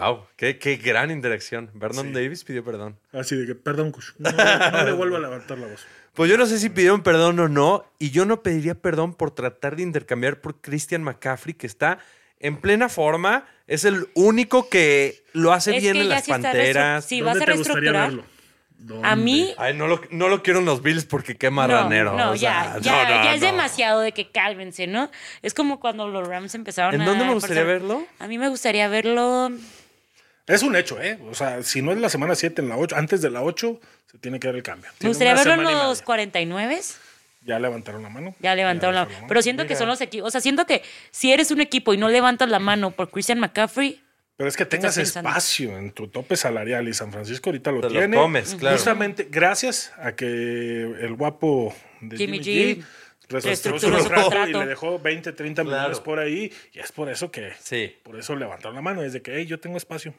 wow, 0.00 0.26
qué, 0.36 0.58
qué 0.58 0.76
gran 0.76 1.10
interacción. 1.10 1.70
Vernon 1.74 2.06
Sí. 2.08 2.12
Davis 2.12 2.44
pidió 2.44 2.64
perdón. 2.64 2.96
Así 3.12 3.36
de 3.36 3.46
que, 3.46 3.54
perdón, 3.54 3.92
coach. 3.92 4.06
No, 4.18 4.30
no 4.30 4.84
le 4.84 4.92
vuelvo 4.92 5.16
a 5.16 5.20
levantar 5.20 5.58
la 5.58 5.66
voz. 5.68 5.86
Pues 6.14 6.30
yo 6.30 6.38
no 6.38 6.46
sé 6.46 6.58
si 6.58 6.70
pidieron 6.70 7.02
perdón 7.02 7.38
o 7.40 7.48
no, 7.48 7.84
y 7.98 8.10
yo 8.10 8.24
no 8.24 8.42
pediría 8.42 8.74
perdón 8.74 9.14
por 9.14 9.30
tratar 9.32 9.76
de 9.76 9.82
intercambiar 9.82 10.40
por 10.40 10.60
Christian 10.60 11.02
McCaffrey, 11.02 11.54
que 11.54 11.66
está 11.66 11.98
en 12.40 12.56
plena 12.58 12.88
forma, 12.88 13.46
es 13.66 13.84
el 13.84 14.08
único 14.14 14.68
que 14.70 15.22
lo 15.32 15.52
hace 15.52 15.76
Es 15.76 15.82
bien 15.82 15.96
en 15.96 16.08
las 16.08 16.24
sí 16.24 16.30
está 16.32 16.42
Panteras. 16.50 17.04
Si 17.04 17.20
vas 17.20 17.34
¿Dónde 17.38 17.52
a 17.52 17.54
reestructurar- 17.56 18.06
verlo? 18.06 18.24
¿Dónde? 18.78 19.08
A 19.08 19.16
mí, 19.16 19.54
Ay, 19.56 19.72
no 19.72 19.88
lo, 19.88 20.02
no 20.10 20.28
lo 20.28 20.42
quiero 20.42 20.58
en 20.60 20.66
los 20.66 20.82
Bills 20.82 21.06
porque 21.06 21.34
qué 21.36 21.48
marranero. 21.50 22.12
No, 22.12 22.26
no, 22.26 22.30
o 22.32 22.36
sea, 22.36 22.74
ya, 22.74 22.78
ya, 22.80 23.08
no, 23.08 23.16
no, 23.18 23.24
ya 23.24 23.34
es 23.34 23.40
no. 23.40 23.46
demasiado 23.46 24.00
de 24.02 24.12
que 24.12 24.30
cálmense, 24.30 24.86
¿no? 24.86 25.10
Es 25.40 25.54
como 25.54 25.80
cuando 25.80 26.06
los 26.08 26.28
Rams 26.28 26.54
empezaron 26.54 26.94
¿En 26.94 27.00
a. 27.00 27.06
dónde 27.06 27.24
me 27.24 27.32
gustaría 27.32 27.62
forzar- 27.62 27.66
verlo? 27.66 28.06
A 28.18 28.28
mí 28.28 28.36
me 28.36 28.48
gustaría 28.50 28.86
verlo. 28.88 29.50
Es 30.46 30.62
un 30.62 30.76
hecho, 30.76 31.00
¿eh? 31.00 31.18
O 31.28 31.34
sea, 31.34 31.62
si 31.62 31.82
no 31.82 31.92
es 31.92 31.98
la 31.98 32.08
semana 32.08 32.34
7, 32.34 32.62
en 32.62 32.68
la 32.68 32.76
8, 32.76 32.96
antes 32.96 33.20
de 33.20 33.30
la 33.30 33.42
8, 33.42 33.80
se 34.10 34.18
tiene 34.18 34.38
que 34.38 34.46
dar 34.46 34.56
el 34.56 34.62
cambio. 34.62 34.90
Me 35.00 35.08
gustaría 35.08 35.34
verlo 35.34 35.54
en 35.54 35.62
los 35.64 35.98
media. 35.98 36.04
49. 36.04 36.80
Ya 37.42 37.58
levantaron 37.58 38.02
la 38.02 38.08
mano. 38.08 38.34
Ya 38.40 38.54
levantaron 38.54 38.94
la 38.94 39.02
levantaron 39.02 39.28
Pero 39.28 39.42
siento 39.42 39.66
que 39.66 39.76
son 39.76 39.88
los 39.88 40.00
equipos. 40.00 40.28
O 40.28 40.30
sea, 40.30 40.40
siento 40.40 40.66
que 40.66 40.82
si 41.10 41.32
eres 41.32 41.50
un 41.50 41.60
equipo 41.60 41.94
y 41.94 41.96
no 41.96 42.08
levantas 42.08 42.48
la 42.48 42.58
mano 42.58 42.90
por 42.90 43.10
Christian 43.10 43.38
McCaffrey, 43.38 44.00
Pero 44.36 44.48
es 44.48 44.56
que 44.56 44.66
tengas 44.66 44.96
espacio 44.98 45.76
en 45.78 45.92
tu 45.92 46.08
tope 46.08 46.36
salarial 46.36 46.88
y 46.88 46.94
San 46.94 47.10
Francisco 47.12 47.50
ahorita 47.50 47.72
lo 47.72 47.80
Te 47.80 47.90
lo 47.90 47.98
tiene. 47.98 48.16
comes, 48.16 48.54
claro. 48.56 48.76
Justamente 48.76 49.28
gracias 49.30 49.92
a 49.98 50.14
que 50.14 50.26
el 50.26 51.14
guapo 51.14 51.74
de 52.00 52.16
Jimmy 52.16 52.38
Jimmy, 52.42 52.74
G 52.74 52.78
G 52.78 52.84
reestructuró 53.28 53.98
su 54.02 54.08
contrato 54.10 54.48
y 54.48 54.52
le 54.52 54.66
dejó 54.66 54.98
20, 54.98 55.32
30 55.32 55.62
Claro. 55.62 55.78
millones 55.78 56.00
por 56.00 56.18
ahí. 56.18 56.52
Y 56.72 56.78
es 56.78 56.92
por 56.92 57.08
eso 57.10 57.30
que, 57.30 57.52
Sí, 57.60 57.94
por 58.02 58.18
eso 58.18 58.34
levantaron 58.36 58.74
la 58.74 58.82
mano. 58.82 59.02
Desde 59.02 59.22
que, 59.22 59.36
hey, 59.36 59.46
yo 59.46 59.58
tengo 59.60 59.76
espacio. 59.76 60.14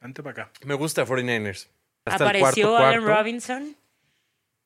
Ante 0.00 0.22
para 0.22 0.44
acá. 0.44 0.52
me 0.64 0.74
gusta 0.74 1.04
49ers. 1.04 1.68
Hasta 2.04 2.24
apareció 2.24 2.68
cuarto 2.70 2.86
Allen 2.86 3.02
cuarto, 3.02 3.18
Robinson. 3.18 3.76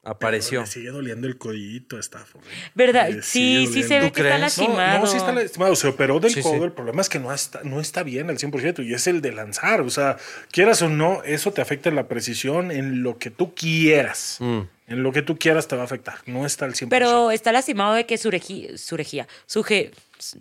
Apareció. 0.05 0.63
Le 0.63 0.67
sigue 0.67 0.89
doliendo 0.91 1.29
el 1.29 1.39
codito 1.39 1.97
a 1.97 2.01
Stafford. 2.01 2.43
¿Verdad? 2.75 3.09
Sí, 3.23 3.69
sí 3.73 3.85
se 3.85 4.01
ve 4.01 4.09
¿Tú 4.09 4.15
que 4.15 4.23
está 4.23 4.37
crees? 4.37 4.59
No, 4.59 4.65
lastimado. 4.67 4.99
no, 4.99 5.07
sí 5.07 5.17
está 5.17 5.33
lastimado. 5.33 5.77
Se 5.77 5.87
operó 5.87 6.19
del 6.19 6.33
Sí, 6.33 6.43
codo. 6.43 6.55
sí. 6.59 6.61
El 6.65 6.73
problema 6.73 7.03
es 7.03 7.09
que 7.09 7.21
no 7.21 7.33
está, 7.33 7.61
no 7.63 7.79
está 7.81 8.03
bien 8.03 8.29
al 8.29 8.37
100% 8.37 8.85
y 8.85 8.95
es 8.95 9.07
el 9.07 9.21
de 9.21 9.31
lanzar. 9.31 9.81
O 9.81 9.91
sea, 9.91 10.17
quieras 10.51 10.83
o 10.83 10.89
no, 10.89 11.23
eso 11.23 11.53
te 11.53 11.61
afecta 11.63 11.89
en 11.89 11.95
la 11.95 12.09
precisión 12.09 12.73
en 12.73 13.05
lo 13.05 13.19
que 13.19 13.31
tú 13.31 13.55
quieras. 13.55 14.39
Mm. 14.41 14.61
En 14.93 15.03
lo 15.03 15.11
que 15.13 15.23
tú 15.23 15.39
quieras 15.39 15.67
te 15.69 15.75
va 15.77 15.83
a 15.83 15.85
afectar. 15.87 16.17
No 16.27 16.45
está 16.47 16.65
al 16.67 16.75
100%. 16.75 16.89
Pero 16.91 17.31
está 17.31 17.51
lastimado 17.53 17.95
de 17.95 18.07
que 18.07 18.19
su 18.19 18.31
regi- 18.31 18.77
su 18.77 18.97
regía, 18.97 19.27
suje, 19.47 19.91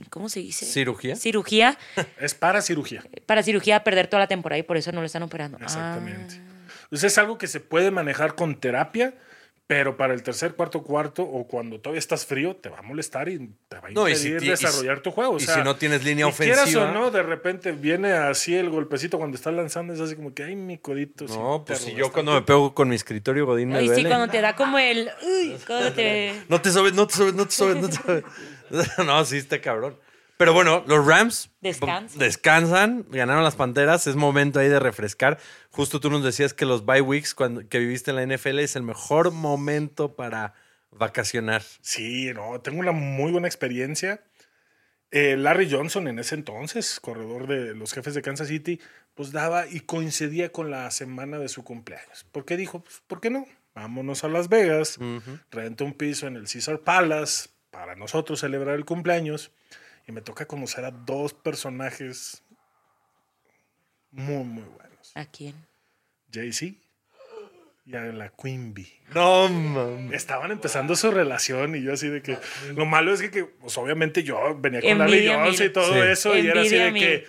¿cómo 0.09 0.29
se 0.29 0.39
dice? 0.41 0.65
¿Cirugía? 0.65 1.15
Cirugía, 1.15 1.77
es 2.19 2.33
para 2.33 2.61
cirugía. 2.61 3.03
para 3.25 3.43
cirugía 3.43 3.83
perder 3.83 4.07
toda 4.07 4.21
la 4.21 4.27
temporada 4.27 4.59
y 4.59 4.63
por 4.63 4.77
eso 4.77 4.91
no 4.91 4.99
lo 4.99 5.05
están 5.05 5.23
operando. 5.23 5.57
Exactamente. 5.61 6.35
Ah. 6.39 6.73
Entonces 6.83 7.13
es 7.13 7.17
algo 7.17 7.37
que 7.37 7.47
se 7.47 7.59
puede 7.61 7.91
manejar 7.91 8.35
con 8.35 8.59
terapia. 8.59 9.13
Pero 9.71 9.95
para 9.95 10.13
el 10.13 10.21
tercer, 10.21 10.53
cuarto, 10.55 10.83
cuarto 10.83 11.23
o 11.23 11.47
cuando 11.47 11.79
todavía 11.79 11.99
estás 11.99 12.25
frío, 12.25 12.57
te 12.57 12.67
va 12.67 12.79
a 12.79 12.81
molestar 12.81 13.29
y 13.29 13.37
te 13.69 13.79
va 13.79 13.87
a 13.87 13.91
No, 13.91 14.09
y 14.09 14.11
impedir 14.11 14.17
si 14.17 14.45
ti- 14.45 14.51
y 14.51 14.57
si- 14.57 14.65
desarrollar 14.65 14.99
tu 14.99 15.11
juego. 15.11 15.35
O 15.35 15.37
y 15.37 15.39
si 15.39 15.61
no 15.63 15.77
tienes 15.77 16.03
línea 16.03 16.27
y 16.27 16.31
quieras 16.33 16.59
ofensiva. 16.63 16.91
o 16.91 16.93
no, 16.93 17.09
de 17.09 17.23
repente 17.23 17.71
viene 17.71 18.11
así 18.11 18.53
el 18.53 18.69
golpecito 18.69 19.17
cuando 19.17 19.37
estás 19.37 19.53
lanzando, 19.53 19.93
es 19.93 20.01
así 20.01 20.17
como 20.17 20.33
que, 20.33 20.43
ay, 20.43 20.57
mi 20.57 20.77
codito. 20.77 21.23
No, 21.27 21.63
pues 21.65 21.79
si 21.79 21.85
arrugaste". 21.91 21.99
yo 22.01 22.11
cuando 22.11 22.33
me 22.33 22.41
pego 22.41 22.73
con 22.73 22.89
mi 22.89 22.95
escritorio 22.95 23.45
Godín 23.45 23.69
me 23.69 23.77
Ay, 23.77 23.87
sí, 23.95 24.03
cuando 24.03 24.27
te 24.27 24.41
da 24.41 24.57
como 24.57 24.77
el. 24.77 25.09
Uy, 25.25 25.55
cuando 25.65 25.93
te. 25.93 26.33
No 26.49 26.59
te 26.61 26.69
sobes, 26.69 26.93
no 26.93 27.07
te 27.07 27.13
sobes, 27.15 27.33
no 27.33 27.45
te 27.45 27.51
sobes, 27.53 27.77
no 27.77 27.87
te 27.87 27.95
sobes. 27.95 28.23
No, 29.05 29.23
sí, 29.23 29.37
está 29.37 29.61
cabrón. 29.61 29.95
Pero 30.41 30.53
bueno, 30.53 30.83
los 30.87 31.05
Rams 31.05 31.51
Descansan. 31.61 32.17
descansan, 32.17 33.05
ganaron 33.11 33.43
las 33.43 33.55
Panteras, 33.55 34.07
es 34.07 34.15
momento 34.15 34.59
ahí 34.59 34.69
de 34.69 34.79
refrescar. 34.79 35.37
Justo 35.69 35.99
tú 35.99 36.09
nos 36.09 36.23
decías 36.23 36.55
que 36.55 36.65
los 36.65 36.83
bye 36.83 36.99
weeks 36.99 37.35
cuando, 37.35 37.69
que 37.69 37.77
viviste 37.77 38.09
en 38.09 38.15
la 38.15 38.25
NFL 38.25 38.57
es 38.57 38.75
el 38.75 38.81
mejor 38.81 39.29
momento 39.29 40.15
para 40.15 40.55
vacacionar. 40.89 41.61
Sí, 41.81 42.31
no, 42.33 42.59
tengo 42.59 42.79
una 42.79 42.91
muy 42.91 43.31
buena 43.31 43.47
experiencia. 43.47 44.23
Eh, 45.11 45.37
Larry 45.37 45.69
Johnson 45.69 46.07
en 46.07 46.17
ese 46.17 46.33
entonces, 46.33 46.99
corredor 46.99 47.45
de 47.45 47.75
los 47.75 47.93
jefes 47.93 48.15
de 48.15 48.23
Kansas 48.23 48.47
City, 48.47 48.79
pues 49.13 49.31
daba 49.31 49.67
y 49.67 49.81
coincidía 49.81 50.51
con 50.51 50.71
la 50.71 50.89
semana 50.89 51.37
de 51.37 51.49
su 51.49 51.63
cumpleaños. 51.63 52.25
¿Por 52.31 52.45
qué 52.45 52.57
dijo? 52.57 52.83
Pues, 52.83 53.03
¿por 53.05 53.21
qué 53.21 53.29
no? 53.29 53.45
Vámonos 53.75 54.23
a 54.23 54.27
Las 54.27 54.49
Vegas, 54.49 54.97
renta 55.51 55.83
un 55.83 55.93
piso 55.93 56.25
en 56.25 56.35
el 56.35 56.47
Caesar 56.51 56.79
Palace 56.79 57.49
para 57.69 57.95
nosotros 57.95 58.39
celebrar 58.39 58.73
el 58.73 58.85
cumpleaños. 58.85 59.51
Y 60.11 60.13
me 60.13 60.21
toca 60.21 60.45
conocer 60.45 60.83
a 60.83 60.91
dos 60.91 61.33
personajes 61.33 62.43
Muy, 64.11 64.43
muy 64.43 64.63
buenos. 64.63 65.11
¿A 65.15 65.25
quién? 65.25 65.55
Jay-Z 66.33 66.75
y 67.85 67.95
a 67.95 68.01
la 68.01 68.29
Queen 68.29 68.73
Bee. 68.73 69.01
No, 69.15 69.47
mames. 69.47 70.13
Estaban 70.13 70.51
empezando 70.51 70.95
su 70.97 71.11
relación 71.11 71.75
y 71.77 71.81
yo 71.81 71.93
así 71.93 72.09
de 72.09 72.21
que... 72.21 72.37
Lo 72.75 72.85
malo 72.85 73.13
es 73.13 73.21
que, 73.21 73.31
que, 73.31 73.45
pues 73.45 73.77
obviamente 73.77 74.23
yo 74.23 74.37
venía 74.59 74.81
con 74.81 74.97
la 74.97 75.05
Envidia 75.05 75.37
Beyoncé 75.37 75.65
y 75.65 75.69
todo 75.73 75.93
Sí. 75.93 75.99
eso 76.11 76.37
y 76.37 76.47
era 76.47 76.61
así 76.61 76.75
de 76.75 76.93
que... 76.93 77.27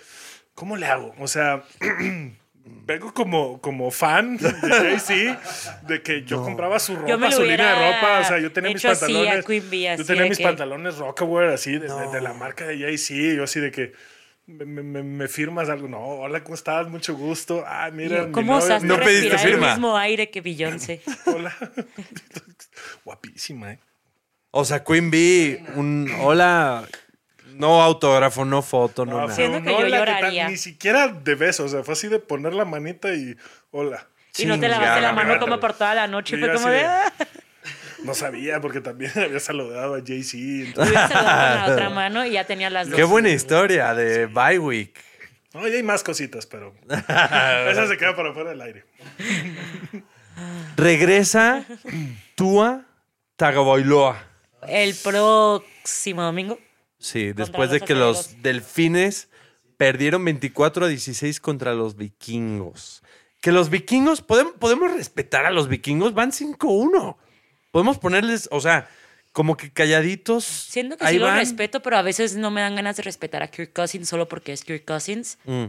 ¿Cómo 0.53 0.75
le 0.75 0.85
hago? 0.85 1.15
O 1.19 1.27
sea... 1.27 1.63
Vengo 2.65 3.13
como, 3.13 3.59
como 3.61 3.91
fan 3.91 4.37
de 4.37 4.49
Jay-Z, 4.51 5.41
de 5.87 6.01
que 6.01 6.23
yo 6.23 6.41
compraba 6.41 6.79
su 6.79 6.95
ropa, 6.95 7.07
Yo 7.09 7.31
su 7.31 7.41
línea 7.43 7.77
de 7.77 7.93
ropa, 7.93 8.19
o 8.19 8.23
sea, 8.25 8.39
yo 8.39 8.51
tenía 8.53 8.71
mis 8.71 8.77
hecho 8.83 8.91
así 8.91 9.03
a 9.03 9.07
pantalones, 9.17 9.45
Queen 9.45 9.69
Bee, 9.69 9.83
yo 9.83 9.91
así 9.91 10.03
tenía 10.05 10.23
mis 10.25 10.37
que- 10.37 10.43
pantalones 10.43 10.97
Rockaware, 10.97 11.53
así, 11.53 11.71
de, 11.73 11.87
de- 11.87 12.07
de 12.11 12.21
la 12.21 12.33
marca 12.33 12.65
de 12.65 12.79
Jay-Z, 12.79 13.35
yo 13.35 13.43
así 13.43 13.59
de 13.59 13.71
que, 13.71 13.91
me, 14.45 14.65
me- 14.65 15.03
me 15.03 15.27
firmas 15.27 15.69
algo, 15.69 15.87
no, 15.89 15.99
hola, 15.99 16.43
¿cómo 16.43 16.55
estás? 16.55 16.87
Mucho 16.87 17.15
gusto, 17.15 17.63
ah, 17.67 17.89
mira, 17.91 18.23
mi 18.27 18.31
¿Cómo 18.31 18.59
No 18.81 18.97
pediste 18.99 19.37
firma. 19.37 19.67
el 19.67 19.71
mismo 19.73 19.97
aire 19.97 20.29
que 20.29 20.39
Beyoncé? 20.41 21.01
Hola. 21.25 21.53
Guapísima, 23.05 23.71
¿eh? 23.73 23.79
O 24.51 24.63
sea, 24.65 24.83
Queen 24.83 25.09
Bee, 25.09 25.63
un 25.75 26.09
hola, 26.21 26.85
no 27.53 27.81
autógrafo, 27.81 28.45
no 28.45 28.61
foto, 28.61 29.05
no, 29.05 29.11
No, 29.13 29.21
nada. 29.23 29.35
Siento 29.35 29.57
un 29.59 29.63
que 29.65 29.71
yo 29.71 29.87
lloraría. 29.87 30.47
Ni 30.49 30.57
siquiera 30.57 31.07
de 31.07 31.35
besos, 31.35 31.67
o 31.67 31.75
sea, 31.75 31.83
fue 31.83 31.93
así 31.93 32.07
de 32.07 32.19
poner 32.19 32.53
la 32.53 32.65
manita 32.65 33.13
y 33.13 33.35
hola. 33.71 34.07
Y 34.37 34.45
no 34.45 34.59
te 34.59 34.67
lavaste 34.67 35.01
la 35.01 35.13
mano 35.13 35.39
como 35.39 35.59
por 35.59 35.73
toda 35.73 35.93
la 35.93 36.07
noche. 36.07 36.35
Sí, 36.35 36.41
Fue 36.41 36.53
como 36.53 36.67
de... 36.69 36.77
de- 36.77 36.85
"Ah". 36.85 37.13
No 38.03 38.13
sabía 38.13 38.59
porque 38.59 38.81
también 38.81 39.11
había 39.15 39.39
saludado 39.39 39.95
a 39.95 39.99
Jay-Z. 40.05 40.37
entonces- 40.67 40.93
saludado 40.93 41.59
con 41.59 41.67
la 41.69 41.73
otra 41.73 41.89
mano 42.01 42.25
y 42.25 42.31
ya 42.31 42.43
tenía 42.43 42.69
las 42.69 42.87
dos. 42.89 42.95
Qué 42.97 43.03
buena 43.03 43.29
historia 43.29 43.93
de 43.93 44.25
Bye 44.25 44.59
Week. 44.59 44.93
No, 45.53 45.67
y 45.67 45.71
hay 45.71 45.83
más 45.83 46.03
cositas, 46.03 46.45
pero 46.47 46.73
esa 46.89 47.87
se 47.87 47.95
queda 47.97 48.15
para 48.15 48.33
fuera 48.33 48.49
del 48.49 48.61
aire. 48.61 48.85
Regresa 50.75 51.63
Tua 52.35 52.85
Tagovailoa. 53.35 54.17
El 54.67 54.95
próximo 54.95 56.23
domingo. 56.23 56.57
Sí, 57.03 57.33
después 57.33 57.69
de 57.69 57.81
que 57.81 57.95
los 57.95 58.41
delfines 58.41 59.27
perdieron 59.75 60.23
24 60.23 60.85
a 60.85 60.87
16 60.87 61.41
contra 61.41 61.73
los 61.73 61.97
vikingos. 61.97 63.03
Que 63.41 63.51
los 63.51 63.69
vikingos, 63.69 64.21
podemos, 64.21 64.53
podemos 64.53 64.93
respetar 64.93 65.45
a 65.45 65.51
los 65.51 65.67
vikingos, 65.67 66.13
van 66.13 66.31
5-1. 66.31 67.17
Podemos 67.71 67.97
ponerles, 67.97 68.47
o 68.51 68.61
sea, 68.61 68.87
como 69.33 69.57
que 69.57 69.69
calladitos. 69.73 70.45
Siento 70.45 70.95
que 70.95 71.03
ahí 71.03 71.15
sí 71.15 71.19
lo 71.19 71.25
van. 71.25 71.39
respeto, 71.39 71.81
pero 71.81 71.97
a 71.97 72.03
veces 72.03 72.37
no 72.37 72.51
me 72.51 72.61
dan 72.61 72.77
ganas 72.77 72.95
de 72.95 73.03
respetar 73.03 73.43
a 73.43 73.49
Kirk 73.49 73.73
Cousins 73.73 74.07
solo 74.07 74.29
porque 74.29 74.53
es 74.53 74.63
Kirk 74.63 74.85
Cousins. 74.85 75.39
Mm. 75.43 75.65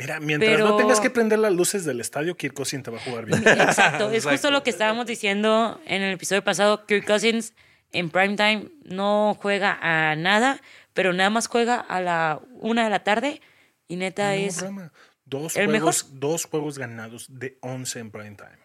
Mira, 0.00 0.18
mientras 0.18 0.50
Pero- 0.56 0.70
no 0.70 0.76
tengas 0.76 0.98
que 0.98 1.10
prender 1.10 1.38
las 1.38 1.52
luces 1.52 1.84
del 1.84 2.00
estadio, 2.00 2.36
Kirk 2.36 2.54
Cousins 2.54 2.82
te 2.82 2.90
va 2.90 2.98
a 2.98 3.00
jugar 3.00 3.26
bien. 3.26 3.38
Exacto, 3.46 4.08
es 4.10 4.14
Exacto. 4.16 4.30
justo 4.30 4.50
lo 4.50 4.64
que 4.64 4.70
estábamos 4.70 5.06
diciendo 5.06 5.80
en 5.86 6.02
el 6.02 6.14
episodio 6.14 6.42
pasado. 6.42 6.84
Kirk 6.84 7.06
Cousins 7.06 7.52
en 7.92 8.10
primetime 8.10 8.68
no 8.84 9.36
juega 9.40 9.78
a 9.80 10.14
nada, 10.16 10.60
pero 10.94 11.12
nada 11.12 11.30
más 11.30 11.46
juega 11.46 11.76
a 11.80 12.00
la 12.00 12.40
una 12.60 12.84
de 12.84 12.90
la 12.90 13.04
tarde 13.04 13.40
y 13.88 13.96
neta 13.96 14.26
No, 14.28 14.32
es... 14.32 14.60
broma. 14.60 14.92
Dos 15.24 15.56
¿El 15.56 15.66
juegos, 15.68 16.06
dos 16.20 16.46
juegos 16.46 16.78
ganados 16.78 17.26
de 17.28 17.58
11 17.60 17.98
en 18.00 18.10
prime 18.10 18.34
time. 18.36 18.58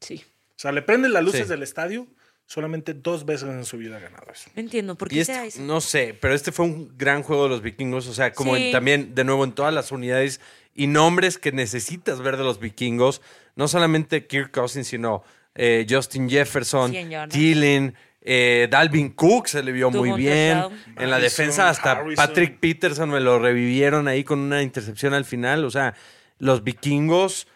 Sí, 0.00 0.22
O 0.50 0.58
sea, 0.62 0.70
le 0.72 0.82
prenden 0.82 1.12
las 1.14 1.24
luces 1.24 1.42
Sí. 1.44 1.48
del 1.48 1.62
estadio 1.62 2.06
solamente 2.44 2.92
dos 2.92 3.24
veces 3.24 3.48
en 3.48 3.64
su 3.64 3.78
vida 3.78 3.96
ha 3.96 4.00
ganado 4.00 4.30
eso. 4.30 4.50
no 4.54 4.60
entiendo 4.60 4.94
por 4.96 5.08
qué 5.08 5.24
sea 5.24 5.46
este, 5.46 5.60
eso. 5.60 5.66
no 5.66 5.80
sé, 5.80 6.16
pero 6.20 6.34
este 6.34 6.52
fue 6.52 6.66
un 6.66 6.92
gran 6.98 7.22
juego 7.22 7.44
de 7.44 7.48
los 7.48 7.62
vikingos. 7.62 8.06
O 8.08 8.12
sea, 8.14 8.32
como 8.34 8.56
Sí. 8.56 8.66
en- 8.66 8.72
también, 8.72 9.14
de 9.14 9.24
nuevo, 9.24 9.44
en 9.44 9.52
todas 9.52 9.72
las 9.72 9.90
unidades 9.90 10.40
y 10.74 10.86
nombres 10.86 11.38
que 11.38 11.50
necesitas 11.52 12.20
ver 12.20 12.36
de 12.36 12.44
los 12.44 12.58
vikingos. 12.60 13.22
No 13.56 13.68
solamente 13.68 14.26
Kirk 14.26 14.50
Cousins, 14.50 14.86
sino 14.88 15.24
eh, 15.54 15.86
Justin 15.88 16.28
Jefferson, 16.28 16.90
100 16.90 17.10
yardas. 17.10 17.34
Thielen, 17.34 17.94
eh, 18.24 18.68
Dalvin 18.70 19.10
Cook 19.10 19.48
se 19.48 19.62
le 19.62 19.72
vio 19.72 19.90
Tuvo 19.90 20.04
muy 20.04 20.18
bien. 20.18 20.60
touchdown. 20.60 20.84
En 20.96 21.10
la 21.10 21.16
Harrison, 21.16 21.20
defensa, 21.20 21.68
hasta 21.68 21.92
Harrison. 21.92 22.14
Patrick 22.26 22.60
Peterson 22.60 23.10
me 23.10 23.20
lo 23.20 23.38
revivieron 23.38 24.06
ahí 24.08 24.22
con 24.24 24.38
una 24.38 24.62
intercepción 24.62 25.12
al 25.12 25.24
final. 25.24 25.64
O 25.64 25.70
sea, 25.70 25.94
los 26.38 26.62
vikingos 26.64 27.48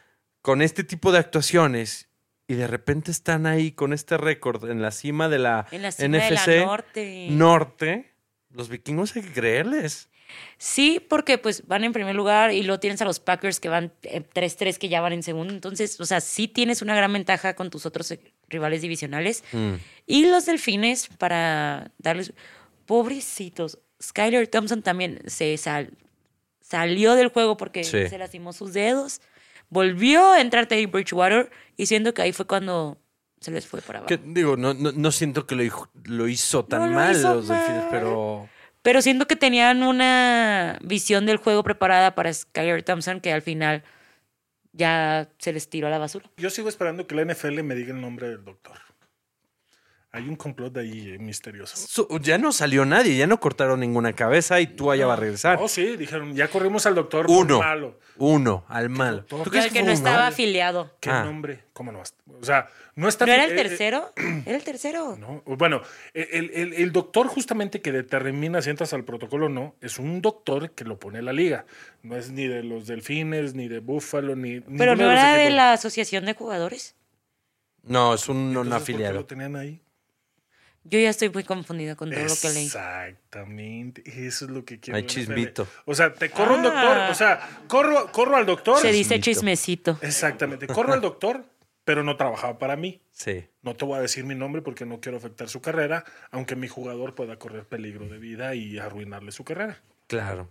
con 0.43 0.63
este 0.63 0.85
tipo 0.85 1.13
de 1.13 1.19
actuaciones. 1.19 2.09
Y 2.49 2.55
de 2.55 2.69
repente 2.69 3.11
están 3.11 3.45
ahí 3.47 3.73
con 3.73 3.93
este 3.93 4.17
récord 4.17 4.71
en 4.71 4.81
la 4.81 4.93
cima 4.93 5.29
de 5.29 5.39
la 5.41 5.67
En 5.73 5.83
la 5.83 5.91
cima 5.91 6.19
de 6.19 6.31
la 6.31 6.41
NFC 6.43 6.49
norte. 6.65 7.27
norte, 7.31 8.13
los 8.51 8.69
vikingos 8.69 9.17
hay 9.17 9.23
que 9.23 9.33
creerles. 9.33 10.09
Sí, 10.59 11.01
porque 11.09 11.39
pues 11.39 11.67
van 11.67 11.85
en 11.85 11.93
primer 11.93 12.15
lugar 12.15 12.53
y 12.53 12.63
luego 12.63 12.81
tienes 12.81 13.01
a 13.03 13.05
los 13.05 13.21
Packers 13.21 13.61
que 13.61 13.69
van 13.69 13.93
eh, 14.03 14.23
3-3 14.35 14.79
que 14.79 14.89
ya 14.89 15.01
van 15.01 15.13
en 15.13 15.23
segundo. 15.23 15.53
Entonces, 15.53 16.01
o 16.01 16.07
sea, 16.07 16.21
sí 16.21 16.49
tienes 16.49 16.83
una 16.83 16.95
gran 16.97 17.13
ventaja 17.13 17.55
con 17.55 17.71
tus 17.71 17.85
otros 17.87 18.11
eh, 18.11 18.21
rivales 18.49 18.83
divisionales. 18.83 19.45
Mm. 19.53 19.75
Y 20.07 20.27
los 20.27 20.47
delfines, 20.47 21.09
para 21.19 21.91
darles. 21.99 22.33
Pobrecitos. 22.87 23.79
Skyler 24.03 24.47
Thompson 24.49 24.83
también 24.83 25.21
se 25.27 25.57
sal- 25.57 25.91
salió 26.61 27.15
del 27.15 27.29
juego 27.29 27.57
porque 27.57 27.85
Sí. 27.85 28.09
se 28.09 28.19
lastimó 28.19 28.53
sus 28.53 28.73
dedos. 28.73 29.21
Volvió 29.69 30.33
a 30.33 30.41
entrar 30.41 30.67
Teddy 30.67 30.87
Bridgewater 30.87 31.51
y 31.77 31.87
siento 31.87 32.15
que 32.15 32.23
ahí 32.23 32.33
fue 32.33 32.47
cuando 32.47 32.99
se 33.41 33.51
les 33.51 33.67
fue 33.67 33.81
para 33.83 33.99
abajo. 34.01 34.09
Que, 34.09 34.19
digo, 34.19 34.57
no, 34.57 34.73
no, 34.75 34.93
no 34.93 35.11
siento 35.13 35.47
que 35.47 35.57
lo, 35.57 35.89
lo 36.05 36.29
hizo 36.29 36.65
tan 36.65 36.81
No 36.83 36.87
lo 36.89 36.93
mal 36.95 37.17
hizo 37.17 37.35
los 37.35 37.49
delfines, 37.49 37.83
mal. 37.83 37.89
pero 37.91 38.49
Pero 38.87 39.03
siento 39.03 39.27
que 39.27 39.35
tenían 39.35 39.83
una 39.83 40.79
visión 40.81 41.27
del 41.27 41.39
juego 41.39 41.65
preparada 41.65 42.15
para 42.15 42.33
Skyler 42.33 42.85
Thompson 42.85 43.21
que 43.21 43.33
al 43.33 43.43
final 43.43 43.83
ya 44.71 45.29
se 45.39 45.53
les 45.53 45.69
tiró 45.69 45.89
a 45.89 45.91
la 45.91 45.99
basura. 45.99 46.31
Yo 46.37 46.51
sigo 46.51 46.69
esperando 46.69 47.05
que 47.09 47.17
la 47.17 47.25
NFL 47.25 47.65
me 47.65 47.75
diga 47.75 47.93
el 47.93 48.01
nombre 48.01 48.29
del 48.29 48.45
doctor. 48.45 48.79
Hay 50.17 50.29
un 50.31 50.37
complot 50.37 50.75
ahí 50.79 51.11
eh, 51.15 51.19
misterioso. 51.19 52.09
ya 52.23 52.39
no 52.39 52.51
salió 52.51 52.87
nadie, 52.87 53.19
ya 53.19 53.27
no 53.27 53.39
cortaron 53.39 53.81
ninguna 53.81 54.15
cabeza 54.15 54.59
y 54.63 54.67
tú 54.67 54.91
allá 54.91 55.07
va 55.07 55.13
a 55.13 55.17
regresar. 55.17 55.59
Oh, 55.61 55.69
sí, 55.69 55.95
dijeron, 55.97 56.35
ya 56.35 56.49
corrimos 56.49 56.87
al 56.87 56.95
doctor 56.95 57.27
Uno, 57.29 57.59
malo. 57.59 57.99
uno, 58.17 58.65
al 58.69 58.89
malo. 58.89 59.25
¿Tú 59.27 59.43
crees 59.43 59.67
al 59.67 59.73
que 59.73 59.83
no 59.83 59.91
estaba 59.93 60.27
afiliado. 60.29 60.91
¿Qué 61.01 61.11
Ah. 61.11 61.23
nombre? 61.23 61.65
¿Cómo 61.75 61.93
no? 61.93 62.01
O 62.01 62.45
sea, 62.45 62.67
no 62.95 63.09
está... 63.09 63.27
¿No 63.27 63.33
era 63.35 63.45
el 63.45 63.51
eh, 63.51 63.55
eh, 63.55 63.57
tercero? 63.63 64.13
Era 64.47 64.57
el 64.57 64.65
tercero. 64.65 65.17
No, 65.19 65.43
bueno, 65.45 65.83
el, 66.15 66.51
el- 66.55 66.73
el 66.73 66.93
doctor 66.93 67.27
justamente 67.27 67.83
que 67.83 67.93
determina 67.93 68.63
si 68.63 68.71
entras 68.71 68.95
al 68.95 69.05
protocolo 69.05 69.47
o 69.47 69.49
no, 69.51 69.75
es 69.83 69.99
un 69.99 70.23
doctor 70.23 70.71
que 70.71 70.85
lo 70.85 70.99
pone 70.99 71.21
la 71.21 71.35
liga. 71.35 71.67
No 72.03 72.17
es 72.17 72.31
ni 72.31 72.47
de 72.47 72.63
los 72.63 72.87
delfines, 72.87 73.53
ni 73.55 73.69
de 73.69 73.81
Búfalo, 73.81 74.35
ni... 74.35 74.61
Pero 74.61 74.97
no 74.97 75.11
era 75.13 75.35
de 75.37 75.51
la 75.51 75.75
asociación 75.75 76.25
de 76.25 76.33
jugadores. 76.33 76.95
No, 77.83 78.15
es 78.15 78.29
un 78.31 78.55
no 78.55 78.63
Entonces, 78.63 78.79
¿por 78.81 78.87
qué 78.87 78.93
afiliado. 78.95 79.15
lo 79.21 79.27
tenían 79.27 79.57
ahí? 79.57 79.83
Yo 80.89 80.99
ya 80.99 81.11
estoy 81.11 81.29
muy 81.31 81.45
confundida 81.45 81.97
con 81.97 82.11
todo 82.11 82.21
lo 82.23 82.35
que 82.41 82.49
leí. 82.51 82.67
Exactamente, 82.67 84.03
eso 84.07 84.45
es 84.45 84.51
lo 84.51 84.65
que 84.65 84.79
quiero. 84.81 84.97
Hay 84.97 85.07
chismito. 85.07 85.67
O 85.85 85.95
sea, 85.95 86.13
te 86.13 86.31
corro 86.31 86.55
un 86.55 86.61
Ah. 86.61 86.63
doctor, 86.65 87.11
o 87.11 87.15
sea, 87.15 87.61
corro, 87.69 88.13
corro 88.13 88.37
al 88.37 88.47
doctor. 88.47 88.81
Se 88.81 88.93
dice 88.93 89.21
chismecito. 89.21 89.99
Exactamente, 90.03 90.67
corro 90.67 90.93
al 90.93 91.01
doctor, 91.01 91.45
pero 91.85 92.03
no 92.03 92.17
trabajaba 92.17 92.59
para 92.59 92.77
mí. 92.77 93.01
Sí. 93.13 93.45
No 93.63 93.75
te 93.77 93.85
voy 93.85 93.99
a 93.99 94.01
decir 94.01 94.25
mi 94.25 94.35
nombre 94.35 94.63
porque 94.63 94.87
no 94.87 95.01
quiero 95.01 95.19
afectar 95.19 95.49
su 95.49 95.61
carrera, 95.61 96.05
aunque 96.31 96.57
mi 96.57 96.69
jugador 96.69 97.15
pueda 97.15 97.39
correr 97.39 97.65
peligro 97.65 98.09
de 98.09 98.19
vida 98.19 98.55
y 98.55 98.79
arruinarle 98.79 99.33
su 99.33 99.45
carrera. 99.45 99.81
Claro. 100.07 100.49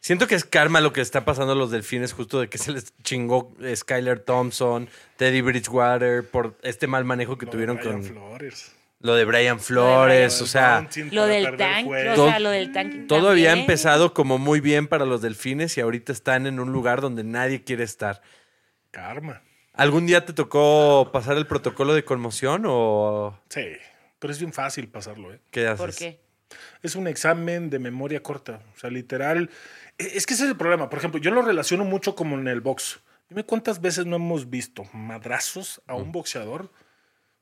Siento 0.00 0.28
que 0.28 0.36
es 0.36 0.44
karma 0.44 0.80
lo 0.80 0.92
que 0.92 1.00
está 1.00 1.24
pasando 1.24 1.52
a 1.52 1.56
los 1.56 1.72
delfines, 1.72 2.12
justo 2.12 2.38
de 2.38 2.48
que 2.48 2.58
se 2.58 2.70
les 2.70 2.94
chingó 3.02 3.52
Skyler 3.74 4.20
Thompson, 4.20 4.88
Teddy 5.16 5.40
Bridgewater, 5.40 6.22
por 6.22 6.56
este 6.62 6.86
mal 6.86 7.04
manejo 7.04 7.36
que 7.38 7.46
tuvieron 7.46 7.76
Brian 7.78 7.94
con 7.94 8.04
Flores. 8.04 8.72
Lo 9.00 9.14
de 9.14 9.24
Brian 9.24 9.60
Flores. 9.60 10.40
O 10.42 10.46
sea, 10.46 10.88
Lo 11.10 11.26
del 11.26 11.56
tank, 11.56 11.86
o 11.88 12.14
Todo- 12.14 12.28
sea, 12.30 12.38
lo 12.38 12.50
del 12.50 12.72
tank. 12.72 13.06
todo 13.08 13.30
había 13.30 13.52
empezado 13.52 14.14
como 14.14 14.38
muy 14.38 14.60
bien 14.60 14.88
para 14.88 15.04
los 15.04 15.22
delfines 15.22 15.76
y 15.76 15.80
ahorita 15.80 16.12
están 16.12 16.46
en 16.46 16.60
un 16.60 16.72
lugar 16.72 17.00
donde 17.00 17.24
nadie 17.24 17.62
quiere 17.64 17.84
estar. 17.84 18.22
Karma. 18.90 19.42
¿Algún 19.74 20.06
día 20.06 20.24
te 20.24 20.32
tocó 20.32 21.10
pasar 21.12 21.36
el 21.36 21.46
protocolo 21.46 21.92
de 21.94 22.04
conmoción 22.04 22.62
o 22.66 23.38
Sí, 23.50 23.66
pero 24.18 24.32
es 24.32 24.38
bien 24.38 24.52
fácil 24.52 24.88
pasarlo, 24.88 25.32
¿eh? 25.34 25.40
qué 25.50 25.66
haces? 25.66 25.78
¿Por 25.78 25.94
qué? 25.94 26.20
Es 26.82 26.96
un 26.96 27.06
examen 27.06 27.68
de 27.68 27.78
memoria 27.78 28.22
corta. 28.22 28.60
O 28.74 28.78
sea, 28.78 28.88
literal. 28.88 29.50
e- 29.98 30.12
Es 30.14 30.24
que 30.24 30.32
ese 30.34 30.44
es 30.44 30.50
el 30.50 30.56
problema. 30.56 30.88
Por 30.88 30.98
ejemplo, 30.98 31.20
yo 31.20 31.30
lo 31.30 31.42
relaciono 31.42 31.84
mucho 31.84 32.14
como 32.14 32.38
en 32.38 32.48
el 32.48 32.60
box. 32.62 33.00
Dime 33.28 33.44
cuántas 33.44 33.80
veces 33.80 34.06
no 34.06 34.16
hemos 34.16 34.48
visto 34.48 34.84
madrazos 34.94 35.82
a 35.86 35.94
un 35.94 36.12
boxeador. 36.12 36.70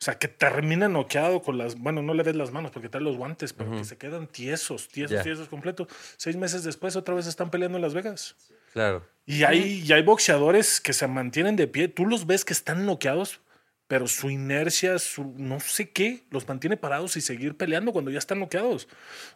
O 0.05 0.11
sea, 0.13 0.19
que 0.19 0.29
termina 0.29 0.87
noqueado 0.87 1.41
con 1.41 1.57
las. 1.57 1.77
Bueno, 1.77 2.03
no 2.03 2.13
le 2.13 2.23
ves 2.23 2.37
las 2.37 2.53
manos 2.53 2.71
porque 2.73 2.91
trae 2.91 3.03
los 3.03 3.17
guantes, 3.17 3.55
pero 3.55 3.71
que 3.71 3.85
se 3.85 3.97
quedan 3.97 4.27
tiesos, 4.27 4.87
tiesos, 4.89 5.23
tiesos 5.23 5.49
completo. 5.49 5.89
Seis 6.19 6.37
meses 6.37 6.63
después, 6.63 6.95
otra 6.95 7.15
vez 7.15 7.27
están 7.27 7.51
peleando 7.51 7.79
en 7.79 7.83
Las 7.83 7.95
Vegas. 7.95 8.37
Claro. 8.75 9.03
Y 9.25 9.45
hay, 9.45 9.83
y 9.83 9.91
hay 9.95 10.03
boxeadores 10.03 10.83
que 10.83 10.93
se 10.93 11.07
mantienen 11.07 11.57
de 11.57 11.69
pie. 11.69 11.89
Tú 11.89 12.05
los 12.05 12.27
ves 12.27 12.45
que 12.45 12.53
están 12.53 12.85
noqueados, 12.85 13.41
pero 13.87 14.07
su 14.07 14.29
inercia, 14.29 14.99
su 14.99 15.33
no 15.39 15.59
sé 15.59 15.89
qué, 15.89 16.25
los 16.29 16.47
mantiene 16.47 16.77
parados 16.77 17.17
y 17.17 17.23
seguir 17.23 17.57
peleando 17.57 17.91
cuando 17.91 18.11
ya 18.11 18.19
están 18.19 18.41
noqueados. 18.41 18.89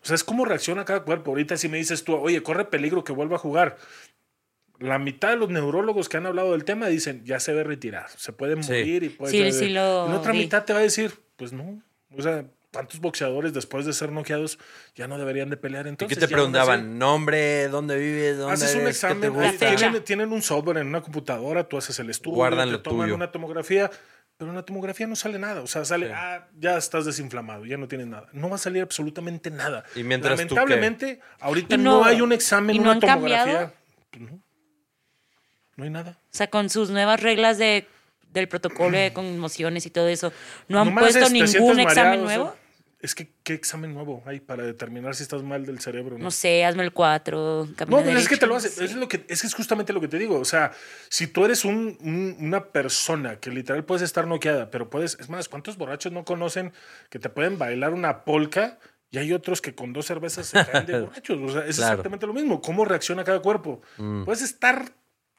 O 0.02 0.06
sea, 0.06 0.16
es 0.16 0.22
como 0.22 0.44
reacciona 0.44 0.84
cada 0.84 1.02
cuerpo. 1.02 1.30
Ahorita 1.30 1.56
si 1.56 1.70
me 1.70 1.78
dices 1.78 2.04
tú, 2.04 2.14
oye, 2.14 2.42
corre 2.42 2.66
peligro 2.66 3.04
que 3.04 3.12
vuelva 3.12 3.36
a 3.36 3.38
jugar. 3.38 3.78
La 4.78 4.98
mitad 4.98 5.30
de 5.30 5.36
los 5.36 5.48
neurólogos 5.50 6.08
que 6.08 6.16
han 6.18 6.26
hablado 6.26 6.52
del 6.52 6.64
tema 6.64 6.86
dicen, 6.88 7.24
ya 7.24 7.40
se 7.40 7.52
ve 7.52 7.64
retirar, 7.64 8.06
se 8.16 8.32
puede 8.32 8.62
Sí. 8.62 8.70
morir 8.70 9.02
y 9.02 9.08
puede... 9.08 9.32
Sí, 9.32 9.52
sí 9.52 9.68
lo 9.70 10.06
Y 10.06 10.10
la 10.10 10.16
otra 10.18 10.32
vi. 10.32 10.38
mitad 10.38 10.64
te 10.64 10.72
va 10.72 10.78
a 10.78 10.82
decir, 10.82 11.12
pues 11.36 11.52
no. 11.52 11.82
O 12.16 12.22
sea, 12.22 12.44
¿cuántos 12.72 13.00
boxeadores 13.00 13.52
después 13.52 13.86
de 13.86 13.92
ser 13.92 14.12
noqueados 14.12 14.58
ya 14.94 15.08
no 15.08 15.18
deberían 15.18 15.50
de 15.50 15.56
pelear 15.56 15.86
¿Y 15.86 15.90
entonces? 15.90 16.16
qué 16.16 16.26
te 16.26 16.32
preguntaban? 16.32 16.96
¿Nombre? 16.98 17.66
¿Dónde 17.68 17.98
vives? 17.98 18.38
¿Dónde 18.38 18.54
Haces 18.54 18.74
un 18.76 18.82
eres? 18.82 19.00
¿Qué 19.00 19.14
te 19.14 19.26
examen, 19.26 19.76
tienen, 19.76 20.04
tienen 20.04 20.32
un 20.32 20.42
software 20.42 20.78
en 20.78 20.86
una 20.86 21.00
computadora, 21.00 21.64
tú 21.68 21.76
haces 21.76 21.98
el 21.98 22.08
estudio, 22.10 22.36
Guardan 22.36 22.68
te 22.68 22.72
lo 22.72 22.82
toman 22.82 23.06
tuyo. 23.06 23.14
una 23.16 23.32
tomografía, 23.32 23.90
pero 24.36 24.50
en 24.50 24.56
la 24.56 24.62
tomografía 24.62 25.08
no 25.08 25.16
sale 25.16 25.40
nada. 25.40 25.60
O 25.62 25.66
sea, 25.66 25.84
sale, 25.84 26.06
Sí. 26.06 26.12
ah, 26.14 26.46
ya 26.56 26.76
estás 26.78 27.04
desinflamado, 27.04 27.64
ya 27.66 27.76
no 27.78 27.88
tienes 27.88 28.06
nada. 28.06 28.28
No 28.32 28.48
va 28.48 28.54
a 28.54 28.58
salir 28.58 28.82
absolutamente 28.82 29.50
nada. 29.50 29.82
¿Y 29.96 30.04
mientras 30.04 30.34
tú 30.40 30.46
qué? 30.46 30.54
Lamentablemente, 30.54 31.20
ahorita 31.40 31.74
Y 31.74 31.78
no, 31.78 31.98
no- 32.00 32.04
hay 32.04 32.20
un 32.20 32.32
examen, 32.32 32.76
¿y 32.76 32.78
no 32.78 32.84
una 32.84 32.92
han 32.92 33.00
tomografía. 33.00 33.38
cambiado? 33.44 33.72
Pues 34.10 34.22
no. 34.22 34.40
No 35.78 35.84
hay 35.84 35.90
nada. 35.90 36.18
O 36.24 36.36
sea, 36.36 36.48
con 36.50 36.68
sus 36.68 36.90
nuevas 36.90 37.22
reglas 37.22 37.56
de, 37.56 37.86
del 38.34 38.48
protocolo 38.48 38.98
de 38.98 39.12
conmociones 39.14 39.86
y 39.86 39.90
todo 39.90 40.08
eso, 40.08 40.32
¿no 40.68 40.80
han 40.80 40.88
Nomás 40.88 41.04
puesto 41.04 41.20
es- 41.20 41.26
te 41.28 41.32
ningún 41.32 41.48
sientes 41.48 41.78
examen 41.78 41.84
mareado, 41.86 42.24
o 42.24 42.28
sea, 42.28 42.36
nuevo? 42.36 42.56
Es 43.00 43.14
que, 43.14 43.30
¿qué 43.44 43.54
examen 43.54 43.94
nuevo 43.94 44.24
hay 44.26 44.40
para 44.40 44.64
determinar 44.64 45.14
si 45.14 45.22
estás 45.22 45.44
mal 45.44 45.64
del 45.64 45.78
cerebro? 45.78 46.18
No 46.18 46.32
sé, 46.32 46.64
hazme 46.64 46.82
el 46.82 46.92
4, 46.92 47.68
No, 47.86 48.02
pero 48.02 48.18
es 48.18 48.28
que 48.28 48.36
te 48.36 48.48
lo 48.48 48.56
hace. 48.56 48.84
Es, 48.84 48.92
lo 48.96 49.06
que, 49.06 49.24
es 49.28 49.40
que 49.40 49.46
es 49.46 49.54
justamente 49.54 49.92
lo 49.92 50.00
que 50.00 50.08
te 50.08 50.18
digo. 50.18 50.36
O 50.40 50.44
sea, 50.44 50.72
si 51.08 51.28
tú 51.28 51.44
eres 51.44 51.64
un- 51.64 51.96
un- 52.00 52.36
una 52.40 52.64
persona 52.64 53.36
que 53.36 53.50
literal 53.52 53.84
puedes 53.84 54.02
estar 54.02 54.26
noqueada, 54.26 54.72
pero 54.72 54.90
puedes. 54.90 55.16
Es 55.20 55.28
más, 55.28 55.48
¿cuántos 55.48 55.76
borrachos 55.78 56.10
no 56.10 56.24
conocen 56.24 56.72
que 57.08 57.20
te 57.20 57.28
pueden 57.28 57.56
bailar 57.56 57.94
una 57.94 58.24
polca? 58.24 58.80
Y 59.12 59.18
hay 59.18 59.32
otros 59.32 59.62
que 59.62 59.76
con 59.76 59.92
dos 59.92 60.04
cervezas 60.06 60.48
se 60.48 60.66
caen 60.66 60.84
de 60.86 61.00
borrachos. 61.02 61.38
O 61.40 61.52
sea, 61.52 61.64
es 61.66 61.76
Claro. 61.76 61.92
exactamente 61.92 62.26
lo 62.26 62.34
mismo. 62.34 62.60
¿Cómo 62.60 62.84
reacciona 62.84 63.22
cada 63.22 63.40
cuerpo? 63.40 63.80
Mm. 63.98 64.24
Puedes 64.24 64.42
estar, 64.42 64.90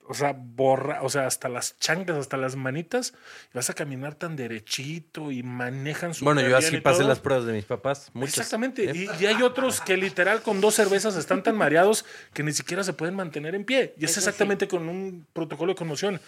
o 0.10 0.16
sea, 0.16 0.34
borra, 0.36 1.03
o 1.03 1.10
sea, 1.10 1.28
hasta 1.28 1.49
las 1.49 1.78
chanclas, 1.78 2.18
hasta 2.18 2.36
las 2.36 2.55
manitas, 2.55 3.14
y 3.53 3.57
vas 3.57 3.70
a 3.70 3.76
caminar 3.76 4.16
tan 4.16 4.36
derechito 4.36 5.32
y 5.32 5.43
manejan 5.43 6.16
su 6.16 6.26
Bueno, 6.26 6.41
yo 6.41 6.57
así 6.57 6.82
pasé 6.82 7.03
las 7.03 7.20
pruebas 7.20 7.45
de 7.45 7.53
mis 7.53 7.66
papás. 7.66 8.10
Muchos. 8.14 8.39
Exactamente. 8.39 8.89
¿Eh? 8.89 8.93
Y, 8.95 9.24
y 9.24 9.28
hay 9.28 9.43
otros 9.43 9.82
que 9.82 9.97
literal 9.97 10.41
con 10.41 10.62
dos 10.62 10.74
cervezas 10.74 11.16
están 11.16 11.43
tan 11.43 11.55
mareados 11.55 12.05
que 12.34 12.41
ni 12.41 12.53
siquiera 12.53 12.84
se 12.84 12.93
pueden 12.93 13.14
mantener 13.14 13.53
en 13.53 13.66
pie. 13.66 13.93
Y 13.99 14.05
es 14.05 14.18
exactamente 14.18 14.68
con 14.68 14.89
un 14.89 15.28
protocolo 15.32 15.74
de 15.74 15.78
conmoción. 15.78 16.20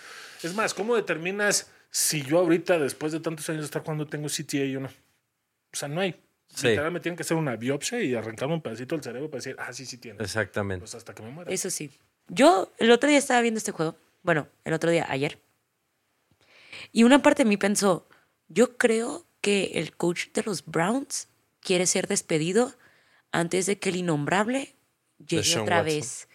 Es 0.44 0.54
más, 0.54 0.76
¿cómo 0.76 0.96
determinas 0.96 1.72
si 1.90 2.22
yo 2.22 2.38
ahorita, 2.38 2.78
después 2.78 3.12
de 3.12 3.20
tantos 3.20 3.50
años 3.50 3.62
de 3.62 3.66
estar 3.66 3.82
jugando, 3.82 4.06
tengo 4.06 4.28
CTA 4.28 4.78
o 4.78 4.82
no? 4.82 4.90
O 4.90 5.76
sea, 5.76 5.88
no 5.88 6.02
hay. 6.02 6.22
Sí. 6.54 6.68
Literal 6.68 6.92
me 6.92 7.00
tienen 7.00 7.18
que 7.18 7.24
hacer 7.24 7.36
una 7.36 7.56
biopsia 7.56 8.00
y 8.00 8.14
arrancarme 8.14 8.54
un 8.54 8.62
pedacito 8.62 8.94
del 8.94 9.04
cerebro 9.04 9.32
para 9.32 9.40
decir, 9.40 9.56
ah, 9.58 9.74
sí, 9.74 9.88
sí 9.88 9.98
tiene. 9.98 10.22
Exactamente. 10.22 10.82
Pues 10.82 10.94
hasta 10.94 11.16
que 11.16 11.24
me 11.24 11.32
muera. 11.32 11.50
Eso 11.50 11.72
sí. 11.72 11.90
Yo 12.28 12.72
el 12.78 12.92
otro 12.92 13.10
día 13.10 13.18
estaba 13.20 13.42
viendo 13.42 13.58
este 13.58 13.72
juego. 13.72 13.96
Bueno, 14.24 14.48
el 14.66 14.74
otro 14.74 14.92
día, 14.92 15.06
ayer. 15.10 15.40
Y 16.92 17.04
una 17.04 17.22
parte 17.22 17.44
de 17.44 17.50
mí 17.50 17.58
pensó, 17.58 18.08
yo 18.48 18.78
creo 18.78 19.26
que 19.42 19.72
el 19.76 19.96
coach 19.96 20.28
de 20.34 20.44
los 20.44 20.66
Browns 20.66 21.28
quiere 21.62 21.86
ser 21.88 22.08
despedido 22.08 22.74
antes 23.32 23.66
de 23.66 23.80
que 23.80 23.90
el 23.90 23.98
innombrable 23.98 24.76
llegue 25.26 25.58
otra 25.60 25.78
Watson. 25.82 25.86
vez. 25.86 26.28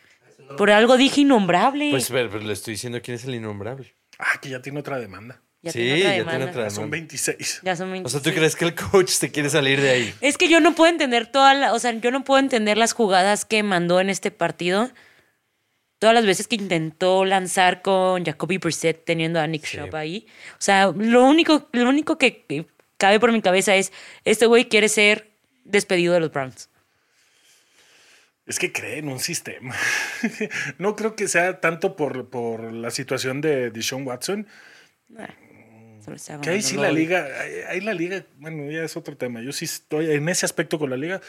Por 0.56 0.70
algo 0.70 0.96
dije 0.96 1.22
innombrable. 1.22 1.90
Pues 1.90 2.08
pero, 2.10 2.30
pero 2.30 2.44
le 2.44 2.52
estoy 2.52 2.74
diciendo 2.74 3.00
quién 3.02 3.16
es 3.16 3.24
el 3.24 3.34
innombrable. 3.34 3.94
Ah, 4.18 4.40
que 4.40 4.48
ya 4.48 4.62
tiene 4.62 4.80
otra 4.80 4.98
demanda. 4.98 5.40
ya 5.62 5.72
sí, 5.72 5.78
tiene 5.78 5.92
otra 6.00 6.04
ya 6.04 6.14
tiene 6.14 6.24
demanda. 6.32 6.50
otra 6.50 6.62
Ya 6.64 6.70
son 6.70 6.84
demanda. 6.90 6.96
26. 6.96 7.60
Ya 7.64 7.76
son 7.76 7.88
O 8.04 8.08
sea, 8.08 8.20
¿tú 8.20 8.30
26. 8.30 8.34
crees 8.36 8.56
que 8.56 8.64
el 8.64 8.74
coach 8.74 9.08
se 9.10 9.30
quiere 9.32 9.50
salir 9.50 9.80
de 9.80 9.90
ahí? 9.90 10.14
Es 10.20 10.38
que 10.38 10.48
yo 10.48 10.60
no 10.60 10.74
puedo 10.74 10.90
entender 10.90 11.26
toda 11.30 11.54
la, 11.54 11.72
o 11.74 11.78
sea, 11.78 11.92
yo 11.92 12.10
no 12.10 12.24
puedo 12.24 12.38
entender 12.40 12.78
las 12.78 12.92
jugadas 12.92 13.44
que 13.44 13.62
mandó 13.62 14.00
en 14.00 14.08
este 14.10 14.30
partido. 14.30 14.90
Todas 15.98 16.14
las 16.14 16.26
veces 16.26 16.46
que 16.46 16.56
intentó 16.56 17.24
lanzar 17.24 17.80
con 17.82 18.24
Jacoby 18.24 18.58
Brissett 18.58 19.04
teniendo 19.04 19.40
a 19.40 19.46
Nick 19.46 19.64
Sí. 19.64 19.78
Chubb 19.78 19.94
ahí. 19.96 20.26
O 20.52 20.60
sea, 20.60 20.92
lo 20.94 21.24
único, 21.24 21.68
lo 21.72 21.88
único 21.88 22.18
que 22.18 22.44
que 22.44 22.66
cabe 22.98 23.18
por 23.20 23.32
mi 23.32 23.40
cabeza 23.40 23.74
es, 23.76 23.92
este 24.24 24.46
güey 24.46 24.68
quiere 24.68 24.88
ser 24.88 25.30
despedido 25.64 26.14
de 26.14 26.20
los 26.20 26.32
Browns. 26.32 26.68
Es 28.46 28.58
que 28.58 28.72
cree 28.72 28.98
en 28.98 29.08
un 29.08 29.18
sistema. 29.18 29.74
no 30.78 30.94
creo 30.94 31.16
que 31.16 31.26
sea 31.26 31.60
tanto 31.60 31.96
por, 31.96 32.28
por 32.30 32.72
la 32.72 32.90
situación 32.90 33.40
de 33.40 33.70
Deshaun 33.70 34.06
Watson. 34.06 34.46
Que 36.42 36.50
ahí 36.50 36.62
sí 36.62 36.76
la 36.76 36.92
liga, 36.92 37.26
ahí, 37.40 37.52
ahí 37.68 37.80
la 37.80 37.92
liga, 37.92 38.24
bueno, 38.36 38.70
ya 38.70 38.84
es 38.84 38.96
otro 38.96 39.16
tema. 39.16 39.42
Yo 39.42 39.50
sí 39.52 39.64
estoy 39.64 40.12
en 40.12 40.28
ese 40.28 40.46
aspecto 40.46 40.78
con 40.78 40.90
la 40.90 40.96
liga. 40.96 41.20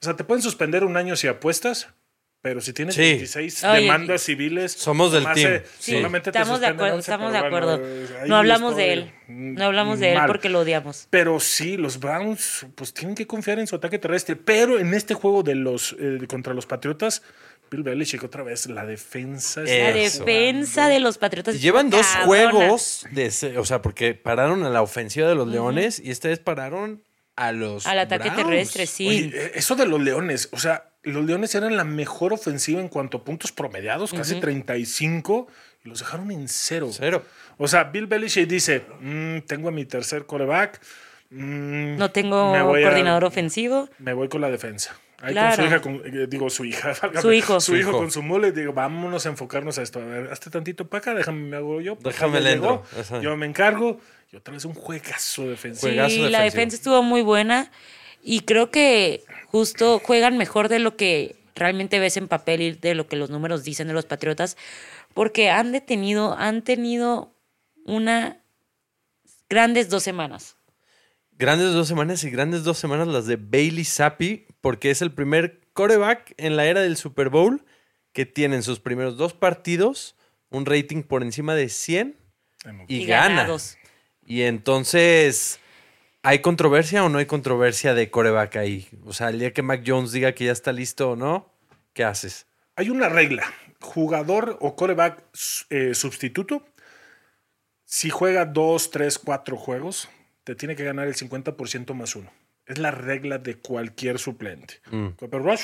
O 0.00 0.04
sea, 0.04 0.16
te 0.16 0.24
pueden 0.24 0.42
suspender 0.42 0.84
un 0.84 0.96
año 0.96 1.14
si 1.16 1.28
apuestas, 1.28 1.88
pero 2.42 2.60
si 2.60 2.72
tienes 2.72 2.94
Sí. 2.96 3.00
26 3.02 3.64
Oye, 3.64 3.80
demandas 3.82 4.22
civiles. 4.22 4.72
Somos 4.72 5.12
del 5.12 5.22
team. 5.24 5.36
se- 5.36 5.62
Sí, 5.78 5.92
solamente 5.92 6.30
te 6.32 6.38
estamos 6.38 6.60
de 6.60 6.66
suspenden 6.66 6.74
acuerdo, 6.74 6.94
11, 6.96 7.10
estamos 7.10 7.32
de 7.32 7.40
bueno, 7.40 7.56
acuerdo. 7.56 8.20
ahí 8.22 8.28
no 8.28 8.36
hablamos 8.36 8.76
de 8.76 8.92
él. 8.92 9.12
mm, 9.28 9.54
No 9.54 9.64
hablamos 9.64 10.00
de 10.00 10.10
él 10.12 10.18
mal. 10.18 10.26
porque 10.26 10.48
lo 10.48 10.60
odiamos. 10.60 11.06
Pero 11.10 11.38
sí, 11.40 11.76
los 11.76 12.00
Browns 12.00 12.66
pues 12.74 12.92
tienen 12.92 13.14
que 13.14 13.26
confiar 13.26 13.58
en 13.60 13.66
su 13.66 13.76
ataque 13.76 13.98
terrestre. 13.98 14.36
Pero 14.36 14.78
en 14.78 14.92
este 14.92 15.14
juego 15.14 15.42
de 15.42 15.54
los 15.54 15.96
eh, 15.98 16.18
contra 16.28 16.52
los 16.52 16.66
Patriotas, 16.66 17.22
Bill 17.70 17.84
Belichick 17.84 18.22
otra 18.24 18.42
vez, 18.42 18.66
la 18.66 18.84
defensa. 18.84 19.60
La 19.62 19.70
está 19.70 19.98
Eso. 19.98 20.24
defensa 20.24 20.88
de 20.88 21.00
los 21.00 21.16
Patriotas. 21.18 21.54
Y 21.54 21.58
llevan 21.60 21.88
dos 21.90 22.04
cabrona. 22.06 22.26
juegos, 22.26 23.06
de, 23.12 23.26
ese- 23.26 23.56
o 23.56 23.64
sea, 23.64 23.80
porque 23.80 24.14
pararon 24.14 24.64
a 24.64 24.68
la 24.68 24.82
ofensiva 24.82 25.26
de 25.28 25.34
los 25.34 25.48
Leones 25.48 25.98
y 25.98 26.10
esta 26.10 26.28
vez 26.28 26.38
pararon 26.40 27.02
a 27.36 27.52
los 27.52 27.86
Al 27.86 27.98
ataque 28.00 28.28
Browns. 28.28 28.44
terrestre, 28.46 28.86
sí. 28.86 29.08
Oye, 29.08 29.30
eh, 29.32 29.52
eso 29.54 29.74
de 29.74 29.86
los 29.86 30.00
Leones, 30.02 30.50
o 30.52 30.58
sea, 30.58 30.90
los 31.02 31.24
Leones 31.24 31.54
eran 31.54 31.76
la 31.76 31.84
mejor 31.84 32.32
ofensiva 32.32 32.80
en 32.80 32.88
cuanto 32.88 33.18
a 33.18 33.24
puntos 33.24 33.52
promediados, 33.52 34.12
casi 34.12 34.38
35, 34.40 35.48
y 35.84 35.88
los 35.88 35.98
dejaron 35.98 36.30
en 36.30 36.48
cero. 36.48 36.90
Cero. 36.92 37.22
O 37.58 37.66
sea, 37.68 37.84
Bill 37.84 38.06
Belichick 38.06 38.46
dice, 38.48 38.84
"Mm, 39.00 39.38
tengo 39.46 39.68
a 39.68 39.72
mi 39.72 39.84
tercer 39.84 40.26
coreback. 40.26 40.80
mm, 41.30 41.96
No 41.96 42.10
tengo 42.10 42.50
voy 42.66 42.82
a- 42.82 42.86
coordinador 42.88 43.24
ofensivo. 43.24 43.88
Me 43.98 44.12
voy 44.12 44.28
con 44.28 44.40
la 44.42 44.50
defensa. 44.50 44.94
Ahí 45.22 45.32
Claro. 45.32 45.56
con 45.56 45.64
su 45.64 45.68
hija, 45.68 45.80
con- 45.80 46.02
eh, 46.04 46.26
digo 46.28 46.50
su 46.50 46.64
hija, 46.64 46.88
válgame, 47.00 47.22
Su 47.22 47.32
hijo. 47.32 47.60
su 47.60 47.72
Su 47.72 47.76
hijo 47.78 47.90
hijo. 47.90 47.98
con 47.98 48.10
su 48.10 48.22
mole, 48.22 48.52
digo, 48.52 48.72
vámonos 48.72 49.24
a 49.24 49.28
enfocarnos 49.30 49.78
a 49.78 49.82
esto. 49.82 50.00
A 50.00 50.04
ver, 50.04 50.30
hazte 50.32 50.50
tantito 50.50 50.86
para 50.88 50.98
acá, 51.00 51.14
déjame 51.14 51.40
me 51.48 51.56
hago 51.56 51.80
yo. 51.80 51.94
papá 51.96 52.10
Déjame 52.10 52.40
le 52.40 52.52
entro. 52.52 52.82
Yo 53.22 53.36
me 53.36 53.46
encargo. 53.46 53.98
Y 54.32 54.36
otra 54.36 54.52
vez 54.52 54.64
un 54.64 54.74
juegazo 54.74 55.46
defensivo. 55.48 55.88
Juegazo 55.88 56.10
Sí, 56.10 56.18
la 56.22 56.26
defensivo. 56.40 56.42
defensa 56.44 56.76
estuvo 56.76 57.02
muy 57.02 57.22
buena 57.22 57.70
y 58.22 58.40
creo 58.40 58.70
que 58.70 59.24
justo 59.52 60.00
juegan 60.00 60.38
mejor 60.38 60.68
de 60.68 60.78
lo 60.78 60.96
que 60.96 61.36
realmente 61.54 62.00
ves 62.00 62.16
en 62.16 62.26
papel 62.26 62.62
y 62.62 62.72
de 62.72 62.94
lo 62.94 63.06
que 63.06 63.16
los 63.16 63.30
números 63.30 63.62
dicen 63.62 63.86
de 63.86 63.92
los 63.92 64.06
Patriotas, 64.06 64.56
porque 65.14 65.50
han 65.50 65.70
detenido, 65.70 66.34
han 66.36 66.62
tenido 66.62 67.34
una 67.84 68.38
grandes 69.50 69.90
dos 69.90 70.02
semanas. 70.02 70.56
Grandes 71.32 71.72
dos 71.74 71.86
semanas 71.86 72.24
y 72.24 72.30
grandes 72.30 72.64
dos 72.64 72.78
semanas 72.78 73.08
las 73.08 73.26
de 73.26 73.36
Bailey 73.36 73.84
Zappi, 73.84 74.46
porque 74.62 74.90
es 74.90 75.02
el 75.02 75.12
primer 75.12 75.60
coreback 75.74 76.34
en 76.38 76.56
la 76.56 76.64
era 76.64 76.80
del 76.80 76.96
Super 76.96 77.28
Bowl 77.28 77.62
que 78.12 78.24
tiene 78.26 78.56
en 78.56 78.62
sus 78.62 78.80
primeros 78.80 79.16
dos 79.16 79.34
partidos 79.34 80.16
un 80.50 80.66
rating 80.66 81.02
por 81.02 81.22
encima 81.22 81.54
de 81.54 81.68
100 81.68 82.16
y, 82.88 83.02
Y 83.02 83.06
gana. 83.06 83.36
ganados. 83.42 83.76
Y 84.24 84.42
entonces, 84.42 85.58
¿hay 86.22 86.40
controversia 86.40 87.04
o 87.04 87.08
no 87.08 87.18
hay 87.18 87.26
controversia 87.26 87.94
de 87.94 88.10
coreback 88.10 88.56
ahí? 88.56 88.88
O 89.04 89.12
sea, 89.12 89.28
el 89.30 89.38
día 89.38 89.52
que 89.52 89.62
Mac 89.62 89.82
Jones 89.86 90.12
diga 90.12 90.32
que 90.32 90.46
ya 90.46 90.52
está 90.52 90.72
listo 90.72 91.10
o 91.10 91.16
no, 91.16 91.52
¿qué 91.92 92.04
haces? 92.04 92.46
Hay 92.76 92.90
una 92.90 93.08
regla. 93.08 93.44
Jugador 93.80 94.58
o 94.60 94.76
coreback 94.76 95.22
eh, 95.70 95.94
sustituto, 95.94 96.64
si 97.84 98.10
juega 98.10 98.44
dos, 98.44 98.90
tres, 98.90 99.18
cuatro 99.18 99.56
juegos, 99.56 100.08
te 100.44 100.54
tiene 100.54 100.76
que 100.76 100.84
ganar 100.84 101.08
el 101.08 101.14
50% 101.14 101.92
más 101.94 102.16
uno. 102.16 102.32
Es 102.64 102.78
la 102.78 102.90
regla 102.90 103.38
de 103.38 103.56
cualquier 103.56 104.18
suplente. 104.18 104.80
Mm. 104.90 105.08
Cooper 105.18 105.42
Rush 105.42 105.62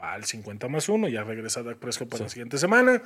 va 0.00 0.14
al 0.14 0.24
50 0.24 0.68
más 0.68 0.88
uno, 0.88 1.06
ya 1.08 1.22
regresa 1.22 1.62
Dak 1.62 1.78
Prescott 1.78 2.08
para 2.08 2.24
la 2.24 2.28
siguiente 2.28 2.58
semana. 2.58 3.02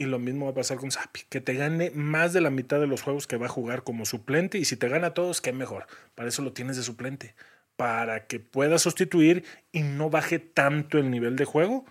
Y 0.00 0.06
lo 0.06 0.18
mismo 0.18 0.46
va 0.46 0.52
a 0.52 0.54
pasar 0.54 0.78
con 0.78 0.90
Zappi, 0.90 1.24
que 1.28 1.42
te 1.42 1.52
gane 1.52 1.90
más 1.90 2.32
de 2.32 2.40
la 2.40 2.48
mitad 2.48 2.80
de 2.80 2.86
los 2.86 3.02
juegos 3.02 3.26
que 3.26 3.36
va 3.36 3.44
a 3.44 3.50
jugar 3.50 3.84
como 3.84 4.06
suplente. 4.06 4.56
Y 4.56 4.64
si 4.64 4.76
te 4.76 4.88
gana 4.88 5.08
a 5.08 5.14
todos, 5.14 5.42
qué 5.42 5.52
mejor. 5.52 5.86
Para 6.14 6.30
eso 6.30 6.40
lo 6.40 6.54
tienes 6.54 6.78
de 6.78 6.82
suplente. 6.82 7.34
Para 7.76 8.26
que 8.26 8.40
pueda 8.40 8.78
sustituir 8.78 9.44
y 9.72 9.82
no 9.82 10.08
baje 10.08 10.38
tanto 10.38 10.96
el 10.96 11.10
nivel 11.10 11.36
de 11.36 11.44
juego 11.44 11.84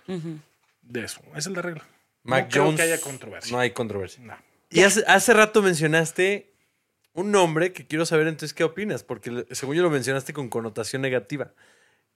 de 0.82 1.04
eso. 1.04 1.22
Esa 1.36 1.52
es 1.52 1.56
la 1.56 1.62
regla. 1.62 1.86
Mac 2.24 2.46
no 2.46 2.50
creo 2.50 2.64
Jones. 2.64 2.78
que 2.78 2.82
haya 2.82 3.00
controversia. 3.00 3.52
No 3.52 3.60
hay 3.60 3.70
controversia. 3.70 4.24
No. 4.24 4.36
Y 4.72 4.82
hace, 4.82 5.04
hace 5.06 5.32
rato 5.36 5.62
mencionaste 5.62 6.52
un 7.14 7.30
nombre 7.30 7.74
que 7.74 7.86
quiero 7.86 8.08
saber 8.08 8.26
entonces 8.26 8.56
qué 8.56 8.64
opinas, 8.64 9.04
porque 9.04 9.46
según 9.52 9.76
yo 9.76 9.84
lo 9.84 9.92
mencionaste 9.92 10.34
con 10.34 10.50
connotación 10.50 11.04
negativa. 11.04 11.52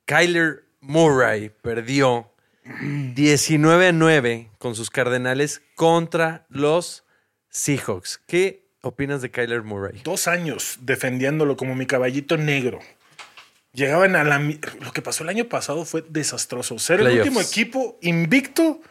Kyler 0.06 0.64
Murray 0.82 1.50
perdió 1.50 2.33
19 2.66 3.88
a 3.88 3.92
9 3.92 4.50
con 4.58 4.76
sus 4.76 4.90
Cardenales 4.90 5.62
contra 5.76 6.46
los 6.50 7.04
Seahawks. 7.50 8.22
¿Qué 8.28 8.66
opinas 8.82 9.22
de 9.22 9.32
Kyler 9.32 9.64
Murray? 9.64 10.02
Dos 10.04 10.28
años 10.28 10.78
defendiéndolo 10.82 11.58
como 11.58 11.76
mi 11.76 11.86
caballito 11.86 12.38
negro. 12.38 12.80
Llegaban 13.74 14.16
a 14.16 14.24
la... 14.24 14.40
Lo 14.40 14.92
que 14.94 15.02
pasó 15.02 15.24
el 15.24 15.30
año 15.30 15.46
pasado 15.46 15.84
fue 15.86 16.04
desastroso. 16.08 16.78
Ser 16.80 17.02
el 17.02 17.20
último 17.20 17.42
equipo 17.42 17.98
invicto 18.02 18.82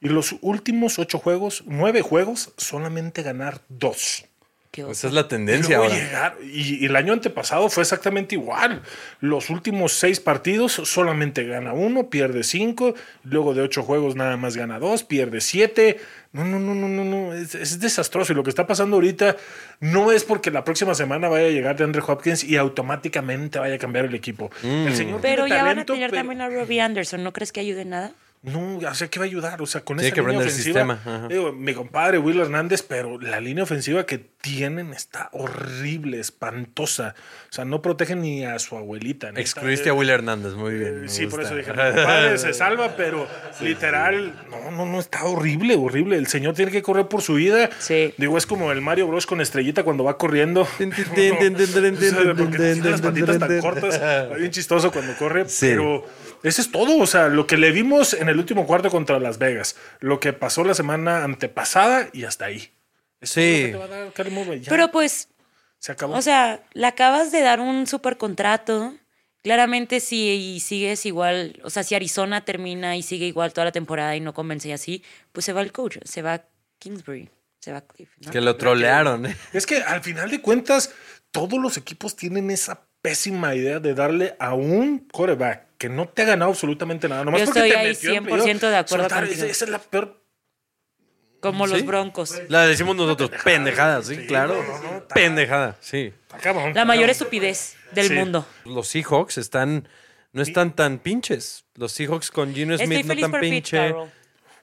Y 0.00 0.08
los 0.08 0.36
últimos 0.40 0.98
ocho 0.98 1.18
juegos, 1.18 1.64
nueve 1.66 2.00
juegos, 2.00 2.52
solamente 2.56 3.22
ganar 3.22 3.60
dos. 3.68 4.24
Qué 4.72 4.82
Esa 4.88 5.08
es 5.08 5.12
la 5.12 5.26
tendencia 5.26 5.78
ahora. 5.78 5.92
llegar- 5.92 6.36
y, 6.44 6.76
y 6.82 6.86
el 6.86 6.94
año 6.94 7.12
antepasado 7.12 7.68
fue 7.70 7.82
exactamente 7.82 8.36
igual. 8.36 8.82
Los 9.20 9.50
últimos 9.50 9.92
seis 9.94 10.20
partidos 10.20 10.72
solamente 10.84 11.44
gana 11.44 11.72
uno, 11.72 12.08
pierde 12.08 12.44
cinco. 12.44 12.94
Luego 13.24 13.52
de 13.52 13.62
ocho 13.62 13.82
juegos 13.82 14.14
nada 14.14 14.36
más 14.36 14.56
gana 14.56 14.78
dos, 14.78 15.02
pierde 15.02 15.40
siete. 15.40 15.98
No, 16.32 16.44
no, 16.44 16.60
no, 16.60 16.76
no, 16.76 16.86
no, 16.86 17.04
no. 17.04 17.34
Es, 17.34 17.56
es 17.56 17.80
desastroso. 17.80 18.32
Y 18.32 18.36
lo 18.36 18.44
que 18.44 18.50
está 18.50 18.68
pasando 18.68 18.94
ahorita 18.94 19.36
no 19.80 20.12
es 20.12 20.22
porque 20.22 20.52
la 20.52 20.62
próxima 20.62 20.94
semana 20.94 21.28
vaya 21.28 21.46
a 21.48 21.50
llegar 21.50 21.76
de 21.76 21.82
Andre 21.82 22.02
Hopkins 22.06 22.44
y 22.44 22.56
automáticamente 22.56 23.58
vaya 23.58 23.74
a 23.74 23.78
cambiar 23.78 24.04
el 24.04 24.14
equipo. 24.14 24.52
El 24.62 24.94
señor 24.94 25.20
Pero 25.20 25.48
ya 25.48 25.64
van 25.64 25.80
a 25.80 25.84
tener 25.84 26.10
pero- 26.10 26.20
también 26.22 26.42
a 26.42 26.48
Robbie 26.48 26.80
Anderson. 26.80 27.24
¿No 27.24 27.32
crees 27.32 27.50
que 27.50 27.58
ayude 27.58 27.82
en 27.82 27.90
nada? 27.90 28.12
No, 28.42 28.78
o 28.78 28.94
sea, 28.94 29.08
¿qué 29.08 29.18
va 29.18 29.26
a 29.26 29.28
ayudar? 29.28 29.60
O 29.60 29.66
sea, 29.66 29.82
con 29.82 29.98
Tiene 29.98 30.08
esa 30.08 30.14
que 30.14 30.20
línea 30.22 30.36
el 30.40 30.46
ofensiva. 30.48 30.64
sistema, 30.64 30.94
ajá. 31.04 31.28
digo, 31.28 31.52
mi 31.52 31.74
compadre 31.74 32.18
Will 32.18 32.40
Hernández, 32.40 32.82
pero 32.82 33.20
la 33.20 33.38
línea 33.40 33.64
ofensiva 33.64 34.06
que 34.06 34.16
tienen 34.18 34.94
está 34.94 35.28
horrible, 35.32 36.18
espantosa. 36.20 37.14
O 37.50 37.52
sea, 37.52 37.66
no 37.66 37.82
protegen 37.82 38.22
ni 38.22 38.44
a 38.46 38.58
su 38.58 38.76
abuelita. 38.78 39.26
neta. 39.28 39.40
Excluiste 39.42 39.90
a 39.90 39.94
Will 39.94 40.08
Hernández, 40.08 40.54
muy 40.54 40.72
bien. 40.74 41.04
Eh, 41.04 41.08
Sí, 41.08 41.26
por 41.26 41.42
eso 41.42 41.54
dije, 41.54 41.70
mi 41.70 41.76
compadre 41.76 42.38
se 42.38 42.54
salva, 42.54 42.96
pero 42.96 43.26
literal, 43.60 44.32
no, 44.50 44.70
no, 44.70 44.86
no, 44.86 45.00
está 45.00 45.24
horrible, 45.24 45.74
horrible. 45.76 46.16
El 46.16 46.26
señor 46.26 46.54
tiene 46.54 46.72
que 46.72 46.80
correr 46.82 47.08
por 47.08 47.20
su 47.20 47.34
vida. 47.34 47.68
Sí. 47.78 48.14
Digo, 48.16 48.38
es 48.38 48.46
como 48.46 48.72
el 48.72 48.80
Mario 48.80 49.06
Bros 49.08 49.26
con 49.26 49.42
estrellita 49.42 49.82
cuando 49.82 50.04
va 50.04 50.16
corriendo. 50.16 50.66
Porque 50.78 50.94
tiene 52.58 52.90
las 52.90 53.00
patitas 53.00 53.38
tan 53.38 53.60
cortas, 53.60 53.94
está 53.94 54.28
bien 54.36 54.50
chistoso 54.50 54.90
cuando 54.90 55.14
corre, 55.16 55.48
Sí. 55.48 55.66
pero 55.68 56.04
eso 56.42 56.62
es 56.62 56.70
todo, 56.72 56.96
o 56.98 57.06
sea, 57.06 57.28
lo 57.28 57.46
que 57.46 57.56
le 57.56 57.70
vimos 57.72 58.14
en 58.14 58.28
el 58.28 58.38
último 58.38 58.66
cuarto 58.66 58.90
contra 58.90 59.18
Las 59.20 59.38
Vegas, 59.38 59.76
lo 60.00 60.20
que 60.20 60.32
pasó 60.32 60.64
la 60.64 60.74
semana 60.74 61.24
antepasada 61.24 62.08
y 62.12 62.24
hasta 62.24 62.46
ahí. 62.46 62.70
Eso 63.20 63.40
es 63.40 63.46
lo 63.46 63.56
Sí. 63.56 63.62
que 63.66 63.72
te 63.72 63.76
va 63.78 63.84
a 63.84 63.88
dar 63.88 64.12
Kyler 64.12 64.32
Murray, 64.32 64.60
ya, 64.60 64.70
Pero 64.70 64.90
pues, 64.90 65.28
se 65.78 65.92
acabó. 65.92 66.14
o 66.14 66.22
sea, 66.22 66.62
le 66.72 66.86
acabas 66.86 67.30
de 67.32 67.40
dar 67.42 67.60
un 67.60 67.86
super 67.86 68.16
contrato. 68.16 68.94
Claramente 69.42 70.00
si 70.00 70.60
sigues 70.60 71.06
igual, 71.06 71.58
o 71.64 71.70
sea, 71.70 71.82
si 71.82 71.94
Arizona 71.94 72.44
termina 72.44 72.96
y 72.96 73.02
sigue 73.02 73.24
igual 73.26 73.54
toda 73.54 73.64
la 73.66 73.72
temporada 73.72 74.14
y 74.14 74.20
no 74.20 74.34
convence 74.34 74.68
y 74.68 74.72
así, 74.72 75.02
pues 75.32 75.46
se 75.46 75.54
va 75.54 75.62
el 75.62 75.72
coach, 75.72 75.96
se 76.04 76.20
va 76.20 76.44
Kingsbury, 76.78 77.30
se 77.58 77.72
va 77.72 77.80
Cliff. 77.80 78.10
¿no? 78.20 78.30
Que 78.32 78.42
lo 78.42 78.56
trolearon, 78.56 79.24
¿eh? 79.24 79.36
Es 79.54 79.64
que 79.64 79.78
al 79.82 80.02
final 80.02 80.30
de 80.30 80.42
cuentas, 80.42 80.92
todos 81.30 81.58
los 81.58 81.78
equipos 81.78 82.16
tienen 82.16 82.50
esa 82.50 82.82
pésima 83.02 83.54
idea 83.54 83.80
de 83.80 83.94
darle 83.94 84.36
a 84.38 84.54
un 84.54 85.00
coreback 85.10 85.66
que 85.78 85.88
no 85.88 86.08
te 86.08 86.22
ha 86.22 86.26
ganado 86.26 86.50
absolutamente 86.50 87.08
nada. 87.08 87.24
Nomás 87.24 87.40
Yo 87.40 87.46
porque 87.46 87.60
estoy 87.60 87.70
te 87.72 87.76
ahí 87.78 87.88
metió 87.88 88.10
en 88.14 88.24
100% 88.24 88.28
playoff, 88.28 88.60
de 88.60 88.76
acuerdo 88.76 89.04
soltar, 89.04 89.18
contigo. 89.24 89.42
Esa 89.44 89.50
esa 89.50 89.64
es 89.64 89.70
la 89.70 89.78
peor. 89.78 90.20
Como 91.40 91.66
¿Sí? 91.66 91.72
los 91.72 91.86
Broncos. 91.86 92.42
La 92.48 92.66
decimos 92.66 92.96
nosotros, 92.96 93.30
pendejada, 93.42 94.02
sí, 94.02 94.14
Sí, 94.16 94.26
claro. 94.26 94.54
no, 94.62 94.62
no, 94.62 94.82
no, 94.92 94.98
está- 94.98 95.14
pendejada, 95.14 95.76
sí. 95.80 96.12
La 96.74 96.84
mayor 96.84 97.08
estupidez 97.08 97.76
del 97.92 98.08
Sí. 98.08 98.14
mundo. 98.14 98.46
Los 98.66 98.88
Seahawks 98.88 99.38
están, 99.38 99.88
no 100.32 100.42
están 100.42 100.76
tan 100.76 100.98
pinches. 100.98 101.64
Los 101.76 101.92
Seahawks 101.92 102.30
con 102.30 102.54
Gino 102.54 102.74
Estoy 102.74 102.86
Smith 102.88 103.06
no 103.06 103.30
tan 103.30 103.40
pinche. 103.40 103.94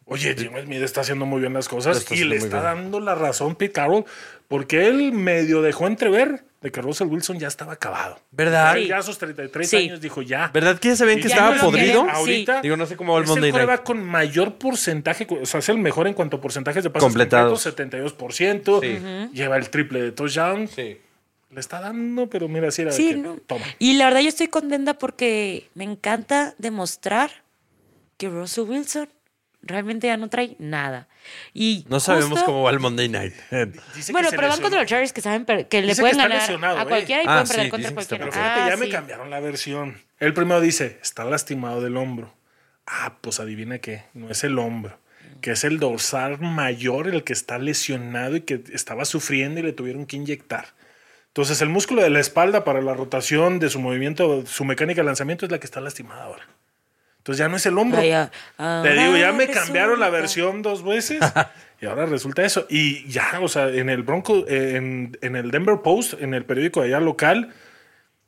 Oye, 0.05 0.35
Jimmy 0.37 0.61
Smith 0.61 0.81
está 0.83 1.01
haciendo 1.01 1.25
muy 1.25 1.41
bien 1.41 1.53
las 1.53 1.67
cosas 1.67 1.97
está 1.97 2.15
y 2.15 2.23
le 2.23 2.37
está 2.37 2.61
bien. 2.61 2.63
dando 2.63 2.99
la 3.01 3.13
razón 3.15 3.55
Pete 3.55 3.73
Carroll 3.73 4.05
porque 4.47 4.85
él 4.87 5.11
medio 5.11 5.61
dejó 5.61 5.87
entrever 5.87 6.45
de 6.67 6.71
que 6.71 6.81
Russell 6.81 7.07
Wilson 7.07 7.39
ya 7.39 7.47
estaba 7.47 7.73
acabado. 7.73 8.19
¿Verdad? 8.31 8.75
Ya 8.77 8.97
a 8.97 9.01
sus 9.01 9.17
33 9.17 9.69
Sí. 9.69 9.77
años 9.77 10.01
dijo 10.01 10.21
ya. 10.21 10.49
¿Verdad 10.53 10.77
que 10.79 10.89
ya 10.89 10.95
se 10.95 11.05
ven 11.05 11.17
que 11.21 11.29
Ya 11.29 11.35
estaba 11.35 11.55
no 11.55 11.61
podrido? 11.61 12.01
quieren. 12.03 12.09
Ahorita 12.15 12.61
Digo, 12.61 12.77
no 12.77 12.85
sé 12.85 12.95
cómo 12.97 13.13
va 13.13 13.19
el 13.19 13.23
es 13.23 13.29
Monday 13.29 13.49
el 13.51 13.83
con 13.83 14.03
mayor 14.03 14.55
porcentaje, 14.55 15.25
o 15.29 15.45
sea, 15.45 15.59
es 15.59 15.69
el 15.69 15.77
mejor 15.77 16.07
en 16.07 16.13
cuanto 16.13 16.37
a 16.37 16.41
porcentajes 16.41 16.83
de 16.83 16.89
pases 16.89 17.05
Completados. 17.05 17.63
completos, 17.63 18.13
72%. 18.17 18.81
Sí. 18.81 19.29
Lleva 19.33 19.57
el 19.57 19.69
triple 19.69 20.01
de 20.01 20.11
touchdown. 20.11 20.67
Sí. 20.67 20.97
Le 21.49 21.59
está 21.61 21.79
dando, 21.79 22.27
pero 22.27 22.49
mira, 22.49 22.69
si 22.71 22.81
era 22.81 22.91
de 22.91 22.97
Sí, 22.97 23.09
que, 23.11 23.15
no. 23.17 23.37
toma. 23.47 23.65
Y 23.79 23.93
la 23.93 24.05
verdad 24.05 24.19
yo 24.19 24.27
estoy 24.29 24.47
contenta 24.47 24.95
porque 24.95 25.69
me 25.75 25.85
encanta 25.85 26.53
demostrar 26.57 27.31
que 28.17 28.27
Russell 28.29 28.65
Wilson 28.65 29.07
realmente 29.67 30.07
ya 30.07 30.17
no 30.17 30.29
trae 30.29 30.55
nada. 30.59 31.07
Y 31.53 31.85
No 31.89 31.99
sabemos 31.99 32.29
justo- 32.31 32.45
cómo 32.45 32.63
va 32.63 32.71
el 32.71 32.79
Monday 32.79 33.09
Night. 33.09 33.33
Dice 33.95 34.11
Bueno, 34.11 34.29
pero 34.31 34.47
van 34.47 34.61
contra 34.61 34.79
los 34.79 34.89
Chargers 34.89 35.13
que 35.13 35.21
saben 35.21 35.45
que 35.45 35.81
le 35.81 35.87
Dice 35.89 36.01
pueden 36.01 36.17
ganar 36.17 36.77
a 36.77 36.83
eh. 36.83 36.85
cualquiera 36.87 37.21
y 37.23 37.25
Ah, 37.27 37.43
pueden 37.43 37.47
sí, 37.47 37.53
perder 37.53 37.69
contra 37.71 37.91
cualquiera. 37.93 38.23
Pero 38.25 38.31
fíjate, 38.33 38.59
Ah, 38.61 38.69
ya 38.69 38.77
me 38.77 38.89
cambiaron 38.89 39.29
la 39.29 39.39
versión. 39.39 40.01
El 40.19 40.33
primero 40.33 40.61
dice, 40.61 40.97
está 41.01 41.25
lastimado 41.25 41.81
del 41.81 41.97
hombro. 41.97 42.33
Ah, 42.85 43.17
pues 43.21 43.39
adivina 43.39 43.79
qué, 43.79 44.03
no 44.13 44.29
es 44.29 44.43
el 44.45 44.57
hombro, 44.57 44.97
que 45.41 45.51
es 45.51 45.63
el 45.65 45.77
dorsal 45.79 46.39
mayor 46.39 47.07
el 47.09 47.23
que 47.25 47.33
está 47.33 47.57
lesionado 47.59 48.37
y 48.37 48.41
que 48.41 48.63
estaba 48.73 49.03
sufriendo 49.03 49.59
y 49.59 49.63
le 49.63 49.73
tuvieron 49.73 50.05
que 50.05 50.15
inyectar. 50.15 50.67
Entonces 51.27 51.61
el 51.61 51.69
músculo 51.69 52.01
de 52.01 52.09
la 52.09 52.19
espalda 52.21 52.63
para 52.63 52.81
la 52.81 52.93
rotación 52.93 53.59
de 53.59 53.69
su 53.69 53.79
movimiento, 53.79 54.45
su 54.47 54.63
mecánica 54.65 55.01
de 55.01 55.05
lanzamiento 55.05 55.45
es 55.45 55.51
la 55.51 55.59
que 55.59 55.65
está 55.67 55.81
lastimada 55.81 56.23
ahora. 56.23 56.47
Entonces 57.27 57.39
ya 57.39 57.49
no 57.49 57.57
es 57.57 57.65
el 57.65 57.77
hombro. 57.77 57.99
Ay, 57.99 58.11
ah, 58.13 58.79
Te 58.81 58.93
digo, 58.93 59.17
ya 59.17 59.33
me 59.33 59.49
cambiaron 59.49 59.99
la 59.99 60.09
versión 60.09 60.61
dos 60.61 60.81
veces 60.81 61.19
y 61.81 61.85
ahora 61.85 62.05
resulta 62.05 62.45
eso. 62.45 62.65
Y 62.69 63.05
ya, 63.09 63.41
o 63.41 63.49
sea, 63.49 63.67
en 63.67 63.89
el 63.89 64.01
Bronco, 64.03 64.45
eh, 64.47 64.77
en, 64.77 65.17
en 65.21 65.35
el 65.35 65.51
Denver 65.51 65.81
Post, 65.83 66.13
en 66.21 66.33
el 66.33 66.45
periódico 66.45 66.79
de 66.81 66.87
allá 66.87 67.01
local, 67.01 67.53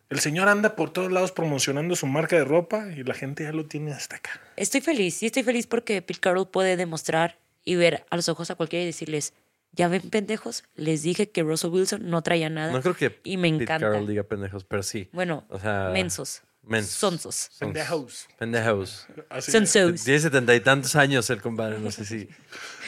el 0.09 0.19
señor 0.19 0.49
anda 0.49 0.75
por 0.75 0.91
todos 0.91 1.13
lados 1.13 1.31
promocionando 1.31 1.95
su 1.95 2.07
marca 2.07 2.35
de 2.35 2.43
ropa 2.43 2.87
y 2.93 3.05
la 3.05 3.13
gente 3.13 3.45
ya 3.45 3.53
lo 3.53 3.67
tiene 3.67 3.93
hasta 3.93 4.17
acá. 4.17 4.31
Estoy 4.57 4.81
feliz, 4.81 5.23
y 5.23 5.27
estoy 5.27 5.43
feliz 5.43 5.65
porque 5.65 6.01
Pete 6.01 6.19
Carroll 6.19 6.49
puede 6.49 6.75
demostrar 6.75 7.37
y 7.63 7.75
ver 7.75 8.05
a 8.09 8.17
los 8.17 8.27
ojos 8.27 8.51
a 8.51 8.55
cualquiera 8.55 8.83
y 8.83 8.87
decirles, 8.87 9.33
ya 9.71 9.87
ven 9.87 10.09
pendejos, 10.09 10.65
les 10.75 11.03
dije 11.03 11.29
que 11.29 11.43
Russell 11.43 11.69
Wilson 11.71 12.09
no 12.09 12.21
traía 12.21 12.49
nada. 12.49 12.73
No 12.73 12.81
creo 12.81 12.95
que 12.95 13.17
y 13.23 13.37
me 13.37 13.49
Pete 13.49 13.63
encanta. 13.63 13.87
Carroll 13.87 14.07
diga 14.07 14.23
pendejos, 14.23 14.65
pero 14.65 14.83
sí. 14.83 15.07
Bueno, 15.13 15.45
O 15.47 15.57
sea, 15.57 15.91
mensos. 15.93 16.41
Mensos. 16.69 16.93
Sonsos. 16.93 17.35
Sons. 17.35 17.57
Pendejos. 17.59 18.27
Pendejos. 18.37 19.07
Así 19.29 19.51
Sonsos. 19.51 20.03
Tiene 20.03 20.19
setenta 20.19 20.55
y 20.55 20.59
tantos 20.61 20.95
años 20.95 21.29
el 21.29 21.41
compadre, 21.41 21.79
no 21.79 21.91
sé 21.91 22.05
si. 22.05 22.29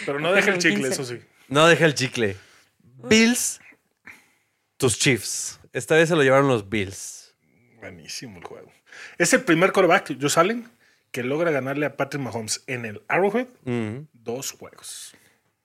Pero 0.06 0.20
no 0.20 0.32
deja 0.34 0.52
el 0.52 0.60
chicle, 0.60 0.88
eso 0.90 1.04
sí. 1.04 1.20
No 1.48 1.68
deja 1.68 1.86
el 1.86 1.94
chicle. 1.96 2.38
Bills, 3.04 3.60
tus 4.78 4.98
Chiefs. 4.98 5.60
Esta 5.74 5.96
vez 5.96 6.10
se 6.10 6.16
lo 6.16 6.24
llevaron 6.24 6.48
los 6.48 6.70
Bills. 6.70 7.34
Buenísimo 7.80 8.38
el 8.38 8.44
juego. 8.44 8.72
Es 9.18 9.34
el 9.34 9.42
primer 9.42 9.72
quarterback, 9.72 10.16
Josh 10.22 10.38
Allen, 10.38 10.70
que 11.12 11.24
logra 11.24 11.50
ganarle 11.52 11.86
a 11.88 11.98
Patrick 11.98 12.22
Mahomes 12.24 12.64
en 12.68 12.86
el 12.86 13.02
Arrowhead 13.08 13.48
Mm. 13.66 14.08
dos 14.14 14.52
juegos. 14.52 15.16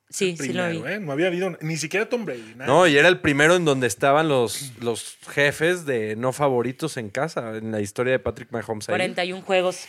Sí, 0.08 0.36
sí 0.36 0.52
lo 0.52 0.62
Primero, 0.64 0.84
vi. 0.86 0.92
¿eh? 0.92 1.00
No 1.00 1.12
había 1.12 1.26
habido 1.26 1.56
ni 1.60 1.76
siquiera 1.76 2.08
Tom 2.08 2.24
Brady. 2.24 2.54
nada. 2.56 2.66
No, 2.66 2.86
y 2.86 2.96
era 2.96 3.08
el 3.08 3.20
primero 3.20 3.56
en 3.56 3.64
donde 3.64 3.86
estaban 3.88 4.28
los, 4.28 4.72
los 4.80 5.16
jefes 5.28 5.84
de 5.84 6.14
no 6.16 6.32
favoritos 6.32 6.96
en 6.96 7.10
casa, 7.10 7.56
en 7.56 7.72
la 7.72 7.80
historia 7.80 8.12
de 8.12 8.18
Patrick 8.20 8.50
Mahomes. 8.52 8.88
ahí. 8.88 8.92
41 8.92 9.42
juegos 9.42 9.86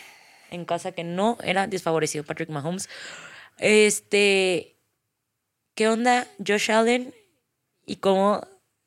en 0.50 0.66
casa 0.66 0.92
que 0.92 1.04
no 1.04 1.38
era 1.44 1.68
desfavorecido 1.68 2.24
Patrick 2.24 2.50
Mahomes. 2.50 2.90
Este, 3.58 4.78
¿qué 5.76 5.88
onda 5.90 6.28
Josh 6.46 6.72
Allen? 6.72 7.14
Y 7.86 7.98
cómo, 7.98 8.42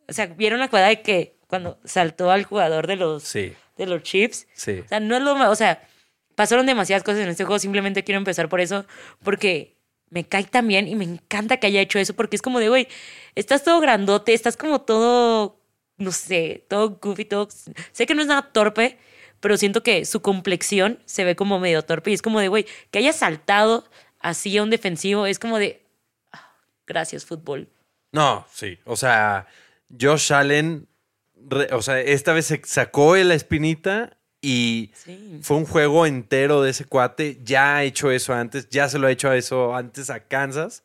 o 0.09 0.13
sea, 0.13 0.27
vieron 0.27 0.61
la 0.61 0.69
jugada 0.69 0.89
de 0.89 1.01
que 1.03 1.39
cuando 1.47 1.79
saltó 1.85 2.31
al 2.31 2.45
jugador 2.45 2.87
de 2.87 2.97
los, 2.97 3.23
Sí, 3.23 3.53
de 3.77 3.87
los 3.87 4.03
Chiefs. 4.03 4.47
sí. 4.55 4.81
O 4.85 4.89
sea, 4.89 5.01
no 5.01 5.17
es 5.17 5.23
lo 5.23 5.35
ma- 5.37 5.51
o 5.51 5.55
sea, 5.57 5.87
pasaron 6.35 6.67
demasiadas 6.67 7.03
cosas 7.03 7.21
en 7.23 7.29
este 7.29 7.45
juego, 7.45 7.59
simplemente 7.59 8.05
quiero 8.05 8.19
empezar 8.19 8.49
por 8.49 8.61
eso, 8.61 8.85
porque 9.23 9.77
me 10.11 10.25
cae 10.25 10.45
tan 10.45 10.67
bien 10.67 10.89
y 10.89 10.97
me 10.97 11.05
encanta 11.05 11.59
que 11.59 11.69
haya 11.69 11.81
hecho 11.81 11.99
eso, 11.99 12.15
porque 12.15 12.37
es 12.37 12.43
como 12.43 12.59
de, 12.59 12.69
güey, 12.69 12.89
estás 13.35 13.63
todo 13.63 13.81
grandote, 13.81 14.35
estás 14.35 14.57
como 14.57 14.81
todo, 14.81 15.61
no 15.97 16.13
sé, 16.13 16.67
todo 16.69 16.99
goofy, 17.01 17.25
todo... 17.25 17.49
Sé 17.93 18.07
que 18.07 18.15
no 18.15 18.23
es 18.23 18.29
nada 18.29 18.51
torpe, 18.53 18.99
pero 19.39 19.57
siento 19.57 19.83
que 19.83 20.05
su 20.05 20.21
complexión 20.21 21.01
se 21.07 21.25
ve 21.25 21.37
como 21.37 21.61
medio 21.61 21.83
torpe 21.83 22.11
y 22.11 22.15
es 22.15 22.23
como 22.23 22.41
de, 22.41 22.49
güey, 22.49 22.67
que 22.91 22.99
haya 22.99 23.13
saltado 23.13 23.89
así 24.19 24.57
a 24.59 24.63
un 24.63 24.71
defensivo, 24.71 25.27
es 25.27 25.39
como 25.39 25.59
de, 25.59 25.87
ah, 26.33 26.55
gracias 26.87 27.25
fútbol. 27.25 27.69
No, 28.13 28.47
sí. 28.53 28.79
O 28.85 28.97
sea, 28.97 29.47
Josh 29.99 30.33
Allen, 30.33 30.89
o 31.73 31.83
sea, 31.83 32.01
esta 32.01 32.33
vez 32.33 32.47
se 32.47 32.61
sacó 32.65 33.17
la 33.17 33.35
espinita 33.35 34.19
y 34.43 34.91
Sí. 34.95 35.39
fue 35.43 35.57
un 35.59 35.67
juego 35.67 36.07
entero 36.07 36.63
de 36.63 36.71
ese 36.71 36.85
cuate. 36.85 37.39
Ya 37.45 37.77
ha 37.77 37.85
hecho 37.85 38.11
eso 38.11 38.33
antes, 38.35 38.69
ya 38.71 38.89
se 38.89 38.99
lo 38.99 39.07
ha 39.07 39.11
hecho 39.11 39.33
eso 39.33 39.75
antes 39.77 40.11
a 40.11 40.21
Kansas. 40.21 40.83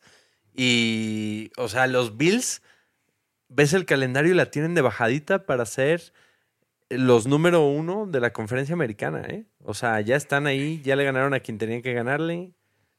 Y, 0.54 1.50
o 1.56 1.68
sea, 1.68 1.86
los 1.86 2.16
Bills, 2.16 2.62
ves 3.48 3.72
el 3.74 3.84
calendario 3.84 4.32
y 4.32 4.36
la 4.36 4.50
tienen 4.50 4.74
de 4.74 4.80
bajadita 4.82 5.44
para 5.46 5.66
ser 5.66 6.12
los 6.88 7.26
número 7.26 7.66
uno 7.66 8.06
de 8.06 8.20
la 8.20 8.32
conferencia 8.32 8.72
americana, 8.74 9.22
¿eh? 9.28 9.44
O 9.62 9.74
sea, 9.74 10.00
ya 10.00 10.16
están 10.16 10.46
ahí, 10.46 10.80
ya 10.84 10.94
le 10.96 11.04
ganaron 11.04 11.34
a 11.34 11.40
quien 11.40 11.58
tenían 11.58 11.82
que 11.82 11.92
ganarle. 11.92 12.52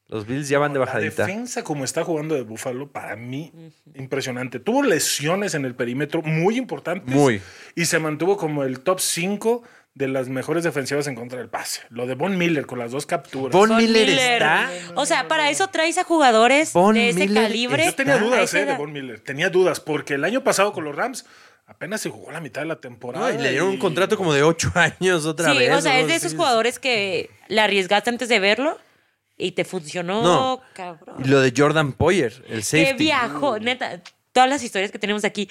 Los 0.06 0.26
Bills 0.26 0.48
ya 0.48 0.58
van 0.58 0.72
de 0.72 0.78
La 0.78 0.86
bajadita. 0.86 1.26
defensa 1.26 1.62
como 1.64 1.84
está 1.84 2.02
jugando 2.04 2.34
de 2.34 2.42
Buffalo, 2.42 2.90
para 2.90 3.14
mí, 3.16 3.52
impresionante. 3.94 4.58
Tuvo 4.58 4.82
lesiones 4.82 5.54
en 5.54 5.64
el 5.66 5.74
perímetro 5.74 6.22
muy 6.22 6.56
importantes. 6.56 7.14
Muy. 7.14 7.40
Y 7.74 7.84
se 7.86 7.98
mantuvo 7.98 8.36
como 8.38 8.62
el 8.64 8.80
top 8.80 9.00
5 9.00 9.62
de 9.98 10.06
las 10.08 10.28
mejores 10.28 10.62
defensivas 10.62 11.06
en 11.08 11.14
contra 11.16 11.38
del 11.40 11.48
pase. 11.48 11.80
Lo 11.90 12.06
de 12.06 12.14
Von 12.14 12.38
Miller 12.38 12.66
con 12.66 12.78
las 12.78 12.92
dos 12.92 13.04
capturas. 13.04 13.52
Von 13.52 13.68
Von 13.70 13.78
Miller, 13.78 14.06
Miller. 14.06 14.32
está. 14.34 14.70
O 14.94 15.04
sea, 15.06 15.26
para 15.26 15.50
eso 15.50 15.66
traes 15.68 15.98
a 15.98 16.04
jugadores 16.04 16.72
Von 16.72 16.94
de 16.94 17.08
ese 17.10 17.18
Miller 17.26 17.42
calibre. 17.42 17.84
Yo 17.84 17.94
tenía 17.94 18.16
dudas 18.18 18.54
eh, 18.54 18.64
de. 18.64 18.74
Von 18.76 18.92
Miller. 18.92 19.18
Tenía 19.20 19.50
dudas 19.50 19.80
porque 19.80 20.14
el 20.14 20.24
año 20.24 20.44
pasado 20.44 20.72
con 20.72 20.84
los 20.84 20.94
Rams 20.94 21.26
apenas 21.66 22.00
se 22.00 22.10
jugó 22.10 22.30
la 22.30 22.40
mitad 22.40 22.60
de 22.62 22.68
la 22.68 22.76
temporada. 22.80 23.28
No, 23.32 23.34
y 23.38 23.42
le 23.42 23.50
dieron 23.50 23.68
un 23.70 23.76
contrato 23.78 24.16
como 24.16 24.32
de 24.32 24.42
ocho 24.44 24.70
años 24.76 25.26
otra 25.26 25.50
Sí, 25.52 25.58
vez. 25.58 25.72
o 25.74 25.80
sea, 25.80 25.98
es 25.98 26.06
de 26.06 26.12
Sí, 26.12 26.26
esos 26.26 26.34
jugadores 26.36 26.78
que 26.78 27.28
la 27.48 27.64
arriesgaste 27.64 28.08
antes 28.08 28.28
de 28.28 28.38
verlo 28.38 28.78
y 29.36 29.52
te 29.52 29.64
funcionó, 29.64 30.22
No. 30.22 30.60
cabrón. 30.74 31.16
Y 31.24 31.28
lo 31.28 31.40
de 31.40 31.52
Jordan 31.56 31.92
Poyer, 31.92 32.32
el 32.48 32.58
Que 32.58 32.62
safety. 32.62 33.04
viajó, 33.04 33.58
neta, 33.58 34.00
todas 34.32 34.48
las 34.48 34.62
historias 34.62 34.92
que 34.92 34.98
tenemos 35.00 35.24
aquí. 35.24 35.48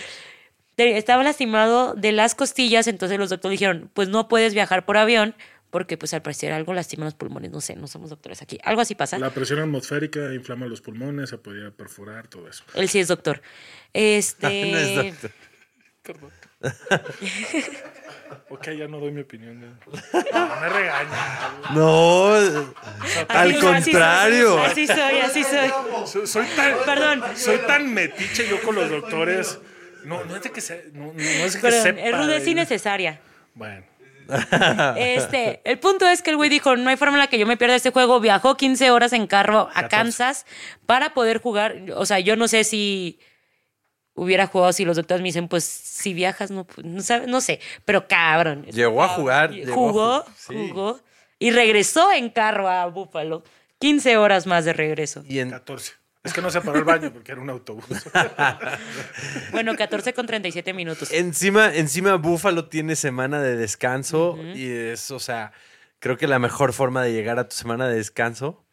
Estaba 0.78 1.23
lastimado 1.23 1.95
de 1.95 2.11
las 2.11 2.36
costillas, 2.36 2.88
entonces 2.88 3.17
los 3.17 3.30
doctores 3.30 3.59
dijeron, 3.59 3.89
pues 3.93 4.09
no 4.09 4.28
puedes 4.28 4.53
viajar 4.53 4.86
por 4.86 4.97
avión 4.97 5.36
porque 5.71 5.97
pues 5.97 6.13
al 6.13 6.21
parecer 6.21 6.53
algo 6.53 6.73
lastima 6.73 7.05
los 7.05 7.15
pulmones, 7.15 7.51
no 7.51 7.61
sé, 7.61 7.75
no 7.75 7.88
somos 7.88 8.09
doctores 8.09 8.41
aquí. 8.41 8.57
Algo 8.63 8.82
así 8.82 8.95
pasa. 8.95 9.17
La 9.19 9.32
presión 9.32 9.59
atmosférica 9.59 10.34
inflama 10.34 10.65
los 10.67 10.82
pulmones, 10.82 11.30
se 11.30 11.38
podía 11.38 11.71
perforar, 11.71 12.28
todo 12.28 12.47
eso. 12.47 12.63
Él 12.73 12.88
sí 12.89 12.99
es 12.99 13.07
doctor. 13.07 13.41
Este... 13.93 14.71
No 14.71 14.78
es 14.78 15.21
doctor. 15.21 15.32
Perdón. 16.03 16.32
ok, 18.49 18.69
ya 18.71 18.88
no 18.88 18.99
doy 18.99 19.11
mi 19.11 19.21
opinión. 19.21 19.61
ya. 19.61 20.47
No 20.47 20.61
me 20.61 20.69
regaña. 20.69 21.53
No, 21.73 22.34
al 23.28 23.51
así 23.51 23.59
contrario. 23.59 24.57
soy, 24.57 24.65
Así 24.65 24.88
soy, 24.88 25.19
así 25.19 25.43
soy. 25.43 25.69
Soy, 26.05 26.28
soy 26.28 26.45
tan, 26.55 26.78
Perdón. 26.86 27.23
Soy 27.36 27.57
tan 27.67 27.93
metiche 27.93 28.47
yo 28.47 28.61
con 28.61 28.75
los 28.75 28.89
doctores. 28.89 29.59
No, 30.08 30.24
no 30.26 30.36
es 30.36 30.43
de 30.43 30.51
que 30.51 30.62
se, 30.62 30.86
no, 30.93 31.14
no 31.14 31.20
es 31.20 31.53
de 31.53 31.60
que 31.60 31.68
Perdón, 31.68 31.84
sepa. 31.84 32.01
es 32.01 32.18
rudeza 32.18 32.45
de- 32.45 32.51
innecesaria. 32.51 33.20
Bueno. 33.53 33.84
Este, 34.97 35.62
el 35.64 35.80
punto 35.80 36.08
es 36.08 36.22
que 36.22 36.32
el 36.32 36.36
güey 36.38 36.49
dijo, 36.49 36.76
no 36.76 36.89
hay 36.89 36.97
forma 36.97 37.16
en 37.16 37.20
la 37.20 37.28
que 37.28 37.39
yo 37.39 37.45
me 37.45 37.58
pierda 37.58 37.76
este 37.76 37.91
juego. 37.91 38.20
Viajó 38.20 38.58
15 38.58 38.91
horas 38.91 39.14
en 39.14 39.28
carro 39.28 39.70
a 39.74 39.82
14. 39.84 39.89
Kansas 39.89 40.45
para 40.86 41.14
poder 41.14 41.39
jugar. 41.41 41.76
O 41.95 42.05
sea, 42.05 42.20
yo 42.20 42.36
no 42.36 42.47
sé 42.47 42.64
si 42.64 43.20
hubiera 44.16 44.47
jugado 44.47 44.74
si 44.74 44.84
los 44.86 44.97
doctores 44.97 45.22
me 45.22 45.28
dicen, 45.30 45.47
pues 45.47 45.64
si 45.64 46.14
viajas, 46.14 46.51
no, 46.51 46.66
pues, 46.66 46.86
no, 46.86 47.01
sabe- 47.01 47.28
no 47.28 47.39
sé. 47.41 47.60
Pero 47.86 48.08
cabrón. 48.08 48.66
Llegó 48.66 49.03
a 49.03 49.08
jugar, 49.10 49.51
llegó 49.51 49.72
a 49.72 49.76
Jugó, 49.76 50.26
ju- 50.26 50.34
sí. 50.36 50.70
jugó. 50.70 50.99
Y 51.39 51.51
regresó 51.51 52.12
en 52.12 52.30
carro 52.30 52.68
a 52.68 52.86
Buffalo. 52.88 53.43
15 53.80 54.18
horas 54.18 54.47
más 54.47 54.66
de 54.66 54.74
regreso. 54.74 55.24
Y 55.28 55.39
en, 55.39 55.51
14. 55.51 55.93
Es 56.28 56.34
que 56.34 56.41
no 56.41 56.49
se 56.51 56.61
paró 56.61 56.78
el 56.80 56.84
baño 56.84 57.11
porque 57.11 57.32
era 57.32 57.41
un 57.41 57.49
autobús. 57.49 57.86
Bueno, 59.51 59.75
14 59.75 60.13
con 60.13 60.25
37 60.25 60.73
minutos. 60.73 61.11
encima, 61.11 61.73
encima 61.73 62.15
Buffalo 62.15 62.65
tiene 62.65 62.95
semana 62.95 63.41
de 63.41 63.55
descanso 63.55 64.38
y 64.55 64.69
es, 64.69 65.11
o 65.11 65.19
sea, 65.19 65.51
creo 65.99 66.17
que 66.17 66.28
la 66.28 66.39
mejor 66.39 66.73
forma 66.73 67.03
de 67.03 67.13
llegar 67.13 67.39
a 67.39 67.47
tu 67.47 67.55
semana 67.55 67.88
de 67.88 67.95
descanso. 67.95 68.63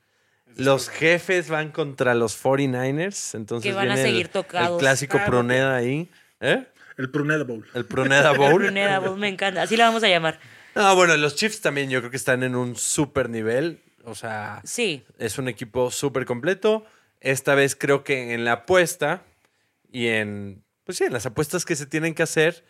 Los 0.56 0.88
jefes 0.88 1.48
van 1.48 1.70
contra 1.72 2.14
los 2.14 2.40
49ers, 2.40 3.34
entonces 3.34 3.68
Que 3.68 3.74
van 3.74 3.90
a 3.90 3.94
viene 3.94 4.00
el- 4.02 4.06
seguir 4.06 4.28
tocados. 4.28 4.72
El 4.72 4.78
clásico 4.78 5.18
Ah, 5.20 5.24
Pruneda 5.26 5.74
ahí. 5.74 6.08
¿Eh? 6.40 6.64
El 6.96 7.10
Pruneda 7.10 7.42
Bowl. 7.44 7.66
El 7.74 7.84
Pruneda 7.86 8.32
Bowl, 8.32 9.18
me 9.18 9.28
encanta. 9.28 9.62
Así 9.62 9.76
la 9.76 9.86
vamos 9.86 10.04
a 10.04 10.08
llamar. 10.08 10.38
No, 10.76 10.94
bueno, 10.94 11.16
los 11.16 11.34
Chiefs 11.34 11.60
también 11.60 11.90
yo 11.90 12.00
creo 12.00 12.10
que 12.10 12.16
están 12.16 12.42
en 12.44 12.54
un 12.54 12.76
súper 12.76 13.28
nivel. 13.30 13.80
O 14.04 14.14
sea, 14.14 14.60
Sí. 14.64 15.02
es 15.18 15.38
un 15.38 15.48
equipo 15.48 15.90
súper 15.90 16.24
completo. 16.24 16.84
Esta 17.24 17.54
vez 17.54 17.74
creo 17.74 18.04
que 18.04 18.32
en 18.34 18.44
la 18.44 18.52
apuesta 18.52 19.22
y 19.90 20.08
en, 20.08 20.62
pues 20.84 20.98
sí, 20.98 21.04
en 21.04 21.12
las 21.12 21.26
apuestas 21.26 21.64
que 21.64 21.74
se 21.74 21.86
tienen 21.86 22.14
que 22.14 22.22
hacer, 22.22 22.64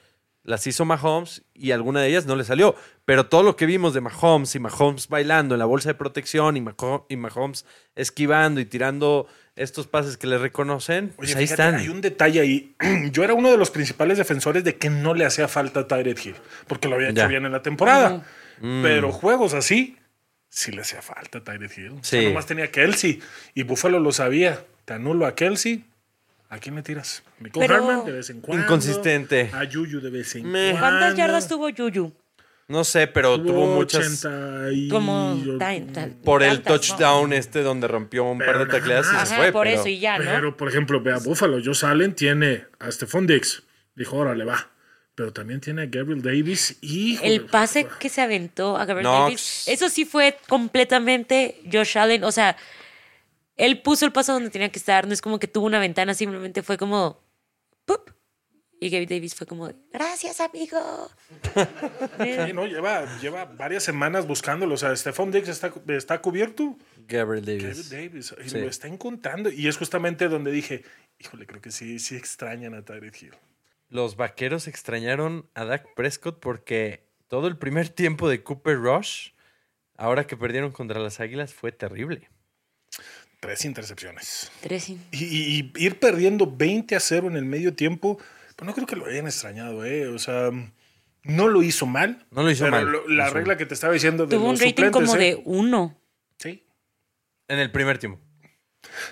las 0.44 0.66
hizo 0.66 0.84
Mahomes 0.84 1.42
y 1.54 1.70
alguna 1.72 2.00
de 2.02 2.08
ellas 2.08 2.26
no 2.26 2.36
le 2.36 2.44
salió. 2.44 2.74
Pero 3.04 3.26
todo 3.26 3.42
lo 3.42 3.56
que 3.56 3.66
vimos 3.66 3.94
de 3.94 4.00
Mahomes 4.00 4.54
y 4.54 4.60
Mahomes 4.60 5.08
bailando 5.08 5.54
en 5.54 5.58
la 5.58 5.64
bolsa 5.64 5.88
de 5.88 5.94
protección 5.94 6.56
y, 6.56 6.60
Maho- 6.60 7.04
y 7.08 7.16
Mahomes 7.16 7.64
esquivando 7.96 8.60
y 8.60 8.64
tirando 8.66 9.26
estos 9.56 9.86
pases 9.86 10.16
que 10.16 10.26
le 10.26 10.36
reconocen, 10.38 11.08
pues 11.16 11.30
Oye, 11.30 11.38
ahí 11.40 11.46
fíjate, 11.46 11.62
están. 11.62 11.80
hay 11.80 11.88
un 11.88 12.00
detalle 12.00 12.40
ahí. 12.40 12.74
Yo 13.10 13.24
era 13.24 13.34
uno 13.34 13.50
de 13.50 13.56
los 13.56 13.70
principales 13.70 14.18
defensores 14.18 14.62
de 14.64 14.76
que 14.76 14.90
no 14.90 15.14
le 15.14 15.24
hacía 15.24 15.48
falta 15.48 15.80
a 15.80 15.88
Tyreek 15.88 16.26
Hill, 16.26 16.36
porque 16.68 16.88
lo 16.88 16.94
había 16.96 17.08
hecho 17.08 17.22
Ya. 17.22 17.26
bien 17.26 17.44
en 17.46 17.52
la 17.52 17.62
temporada. 17.62 18.24
Pero 18.60 19.10
juegos 19.12 19.52
así, 19.54 19.96
sí 20.56 20.70
le 20.72 20.82
hacía 20.82 21.02
falta 21.02 21.38
a 21.38 21.44
Tyreek 21.44 21.76
Hill. 21.78 21.88
O 22.00 22.04
sea, 22.04 22.20
Sí. 22.20 22.26
nomás 22.28 22.46
tenía 22.46 22.70
Kelsey 22.70 23.20
y 23.54 23.62
Buffalo 23.64 23.98
lo 23.98 24.12
sabía. 24.12 24.64
Te 24.84 24.94
anulo 24.94 25.26
a 25.26 25.34
Kelsey. 25.34 25.84
¿A 26.48 26.58
quién 26.58 26.74
me 26.76 26.82
tiras? 26.82 27.24
Michael 27.40 27.66
Pero- 27.66 27.74
Harman 27.82 28.04
de 28.06 28.12
vez 28.12 28.30
en 28.30 28.40
cuando. 28.40 28.62
Inconsistente. 28.64 29.50
A 29.52 29.64
Yuyu 29.64 30.00
de 30.00 30.10
vez 30.10 30.34
en 30.36 30.46
Meh. 30.50 30.70
cuando. 30.70 30.80
¿Cuántas 30.80 31.16
yardas 31.16 31.48
tuvo 31.48 31.68
Yuyu? 31.70 32.12
No 32.68 32.84
sé, 32.84 33.08
pero 33.08 33.42
tuvo 33.42 33.74
muchas... 33.74 34.24
80 34.24 34.72
y... 34.72 34.88
Como 34.88 35.36
tan- 35.58 35.92
tan- 35.92 36.10
Por 36.24 36.42
el 36.42 36.62
tantas, 36.62 36.72
¿no? 36.72 36.78
touchdown 36.96 37.32
este 37.34 37.62
donde 37.62 37.88
rompió 37.88 38.24
un 38.24 38.38
par 38.38 38.46
Pero 38.52 38.58
de 38.66 38.70
tacleadas 38.70 39.06
y 39.12 39.26
se 39.26 39.34
fue. 39.36 39.52
por 39.52 39.66
pero- 39.66 39.80
eso 39.80 39.88
y 39.88 39.98
ya, 39.98 40.18
¿no? 40.18 40.24
Pero, 40.24 40.56
por 40.56 40.68
ejemplo, 40.68 41.00
ve 41.02 41.12
a 41.12 41.18
Buffalo. 41.18 41.58
Josh 41.62 41.84
Allen 41.84 42.14
tiene 42.14 42.64
a 42.78 42.90
Stephon 42.90 43.26
Diggs. 43.26 43.64
Dijo, 43.96 44.16
órale, 44.16 44.44
va. 44.44 44.70
Pero 45.14 45.32
también 45.32 45.60
tiene 45.60 45.82
a 45.82 45.86
Gabriel 45.86 46.22
Davis 46.22 46.76
y... 46.80 47.18
El 47.22 47.46
pase 47.46 47.86
que 48.00 48.08
se 48.08 48.20
aventó 48.20 48.76
a 48.76 48.84
Gabriel 48.84 49.04
No, 49.04 49.20
Davis, 49.22 49.68
eso 49.68 49.88
sí 49.88 50.04
fue 50.04 50.36
completamente 50.48 51.60
Josh 51.72 51.96
Allen. 51.96 52.24
O 52.24 52.32
sea, 52.32 52.56
él 53.56 53.80
puso 53.80 54.04
el 54.06 54.12
paso 54.12 54.32
donde 54.32 54.50
tenía 54.50 54.70
que 54.70 54.78
estar. 54.78 55.06
No 55.06 55.12
es 55.14 55.22
como 55.22 55.38
que 55.38 55.46
tuvo 55.46 55.66
una 55.66 55.78
ventana, 55.78 56.14
simplemente 56.14 56.62
fue 56.64 56.76
como. 56.76 57.22
¡pup! 57.84 58.10
Y 58.80 58.90
Gabriel 58.90 59.08
Davis 59.08 59.34
fue 59.36 59.46
como, 59.46 59.70
gracias, 59.92 60.40
amigo. 60.40 60.78
Sí, 62.18 62.52
no, 62.52 62.66
lleva, 62.66 63.18
lleva 63.20 63.44
varias 63.44 63.84
semanas 63.84 64.26
buscándolo. 64.26 64.74
O 64.74 64.76
sea, 64.76 64.94
Stephon 64.96 65.30
Diggs 65.30 65.48
está, 65.48 65.72
está 65.88 66.20
cubierto. 66.20 66.76
Gabriel 67.06 67.44
Gabriel 67.44 67.60
Davis. 67.62 67.90
Davis. 67.90 68.34
Y 68.44 68.48
Sí. 68.50 68.58
lo 68.58 68.68
está 68.68 68.88
encontrando. 68.88 69.50
Y 69.50 69.68
es 69.68 69.76
justamente 69.76 70.28
donde 70.28 70.50
dije, 70.50 70.82
híjole, 71.20 71.46
creo 71.46 71.62
que 71.62 71.70
sí, 71.70 71.98
sí 72.00 72.16
extrañan 72.16 72.74
a 72.74 72.82
Tyreek 72.84 73.22
Hill. 73.22 73.34
Los 73.88 74.16
vaqueros 74.16 74.66
extrañaron 74.68 75.48
a 75.54 75.64
Dak 75.64 75.94
Prescott 75.94 76.40
porque 76.40 77.06
todo 77.28 77.46
el 77.48 77.56
primer 77.56 77.88
tiempo 77.88 78.28
de 78.28 78.42
Cooper 78.42 78.76
Rush, 78.78 79.30
ahora 79.96 80.26
que 80.26 80.36
perdieron 80.36 80.72
contra 80.72 81.00
las 81.00 81.20
Águilas, 81.20 81.54
fue 81.54 81.70
terrible. 81.72 82.28
Tres 83.40 83.64
intercepciones. 83.64 84.50
Tres. 84.62 84.88
y- 84.88 84.98
Y, 85.12 85.24
y- 85.24 85.72
y 85.76 85.84
ir 85.84 85.98
perdiendo 86.00 86.46
20 86.50 86.96
a 86.96 87.00
0 87.00 87.28
en 87.28 87.36
el 87.36 87.44
medio 87.44 87.74
tiempo, 87.74 88.18
pues 88.56 88.66
no 88.66 88.74
creo 88.74 88.86
que 88.86 88.96
lo 88.96 89.06
hayan 89.06 89.26
extrañado, 89.26 89.84
¿eh? 89.84 90.08
O 90.08 90.18
sea, 90.18 90.50
no 91.24 91.48
lo 91.48 91.62
hizo 91.62 91.86
mal. 91.86 92.26
No 92.30 92.42
lo 92.42 92.50
hizo 92.50 92.64
pero 92.64 92.76
mal. 92.76 92.90
lo- 92.90 93.06
la 93.08 93.26
hizo 93.26 93.34
regla 93.34 93.56
que 93.56 93.66
te 93.66 93.74
estaba 93.74 93.92
diciendo 93.92 94.26
de 94.26 94.36
Tuvo 94.36 94.48
un 94.48 94.56
rating 94.56 94.68
suplentes, 94.70 94.92
como 94.92 95.16
¿eh? 95.16 95.18
de 95.18 95.42
uno. 95.44 96.00
Sí. 96.38 96.64
En 97.48 97.58
el 97.58 97.70
primer 97.70 97.98
tiempo. 97.98 98.18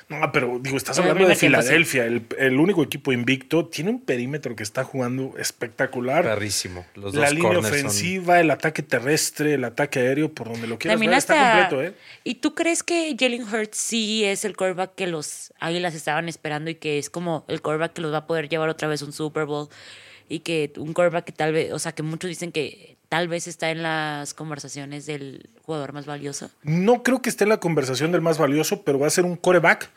No, 0.08 0.30
pero 0.32 0.58
digo, 0.60 0.76
estás 0.76 0.98
hablando 0.98 1.26
de. 1.26 1.34
Filadelfia, 1.34 2.04
el, 2.06 2.24
el 2.38 2.58
único 2.58 2.82
equipo 2.82 3.12
invicto. 3.12 3.66
Tiene 3.66 3.90
un 3.90 4.00
perímetro 4.00 4.54
que 4.54 4.62
está 4.62 4.84
jugando 4.84 5.34
espectacular. 5.38 6.24
Perrísimo. 6.24 6.84
Los 6.94 7.14
La 7.14 7.26
dos 7.26 7.34
línea 7.34 7.52
son- 7.54 7.64
ofensiva, 7.64 8.40
el 8.40 8.50
ataque 8.50 8.82
terrestre, 8.82 9.54
el 9.54 9.64
ataque 9.64 9.98
aéreo, 10.00 10.32
por 10.32 10.48
donde 10.50 10.66
lo 10.66 10.78
quieras 10.78 10.94
También 10.94 11.10
ver, 11.10 11.18
hasta. 11.18 11.34
está 11.34 11.68
completo, 11.68 11.82
¿eh? 11.82 11.94
¿Y 12.24 12.36
tú 12.36 12.54
crees 12.54 12.82
que 12.82 13.16
Jalen 13.18 13.42
Hurts 13.42 13.76
sí 13.76 14.24
es 14.24 14.44
el 14.44 14.56
quarterback 14.56 14.94
que 14.94 15.06
los 15.06 15.52
Águilas 15.58 15.94
estaban 15.94 16.28
esperando 16.28 16.70
y 16.70 16.76
que 16.76 16.98
es 16.98 17.10
como 17.10 17.44
el 17.48 17.60
quarterback 17.62 17.92
que 17.94 18.02
los 18.02 18.12
va 18.12 18.18
a 18.18 18.26
poder 18.26 18.48
llevar 18.48 18.68
otra 18.68 18.88
vez 18.88 19.02
a 19.02 19.04
un 19.06 19.12
Super 19.12 19.44
Bowl? 19.46 19.68
Y 20.32 20.40
que 20.40 20.72
un 20.78 20.92
quarterback 20.94 21.24
que 21.26 21.32
tal 21.32 21.52
vez, 21.52 21.72
o 21.72 21.78
sea, 21.78 21.92
que 21.92 22.02
muchos 22.02 22.28
dicen 22.28 22.52
que 22.52 22.96
tal 23.08 23.28
vez 23.28 23.46
está 23.46 23.70
en 23.70 23.82
las 23.82 24.32
conversaciones 24.34 25.04
del 25.06 25.50
jugador 25.62 25.92
más 25.92 26.06
valioso. 26.06 26.50
No 26.62 27.02
creo 27.02 27.20
que 27.20 27.28
esté 27.28 27.44
en 27.44 27.50
la 27.50 27.58
conversación 27.60 28.12
del 28.12 28.22
más 28.22 28.38
valioso, 28.38 28.82
pero 28.82 28.98
va 28.98 29.06
a 29.06 29.10
ser 29.10 29.24
un 29.24 29.36
coreback 29.36 29.90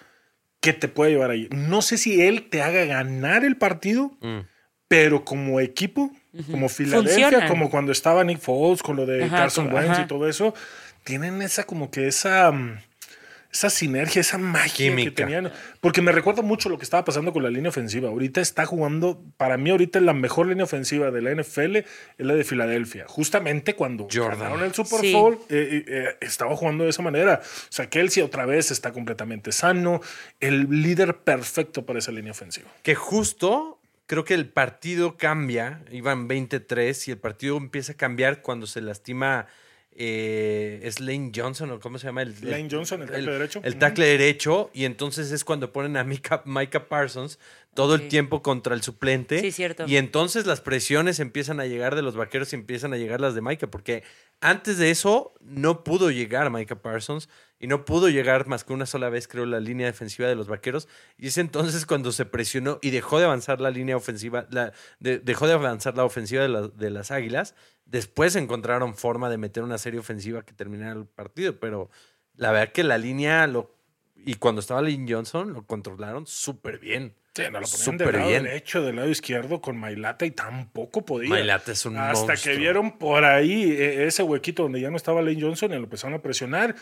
que 0.60 0.74
te 0.74 0.88
puede 0.88 1.12
llevar 1.12 1.30
ahí. 1.32 1.48
No 1.52 1.82
sé 1.82 1.98
si 1.98 2.22
él 2.22 2.50
te 2.50 2.62
haga 2.62 2.84
ganar 2.86 3.46
el 3.46 3.56
partido, 3.58 4.12
Mm. 4.22 4.40
pero 4.88 5.24
como 5.24 5.60
equipo, 5.62 6.12
como 6.52 6.68
Filadelfia, 6.70 7.30
Funcionan. 7.30 7.48
como 7.50 7.70
cuando 7.70 7.92
estaba 7.92 8.24
Nick 8.24 8.40
Foles 8.40 8.84
con 8.84 8.96
lo 8.98 9.06
de 9.06 9.24
Ajá, 9.24 9.38
Carson 9.38 9.72
Wentz 9.74 10.00
y 10.00 10.08
todo 10.08 10.28
eso, 10.28 10.54
tienen 11.06 11.42
esa 11.42 11.64
como 11.64 11.90
que 11.92 12.08
esa 12.08 12.52
mm, 12.52 12.80
esa 13.56 13.70
sinergia, 13.70 14.20
esa 14.20 14.38
magia 14.38 14.90
Química. 14.90 15.10
que 15.10 15.16
tenían. 15.16 15.52
Porque 15.82 16.02
me 16.02 16.12
recuerda 16.12 16.42
mucho 16.42 16.68
lo 16.70 16.78
que 16.78 16.84
estaba 16.84 17.06
pasando 17.06 17.32
con 17.32 17.42
la 17.42 17.50
línea 17.50 17.70
ofensiva. 17.70 18.10
Ahorita 18.10 18.42
está 18.42 18.66
jugando, 18.66 19.24
para 19.38 19.58
mí 19.58 19.70
ahorita 19.70 20.00
la 20.02 20.14
mejor 20.14 20.48
línea 20.48 20.66
ofensiva 20.66 21.10
de 21.12 21.22
la 21.22 21.32
NFL 21.32 21.78
es 21.78 21.86
la 22.18 22.36
de 22.36 22.44
Filadelfia. 22.44 23.06
Justamente 23.08 23.76
cuando 23.76 24.08
Jordan. 24.12 24.40
ganaron 24.40 24.64
el 24.64 24.74
Super 24.74 25.00
Sí. 25.00 25.14
Bowl, 25.14 25.36
eh, 25.50 25.70
eh, 25.72 25.86
eh, 25.88 26.18
estaba 26.22 26.56
jugando 26.56 26.84
de 26.84 26.90
esa 26.90 27.02
manera. 27.02 27.42
O 27.44 27.72
sea, 27.72 27.90
Kelsey 27.90 28.22
otra 28.24 28.46
vez 28.46 28.72
está 28.72 28.92
completamente 28.92 29.52
sano. 29.52 30.02
El 30.40 30.68
líder 30.82 31.18
perfecto 31.20 31.86
para 31.86 32.00
esa 32.00 32.12
línea 32.12 32.32
ofensiva. 32.32 32.70
Que 32.84 32.96
justo 32.96 33.80
creo 34.08 34.24
que 34.26 34.34
el 34.34 34.48
partido 34.50 35.18
cambia, 35.18 35.82
iban 35.92 36.28
23 36.28 37.08
y 37.08 37.12
el 37.12 37.18
partido 37.18 37.58
empieza 37.58 37.94
a 37.94 37.96
cambiar 37.96 38.42
cuando 38.42 38.68
se 38.68 38.82
lastima 38.82 39.48
eh, 39.98 40.82
es 40.84 41.00
Lane 41.00 41.32
Johnson 41.34 41.72
o 41.72 41.80
cómo 41.80 41.98
se 41.98 42.08
llama 42.08 42.22
el 42.22 42.36
Lane 42.42 42.68
Johnson, 42.70 43.02
el 43.02 43.08
tackle 43.08 43.32
derecho. 43.32 43.62
El 43.64 43.78
tackle 43.78 44.06
derecho 44.06 44.70
y 44.74 44.84
entonces 44.86 45.32
es 45.32 45.46
cuando 45.46 45.72
ponen 45.72 45.96
a 45.96 46.04
Micah, 46.04 46.42
Micah 46.46 46.88
Parsons 46.88 47.40
todo 47.76 47.94
el 47.96 48.08
tiempo 48.08 48.42
contra 48.42 48.74
el 48.74 48.82
suplente. 48.82 49.40
Sí, 49.42 49.52
cierto. 49.52 49.86
Y 49.86 49.98
entonces 49.98 50.48
las 50.48 50.62
presiones 50.62 51.20
empiezan 51.20 51.60
a 51.60 51.66
llegar 51.66 51.94
de 51.96 52.02
los 52.02 52.16
vaqueros 52.16 52.52
y 52.54 52.56
empiezan 52.56 52.94
a 52.94 52.98
llegar 52.98 53.22
las 53.22 53.36
de 53.36 53.42
Micah, 53.42 53.68
porque 53.70 54.04
antes 54.42 54.78
de 54.78 54.90
eso 54.90 55.34
no 55.42 55.84
pudo 55.84 56.10
llegar 56.10 56.50
Micah 56.50 56.82
Parsons 56.82 57.30
y 57.60 57.68
no 57.68 57.86
pudo 57.86 58.10
llegar 58.10 58.48
más 58.48 58.64
que 58.64 58.74
una 58.74 58.86
sola 58.86 59.10
vez, 59.10 59.28
creo, 59.28 59.46
la 59.46 59.60
línea 59.60 59.88
defensiva 59.88 60.28
de 60.28 60.36
los 60.36 60.48
vaqueros. 60.48 60.88
Y 61.18 61.28
es 61.28 61.38
entonces 61.38 61.86
cuando 61.86 62.12
se 62.12 62.26
presionó 62.26 62.80
y 62.82 62.90
dejó 62.90 63.20
de 63.20 63.26
avanzar 63.26 63.62
la 63.62 63.70
línea 63.72 63.96
ofensiva, 63.98 64.48
la, 64.52 64.74
de- 65.00 65.20
dejó 65.20 65.46
de 65.48 65.54
avanzar 65.54 65.96
la 65.98 66.04
ofensiva 66.06 66.42
de, 66.44 66.50
la- 66.50 66.68
de 66.68 66.90
las 66.90 67.12
águilas. 67.12 67.56
Después 67.86 68.36
encontraron 68.36 68.96
forma 68.96 69.30
de 69.30 69.38
meter 69.38 69.64
una 69.64 69.78
serie 69.78 70.00
ofensiva 70.00 70.44
que 70.44 70.54
terminara 70.54 70.94
el 71.00 71.06
partido, 71.06 71.60
pero 71.60 71.90
la 72.36 72.52
verdad 72.52 72.74
que 72.74 72.84
la 72.84 72.98
línea 72.98 73.46
lo. 73.48 73.76
Y 74.16 74.36
cuando 74.36 74.60
estaba 74.62 74.82
Lynn 74.82 75.08
Johnson, 75.08 75.54
lo 75.54 75.66
controlaron 75.66 76.26
súper 76.26 76.80
bien. 76.80 77.14
Sí, 77.36 77.42
no 77.52 77.60
lo 77.60 77.68
ponían 77.68 77.68
Súper 77.68 78.08
del 78.08 78.16
lado 78.16 78.30
bien. 78.30 78.44
derecho, 78.44 78.82
del 78.82 78.96
lado 78.96 79.10
izquierdo 79.10 79.60
con 79.62 79.78
Mailata 79.78 80.26
y 80.26 80.32
tampoco 80.32 81.04
podía. 81.06 81.30
Mailata 81.30 81.74
es 81.74 81.86
un 81.86 81.98
Hasta 81.98 82.26
monstruo. 82.28 82.54
que 82.54 82.58
vieron 82.60 82.98
por 82.98 83.26
ahí 83.26 83.72
eh, 83.72 84.06
ese 84.08 84.24
huequito 84.24 84.64
donde 84.64 84.80
ya 84.80 84.90
no 84.90 84.96
estaba 84.98 85.22
Lane 85.22 85.42
Johnson 85.42 85.72
y 85.72 85.76
lo 85.76 85.84
empezaron 85.84 86.14
a 86.14 86.22
presionar. 86.22 86.76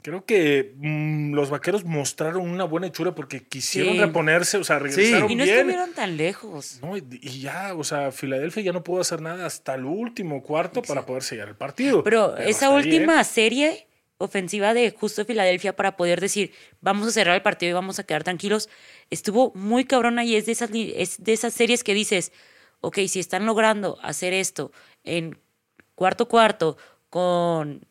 Creo 0.00 0.24
que 0.24 0.74
mm, 0.76 1.34
los 1.34 1.50
vaqueros 1.50 1.84
mostraron 1.84 2.48
una 2.48 2.62
buena 2.64 2.86
hechura 2.86 3.14
porque 3.16 3.42
quisieron 3.42 3.94
Sí. 3.94 4.00
reponerse, 4.00 4.56
o 4.56 4.62
sea, 4.64 4.78
regresaron 4.78 5.28
Y 5.30 5.34
no 5.34 5.42
bien. 5.44 5.56
estuvieron 5.58 5.92
tan 5.92 6.16
lejos. 6.16 6.78
No, 6.80 6.96
y, 6.96 7.04
y 7.20 7.40
ya, 7.40 7.74
o 7.74 7.82
sea, 7.82 8.12
Filadelfia 8.12 8.62
ya 8.62 8.72
no 8.72 8.84
pudo 8.84 9.00
hacer 9.00 9.20
nada 9.20 9.44
hasta 9.44 9.74
el 9.74 9.84
último 9.84 10.40
cuarto 10.42 10.82
para 10.82 11.04
poder 11.04 11.24
sellar 11.24 11.48
el 11.48 11.56
partido. 11.56 12.04
Pero 12.04 12.36
esa 12.36 12.68
ahí, 12.68 12.74
última 12.76 13.20
¿eh? 13.20 13.24
serie 13.24 13.87
ofensiva 14.18 14.74
de 14.74 14.90
justo 14.90 15.24
Filadelfia 15.24 15.74
para 15.76 15.96
poder 15.96 16.20
decir, 16.20 16.52
vamos 16.80 17.06
a 17.08 17.12
cerrar 17.12 17.36
el 17.36 17.42
partido 17.42 17.70
y 17.70 17.72
vamos 17.74 17.98
a 17.98 18.04
quedar 18.04 18.24
tranquilos, 18.24 18.68
estuvo 19.10 19.52
muy 19.54 19.84
cabrona 19.84 20.24
y 20.24 20.34
es 20.36 20.46
de 20.46 20.52
esas, 20.52 20.70
li- 20.70 20.92
es 20.96 21.22
de 21.22 21.32
esas 21.32 21.54
series 21.54 21.84
que 21.84 21.94
dices, 21.94 22.32
ok, 22.80 22.98
si 23.08 23.20
están 23.20 23.46
logrando 23.46 23.98
hacer 24.02 24.32
esto 24.32 24.72
en 25.04 25.38
cuarto 25.94 26.28
cuarto 26.28 26.76
con 27.10 27.86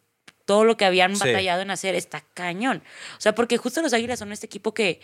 todo 0.45 0.63
lo 0.65 0.77
que 0.77 0.85
habían 0.85 1.15
Sí. 1.15 1.19
batallado 1.27 1.61
en 1.61 1.71
hacer, 1.71 1.95
está 1.95 2.23
cañón. 2.33 2.83
O 3.17 3.21
sea, 3.21 3.33
porque 3.35 3.57
justo 3.57 3.81
los 3.81 3.93
Águilas 3.93 4.19
son 4.19 4.31
este 4.31 4.45
equipo 4.45 4.73
que... 4.73 4.99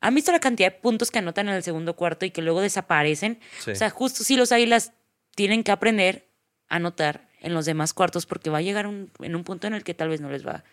¿Han 0.00 0.14
visto 0.14 0.30
la 0.30 0.38
cantidad 0.38 0.70
de 0.72 0.78
puntos 0.78 1.10
que 1.10 1.18
anotan 1.18 1.48
en 1.48 1.56
el 1.56 1.62
segundo 1.64 1.96
cuarto 1.96 2.24
y 2.24 2.30
que 2.30 2.40
luego 2.40 2.60
desaparecen? 2.60 3.40
Sí. 3.64 3.72
O 3.72 3.74
sea, 3.74 3.90
justo 3.90 4.22
si 4.22 4.36
los 4.36 4.52
Águilas 4.52 4.92
tienen 5.34 5.64
que 5.64 5.72
aprender 5.72 6.28
a 6.68 6.76
anotar 6.76 7.27
en 7.40 7.54
los 7.54 7.64
demás 7.66 7.92
cuartos 7.94 8.26
porque 8.26 8.50
va 8.50 8.58
a 8.58 8.62
llegar 8.62 8.86
un- 8.86 9.10
en 9.20 9.36
un 9.36 9.44
punto 9.44 9.66
en 9.66 9.74
el 9.74 9.84
que 9.84 9.94
tal 9.94 10.08
vez 10.08 10.20
no 10.20 10.30
les 10.30 10.46
va 10.46 10.64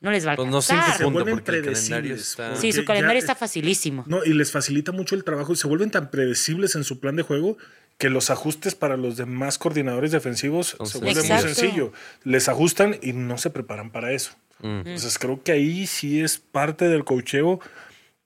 no 0.00 0.10
les 0.10 0.26
va 0.26 0.32
a 0.32 0.36
Pues 0.36 0.48
no 0.50 0.58
alcanzar. 0.58 1.00
porque 1.10 1.30
el 1.30 1.42
calendario 1.42 2.14
está... 2.14 2.48
porque 2.50 2.60
Sí, 2.60 2.72
su 2.72 2.80
ya- 2.82 2.86
calendario 2.88 3.18
está 3.18 3.34
facilísimo. 3.34 4.04
No, 4.06 4.22
y 4.22 4.34
les 4.34 4.50
facilita 4.52 4.92
mucho 4.92 5.14
el 5.14 5.24
trabajo 5.24 5.54
y 5.54 5.56
se 5.56 5.66
vuelven 5.66 5.90
tan 5.90 6.10
predecibles 6.10 6.74
en 6.74 6.84
su 6.84 7.00
plan 7.00 7.16
de 7.16 7.22
juego 7.22 7.56
que 7.96 8.10
los 8.10 8.28
ajustes 8.28 8.74
para 8.74 8.98
los 8.98 9.16
demás 9.16 9.56
coordinadores 9.56 10.10
defensivos 10.12 10.66
se 10.66 10.72
Entonces, 10.74 11.00
vuelven 11.00 11.22
muy 11.26 11.32
Exacto. 11.36 11.54
sencillo. 11.54 11.92
Les 12.22 12.50
ajustan 12.50 12.98
y 13.00 13.14
no 13.14 13.38
se 13.38 13.48
preparan 13.48 13.90
para 13.92 14.12
eso. 14.12 14.32
Mm. 14.60 14.66
Entonces 14.84 15.18
creo 15.18 15.42
que 15.42 15.52
ahí 15.52 15.86
sí 15.86 16.20
es 16.20 16.36
parte 16.38 16.88
del 16.88 17.04
cocheo 17.04 17.60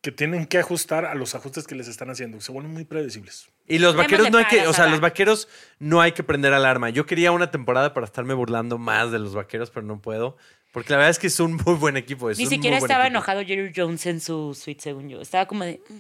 que 0.01 0.11
tienen 0.11 0.47
que 0.47 0.59
ajustar 0.59 1.05
a 1.05 1.15
los 1.15 1.37
ajustes 1.37 1.69
que 1.69 1.77
les 1.77 1.87
están 1.87 2.11
haciendo. 2.11 2.41
Se 2.41 2.51
vuelven 2.51 2.73
muy 2.73 2.87
predecibles. 2.87 3.51
Y 3.69 3.79
los 3.79 3.95
vaqueros 3.97 4.31
no 4.31 4.39
hay 4.39 4.47
que, 4.47 4.67
o 4.67 4.73
sea, 4.73 4.87
los 4.89 5.01
vaqueros 5.01 5.49
no 5.79 6.01
hay 6.01 6.13
que 6.13 6.23
prender 6.23 6.53
alarma. 6.55 6.91
Yo 6.91 7.05
quería 7.07 7.33
una 7.33 7.51
temporada 7.51 7.93
para 7.95 8.07
estarme 8.07 8.35
burlando 8.35 8.79
más 8.79 9.13
de 9.13 9.19
los 9.19 9.35
vaqueros, 9.35 9.71
pero 9.71 9.85
no 9.87 10.01
puedo. 10.01 10.37
Porque 10.73 10.91
la 10.93 10.97
verdad 10.99 11.11
es 11.11 11.19
que 11.19 11.27
es 11.29 11.39
un 11.41 11.55
muy 11.67 11.75
buen 11.75 11.97
equipo. 11.97 12.31
es 12.31 12.39
Ni 12.39 12.45
un 12.45 12.51
siquiera 12.51 12.77
estaba 12.79 13.05
equipo. 13.05 13.17
enojado 13.19 13.41
Jerry 13.45 13.73
Jones 13.75 14.05
en 14.07 14.21
su 14.21 14.55
suite, 14.55 14.83
según 14.83 15.09
yo. 15.09 15.21
Estaba 15.21 15.47
como 15.47 15.65
de. 15.65 15.81
mm, 15.89 15.95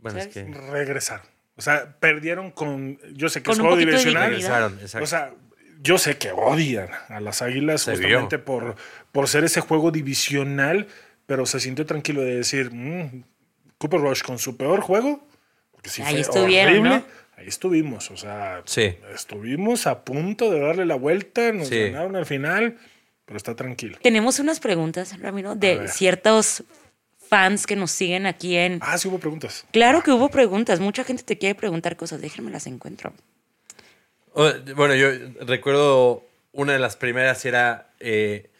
Bueno, 0.00 0.18
es 0.18 0.32
¿sabes? 0.32 0.46
que 0.48 0.54
Regresaron. 0.70 1.26
O 1.56 1.62
sea, 1.62 1.96
perdieron 2.00 2.50
con. 2.50 2.98
Yo 3.14 3.28
sé 3.28 3.40
que 3.40 3.46
Con 3.46 3.54
es 3.54 3.60
juego 3.60 3.76
dignidad. 3.76 4.28
regresaron, 4.28 4.78
exacto. 4.80 5.04
O 5.04 5.06
sea, 5.06 5.34
yo 5.82 5.98
sé 5.98 6.16
que 6.16 6.30
odian 6.32 6.88
a 7.08 7.20
las 7.20 7.42
águilas 7.42 7.82
Se 7.82 7.92
justamente 7.92 8.36
vio. 8.36 8.44
por, 8.44 8.74
por 9.12 9.28
ser 9.28 9.44
ese 9.44 9.60
juego 9.60 9.90
divisional, 9.90 10.86
pero 11.26 11.44
se 11.46 11.60
sintió 11.60 11.84
tranquilo 11.86 12.20
de 12.22 12.36
decir, 12.36 12.70
"Mm, 12.72 13.24
Cooper 13.78 14.00
Rush 14.00 14.22
con 14.22 14.38
su 14.38 14.56
peor 14.56 14.80
juego, 14.80 15.26
sí 15.84 16.02
Ahí 16.02 16.12
fue 16.14 16.20
estuvieron, 16.22 16.72
horrible, 16.74 16.88
¿no? 16.90 17.04
ahí 17.36 17.46
estuvimos, 17.48 18.10
o 18.10 18.16
sea, 18.16 18.62
Sí. 18.66 18.94
estuvimos 19.14 19.86
a 19.86 20.04
punto 20.04 20.50
de 20.50 20.60
darle 20.60 20.86
la 20.86 20.94
vuelta, 20.96 21.52
nos 21.52 21.68
Sí. 21.68 21.78
ganaron 21.90 22.16
al 22.16 22.26
final, 22.26 22.78
pero 23.24 23.36
está 23.36 23.54
tranquilo. 23.56 23.98
Tenemos 24.02 24.38
unas 24.38 24.60
preguntas, 24.60 25.18
Ramiro, 25.20 25.54
de 25.54 25.88
ciertos 25.88 26.64
fans 27.28 27.66
que 27.66 27.76
nos 27.76 27.90
siguen 27.90 28.26
aquí 28.26 28.56
en. 28.56 28.78
Ah, 28.82 28.98
sí 28.98 29.08
hubo 29.08 29.18
preguntas. 29.18 29.64
Claro 29.72 30.02
que 30.02 30.10
hubo 30.10 30.28
preguntas. 30.28 30.80
Mucha 30.80 31.02
gente 31.04 31.22
te 31.22 31.38
quiere 31.38 31.54
preguntar 31.54 31.96
cosas. 31.96 32.20
Déjenme 32.20 32.50
las 32.50 32.66
encuentro. 32.66 33.12
Oh, 34.34 34.50
Bueno, 34.76 34.94
yo 34.94 35.08
recuerdo 35.46 36.24
una 36.52 36.74
de 36.74 36.78
las 36.78 36.96
primeras 36.96 37.44
era 37.46 37.88
eh, 38.00 38.50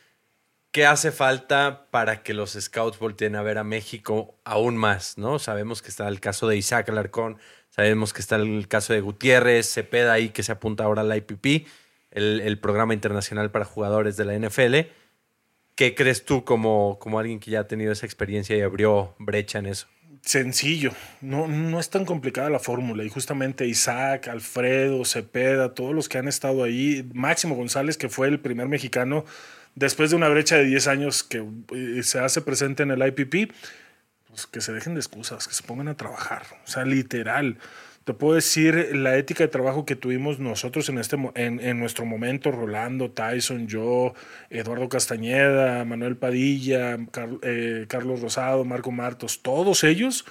¿qué 0.72 0.86
hace 0.86 1.12
falta 1.12 1.86
para 1.90 2.22
que 2.22 2.34
los 2.34 2.52
scouts 2.52 2.98
volteen 2.98 3.36
a 3.36 3.42
ver 3.42 3.58
a 3.58 3.64
México 3.64 4.34
aún 4.44 4.76
más? 4.76 5.18
¿no? 5.18 5.38
Sabemos 5.38 5.82
que 5.82 5.90
está 5.90 6.08
el 6.08 6.18
caso 6.18 6.48
de 6.48 6.56
Isaac 6.56 6.88
Alarcón, 6.88 7.38
sabemos 7.68 8.12
que 8.12 8.22
está 8.22 8.36
el 8.36 8.66
caso 8.66 8.94
de 8.94 9.02
Gutiérrez, 9.02 9.70
Cepeda 9.70 10.14
ahí 10.14 10.30
que 10.30 10.42
se 10.42 10.52
apunta 10.52 10.84
ahora 10.84 11.02
al 11.02 11.16
IPP, 11.16 11.66
el, 12.10 12.40
el 12.40 12.58
programa 12.58 12.94
internacional 12.94 13.50
para 13.50 13.66
jugadores 13.66 14.16
de 14.16 14.24
la 14.24 14.38
NFL. 14.38 14.88
¿Qué 15.74 15.94
crees 15.94 16.24
tú 16.24 16.44
como, 16.44 16.98
como 16.98 17.18
alguien 17.18 17.38
que 17.38 17.50
ya 17.50 17.60
ha 17.60 17.68
tenido 17.68 17.92
esa 17.92 18.06
experiencia 18.06 18.56
y 18.56 18.62
abrió 18.62 19.14
brecha 19.18 19.58
en 19.58 19.66
eso? 19.66 19.86
Sencillo, 20.22 20.92
no, 21.20 21.48
no 21.48 21.80
es 21.80 21.90
tan 21.90 22.04
complicada 22.04 22.48
la 22.48 22.60
fórmula 22.60 23.02
y 23.02 23.08
justamente 23.08 23.66
Isaac, 23.66 24.28
Alfredo, 24.28 25.04
Cepeda, 25.04 25.74
todos 25.74 25.94
los 25.94 26.08
que 26.08 26.18
han 26.18 26.28
estado 26.28 26.62
ahí, 26.62 27.10
Máximo 27.12 27.56
González, 27.56 27.96
que 27.96 28.08
fue 28.08 28.28
el 28.28 28.38
primer 28.38 28.68
mexicano 28.68 29.24
después 29.74 30.10
de 30.10 30.16
una 30.16 30.28
brecha 30.28 30.56
de 30.56 30.64
10 30.64 30.86
años 30.88 31.22
que 31.22 31.44
eh, 31.74 32.02
se 32.02 32.18
hace 32.18 32.40
presente 32.42 32.82
en 32.82 32.90
el 32.90 33.06
IPP, 33.06 33.52
pues 34.28 34.46
que 34.46 34.60
se 34.60 34.72
dejen 34.72 34.94
de 34.94 35.00
excusas, 35.00 35.46
que 35.48 35.54
se 35.54 35.62
pongan 35.62 35.88
a 35.88 35.96
trabajar, 35.96 36.42
o 36.64 36.66
sea, 36.68 36.84
literal. 36.84 37.58
Te 38.04 38.14
puedo 38.14 38.34
decir 38.34 38.96
la 38.96 39.16
ética 39.16 39.44
de 39.44 39.48
trabajo 39.48 39.86
que 39.86 39.94
tuvimos 39.94 40.40
nosotros 40.40 40.88
en, 40.88 40.98
este, 40.98 41.16
en, 41.36 41.60
en 41.60 41.78
nuestro 41.78 42.04
momento, 42.04 42.50
Rolando, 42.50 43.12
Tyson, 43.12 43.68
yo, 43.68 44.12
Eduardo 44.50 44.88
Castañeda, 44.88 45.84
Manuel 45.84 46.16
Padilla, 46.16 46.96
Car- 47.12 47.38
eh, 47.42 47.84
Carlos 47.88 48.20
Rosado, 48.20 48.64
Marco 48.64 48.90
Martos, 48.90 49.40
todos 49.42 49.84
ellos 49.84 50.24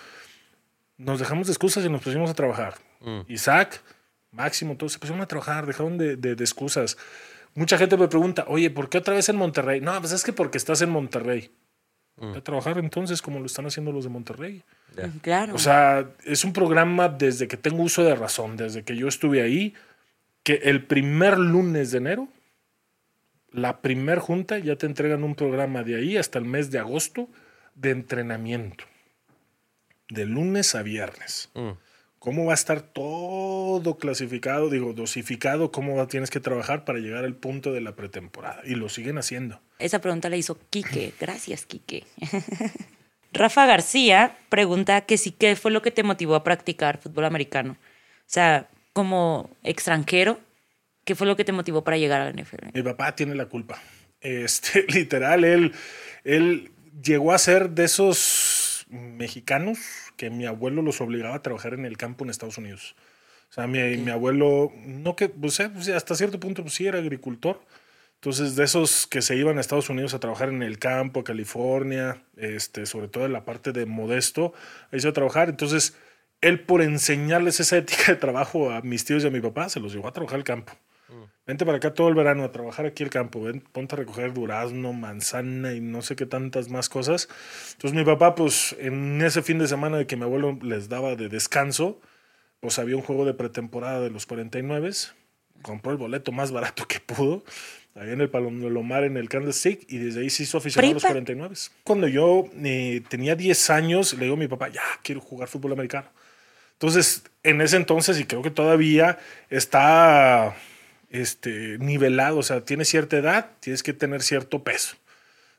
nos 0.97 1.19
dejamos 1.19 1.47
de 1.47 1.53
excusas 1.53 1.85
y 1.85 1.89
nos 1.89 2.01
pusimos 2.01 2.29
a 2.29 2.33
trabajar. 2.33 2.73
Isaac, 3.29 3.81
Máximo, 4.31 4.75
todos 4.77 4.93
se 4.93 4.99
pusieron 4.99 5.21
a 5.21 5.25
trabajar, 5.27 5.65
dejaron 5.65 5.97
de, 5.97 6.15
de- 6.17 6.35
de 6.35 6.43
excusas. 6.43 6.97
Mucha 7.53 7.77
gente 7.77 7.97
me 7.97 8.07
pregunta, 8.07 8.45
oye, 8.47 8.69
¿por 8.69 8.89
qué 8.89 8.99
otra 8.99 9.15
vez 9.15 9.27
en 9.29 9.35
Monterrey? 9.35 9.81
No, 9.81 9.99
pues 9.99 10.13
es 10.13 10.23
que 10.23 10.33
porque 10.33 10.57
estás 10.57 10.81
en 10.81 10.89
Monterrey. 10.89 11.51
Ve 12.17 12.37
A 12.37 12.41
trabajar 12.41 12.77
entonces 12.77 13.21
como 13.21 13.39
lo 13.39 13.45
están 13.45 13.65
haciendo 13.65 13.91
los 13.91 14.03
de 14.03 14.09
Monterrey. 14.09 14.63
Ya. 14.95 15.09
Claro. 15.21 15.55
O 15.55 15.59
sea, 15.59 16.09
es 16.23 16.43
un 16.43 16.53
programa 16.53 17.09
desde 17.09 17.47
que 17.47 17.57
tengo 17.57 17.83
uso 17.83 18.03
de 18.03 18.15
razón, 18.15 18.57
desde 18.57 18.83
que 18.83 18.95
yo 18.95 19.07
estuve 19.07 19.41
ahí, 19.41 19.73
que 20.43 20.55
el 20.63 20.85
primer 20.85 21.37
lunes 21.39 21.91
de 21.91 21.97
enero, 21.97 22.27
la 23.51 23.81
primer 23.81 24.19
junta, 24.19 24.59
ya 24.59 24.75
te 24.75 24.85
entregan 24.85 25.23
un 25.23 25.35
programa 25.35 25.83
de 25.83 25.95
ahí 25.95 26.17
hasta 26.17 26.39
el 26.39 26.45
mes 26.45 26.71
de 26.71 26.79
agosto 26.79 27.27
de 27.75 27.91
entrenamiento. 27.91 28.85
De 30.09 30.25
lunes 30.25 30.75
a 30.75 30.83
viernes. 30.83 31.49
Mm. 31.53 31.71
¿Cómo 32.21 32.45
va 32.45 32.51
a 32.51 32.53
estar 32.53 32.81
todo 32.81 33.97
clasificado, 33.97 34.69
digo, 34.69 34.93
dosificado? 34.93 35.71
¿Cómo 35.71 36.05
tienes 36.05 36.29
que 36.29 36.39
trabajar 36.39 36.85
para 36.85 36.99
llegar 36.99 37.25
al 37.25 37.33
punto 37.33 37.73
de 37.73 37.81
la 37.81 37.95
pretemporada? 37.95 38.61
Y 38.63 38.75
lo 38.75 38.89
siguen 38.89 39.17
haciendo. 39.17 39.59
Esa 39.79 40.01
pregunta 40.01 40.29
la 40.29 40.35
hizo 40.35 40.59
Quique. 40.69 41.13
Gracias, 41.19 41.65
Quique. 41.65 42.03
Rafa 43.33 43.65
García 43.65 44.37
pregunta 44.49 45.01
que 45.01 45.17
sí, 45.17 45.31
¿qué 45.31 45.55
fue 45.55 45.71
lo 45.71 45.81
que 45.81 45.89
te 45.89 46.03
motivó 46.03 46.35
a 46.35 46.43
practicar 46.43 46.99
fútbol 46.99 47.25
americano? 47.25 47.71
O 47.71 48.27
sea, 48.27 48.69
como 48.93 49.49
extranjero, 49.63 50.39
¿qué 51.05 51.15
fue 51.15 51.25
lo 51.25 51.35
que 51.35 51.43
te 51.43 51.53
motivó 51.53 51.83
para 51.83 51.97
llegar 51.97 52.21
a 52.21 52.25
la 52.25 52.39
NFL? 52.39 52.67
Mi 52.71 52.83
papá 52.83 53.15
tiene 53.15 53.33
la 53.33 53.47
culpa. 53.47 53.81
Este, 54.19 54.85
literal, 54.93 55.43
él, 55.43 55.73
él 56.23 56.69
llegó 57.01 57.33
a 57.33 57.39
ser 57.39 57.71
de 57.71 57.85
esos 57.85 58.50
mexicanos 58.91 59.79
que 60.17 60.29
mi 60.29 60.45
abuelo 60.45 60.81
los 60.81 61.01
obligaba 61.01 61.35
a 61.35 61.41
trabajar 61.41 61.73
en 61.73 61.85
el 61.85 61.97
campo 61.97 62.23
en 62.23 62.29
Estados 62.29 62.57
Unidos. 62.57 62.95
O 63.49 63.53
sea, 63.53 63.67
mi, 63.67 63.79
mi 63.97 64.11
abuelo, 64.11 64.71
no 64.85 65.15
que, 65.15 65.29
pues, 65.29 65.59
eh, 65.59 65.69
pues, 65.69 65.89
hasta 65.89 66.15
cierto 66.15 66.39
punto, 66.39 66.61
pues 66.61 66.75
sí, 66.75 66.87
era 66.87 66.99
agricultor. 66.99 67.61
Entonces, 68.15 68.55
de 68.55 68.63
esos 68.63 69.07
que 69.07 69.21
se 69.21 69.35
iban 69.35 69.57
a 69.57 69.61
Estados 69.61 69.89
Unidos 69.89 70.13
a 70.13 70.19
trabajar 70.19 70.49
en 70.49 70.61
el 70.63 70.77
campo, 70.79 71.23
California, 71.23 72.23
este, 72.37 72.85
sobre 72.85 73.07
todo 73.07 73.25
en 73.25 73.33
la 73.33 73.45
parte 73.45 73.71
de 73.71 73.85
Modesto, 73.87 74.53
ahí 74.91 74.99
se 74.99 75.07
iba 75.07 75.11
a 75.11 75.13
trabajar. 75.13 75.49
Entonces, 75.49 75.97
él 76.41 76.61
por 76.61 76.81
enseñarles 76.81 77.59
esa 77.59 77.77
ética 77.77 78.11
de 78.13 78.15
trabajo 78.17 78.71
a 78.71 78.81
mis 78.81 79.05
tíos 79.05 79.23
y 79.23 79.27
a 79.27 79.31
mi 79.31 79.41
papá, 79.41 79.69
se 79.69 79.79
los 79.79 79.93
llevó 79.93 80.07
a 80.07 80.13
trabajar 80.13 80.37
al 80.37 80.43
campo. 80.43 80.73
Vente 81.51 81.65
para 81.65 81.79
acá 81.79 81.93
todo 81.93 82.07
el 82.07 82.15
verano 82.15 82.45
a 82.45 82.51
trabajar 82.53 82.85
aquí 82.85 83.03
el 83.03 83.09
campo. 83.09 83.41
Ven, 83.41 83.59
ponte 83.59 83.95
a 83.95 83.97
recoger 83.97 84.31
durazno, 84.31 84.93
manzana 84.93 85.73
y 85.73 85.81
no 85.81 86.01
sé 86.01 86.15
qué 86.15 86.25
tantas 86.25 86.69
más 86.69 86.87
cosas. 86.87 87.27
Entonces 87.73 87.93
mi 87.93 88.05
papá, 88.05 88.35
pues 88.35 88.73
en 88.79 89.21
ese 89.21 89.41
fin 89.41 89.59
de 89.59 89.67
semana 89.67 89.97
de 89.97 90.07
que 90.07 90.15
mi 90.15 90.23
abuelo 90.23 90.57
les 90.61 90.87
daba 90.87 91.17
de 91.17 91.27
descanso, 91.27 91.99
pues 92.61 92.79
había 92.79 92.95
un 92.95 93.01
juego 93.01 93.25
de 93.25 93.33
pretemporada 93.33 93.99
de 93.99 94.09
los 94.09 94.25
49. 94.27 94.91
Compró 95.61 95.91
el 95.91 95.97
boleto 95.97 96.31
más 96.31 96.53
barato 96.53 96.87
que 96.87 97.01
pudo. 97.01 97.43
Ahí 97.95 98.11
en 98.11 98.21
el 98.21 98.29
Palomar, 98.29 99.03
en 99.03 99.17
el 99.17 99.53
City, 99.53 99.85
y 99.89 99.97
desde 99.97 100.21
ahí 100.21 100.29
se 100.29 100.43
hizo 100.43 100.57
aficionado 100.57 100.91
a 100.91 100.93
los 100.93 101.03
Prepa. 101.03 101.15
49. 101.15 101.55
Cuando 101.83 102.07
yo 102.07 102.45
eh, 102.63 103.01
tenía 103.09 103.35
10 103.35 103.69
años, 103.71 104.13
le 104.13 104.23
digo 104.23 104.35
a 104.35 104.39
mi 104.39 104.47
papá, 104.47 104.69
ya 104.69 104.83
quiero 105.03 105.19
jugar 105.19 105.49
fútbol 105.49 105.73
americano. 105.73 106.07
Entonces, 106.75 107.23
en 107.43 107.59
ese 107.59 107.75
entonces, 107.75 108.17
y 108.21 108.23
creo 108.23 108.41
que 108.41 108.51
todavía 108.51 109.19
está 109.49 110.55
este, 111.11 111.77
nivelado, 111.77 112.37
o 112.37 112.43
sea, 112.43 112.61
tiene 112.61 112.85
cierta 112.85 113.17
edad, 113.17 113.51
tienes 113.59 113.83
que 113.83 113.93
tener 113.93 114.21
cierto 114.21 114.63
peso. 114.63 114.95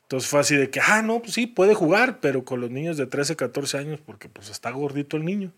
Entonces 0.03 0.29
fue 0.29 0.39
así 0.41 0.55
de 0.55 0.69
que, 0.69 0.81
ah, 0.81 1.01
no, 1.01 1.21
pues 1.21 1.33
sí, 1.33 1.47
puede 1.47 1.73
jugar, 1.73 2.19
pero 2.19 2.43
con 2.43 2.59
los 2.59 2.69
niños 2.69 2.97
de 2.97 3.05
13, 3.07 3.35
14 3.35 3.77
años, 3.77 3.99
porque 4.05 4.29
pues 4.29 4.49
está 4.49 4.69
gordito 4.71 5.17
el 5.17 5.25
niño. 5.25 5.51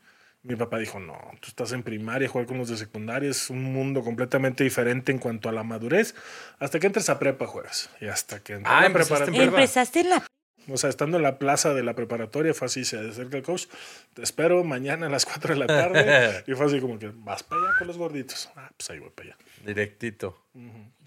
Mi 0.43 0.55
papá 0.55 0.77
dijo, 0.77 0.99
no, 0.99 1.17
tú 1.39 1.47
estás 1.47 1.71
en 1.71 1.81
primaria, 1.81 2.29
jugar 2.29 2.45
con 2.45 2.59
los 2.59 2.69
de 2.69 2.77
secundaria 2.77 3.31
es 3.31 3.49
un 3.49 3.63
mundo 3.63 4.03
completamente 4.03 4.63
diferente 4.63 5.11
en 5.11 5.17
cuanto 5.17 5.49
a 5.49 5.51
la 5.51 5.63
madurez. 5.63 6.13
Hasta 6.59 6.79
que 6.79 6.85
entres 6.85 7.09
a 7.09 7.17
prepa 7.17 7.47
juegas. 7.47 7.89
Y 7.99 8.05
hasta 8.05 8.39
que 8.41 8.53
entres 8.53 8.71
Ah, 8.71 8.81
a 8.81 8.85
en 8.85 8.93
prepa. 8.93 9.17
Empezaste 9.25 10.01
en 10.01 10.09
la... 10.11 10.27
O 10.69 10.77
sea, 10.77 10.89
estando 10.89 11.17
en 11.17 11.23
la 11.23 11.37
plaza 11.37 11.73
de 11.73 11.83
la 11.83 11.95
preparatoria, 11.95 12.53
fue 12.53 12.65
así, 12.65 12.85
se 12.85 12.97
acerca 12.97 13.37
el 13.37 13.43
coach, 13.43 13.65
te 14.13 14.23
espero 14.23 14.63
mañana 14.63 15.07
a 15.07 15.09
las 15.09 15.25
4 15.25 15.53
de 15.53 15.59
la 15.59 15.67
tarde. 15.67 16.43
y 16.47 16.53
fue 16.53 16.65
así 16.65 16.79
como 16.79 16.97
que, 16.97 17.11
vas 17.13 17.43
para 17.43 17.61
allá 17.61 17.71
con 17.77 17.87
los 17.87 17.97
gorditos. 17.97 18.49
Ah, 18.55 18.71
pues 18.75 18.89
ahí 18.89 18.99
voy 18.99 19.11
para 19.11 19.29
allá. 19.29 19.37
Directito. 19.65 20.41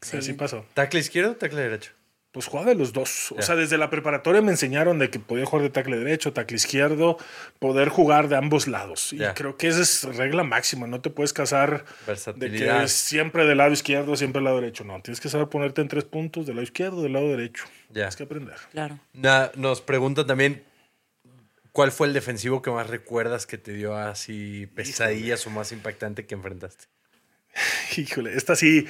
Así 0.00 0.34
pasó. 0.34 0.64
¿Tacle 0.74 1.00
izquierdo 1.00 1.32
o 1.32 1.36
tacle 1.36 1.60
derecho? 1.60 1.92
Pues 2.38 2.46
jugaba 2.46 2.68
de 2.68 2.76
los 2.76 2.92
dos. 2.92 3.32
O 3.32 3.42
sea, 3.42 3.56
desde 3.56 3.76
la 3.78 3.90
preparatoria 3.90 4.40
me 4.40 4.52
enseñaron 4.52 5.00
de 5.00 5.10
que 5.10 5.18
podía 5.18 5.44
jugar 5.44 5.64
de 5.64 5.70
tackle 5.70 5.96
derecho, 5.96 6.32
tackle 6.32 6.54
izquierdo, 6.56 7.18
poder 7.58 7.88
jugar 7.88 8.28
de 8.28 8.36
ambos 8.36 8.68
lados. 8.68 9.12
Y 9.12 9.18
creo 9.34 9.56
que 9.56 9.66
esa 9.66 9.80
es 9.82 10.04
regla 10.16 10.44
máxima. 10.44 10.86
No 10.86 11.00
te 11.00 11.10
puedes 11.10 11.32
casar 11.32 11.84
de 12.38 12.46
que 12.52 12.84
es 12.84 12.92
siempre 12.92 13.44
del 13.44 13.58
lado 13.58 13.72
izquierdo, 13.72 14.14
siempre 14.14 14.38
del 14.38 14.44
lado 14.44 14.60
derecho. 14.60 14.84
No, 14.84 15.02
tienes 15.02 15.18
que 15.20 15.28
saber 15.28 15.48
ponerte 15.48 15.80
en 15.80 15.88
tres 15.88 16.04
puntos, 16.04 16.46
del 16.46 16.54
lado 16.54 16.62
izquierdo, 16.62 17.02
del 17.02 17.14
lado 17.14 17.28
derecho. 17.28 17.64
Ya. 17.88 17.94
Tienes 17.94 18.14
que 18.14 18.22
aprender. 18.22 18.54
Claro. 18.70 19.00
Na- 19.14 19.50
nos 19.56 19.80
preguntan 19.80 20.28
también 20.28 20.62
cuál 21.72 21.90
fue 21.90 22.06
el 22.06 22.12
defensivo 22.12 22.62
que 22.62 22.70
más 22.70 22.86
recuerdas 22.88 23.46
que 23.46 23.58
te 23.58 23.72
dio 23.72 23.96
así 23.96 24.68
pesadillas 24.76 25.44
o 25.48 25.50
más 25.50 25.72
impactante 25.72 26.24
que 26.24 26.36
enfrentaste. 26.36 26.84
Híjole, 27.96 28.36
esta 28.36 28.54
sí. 28.54 28.86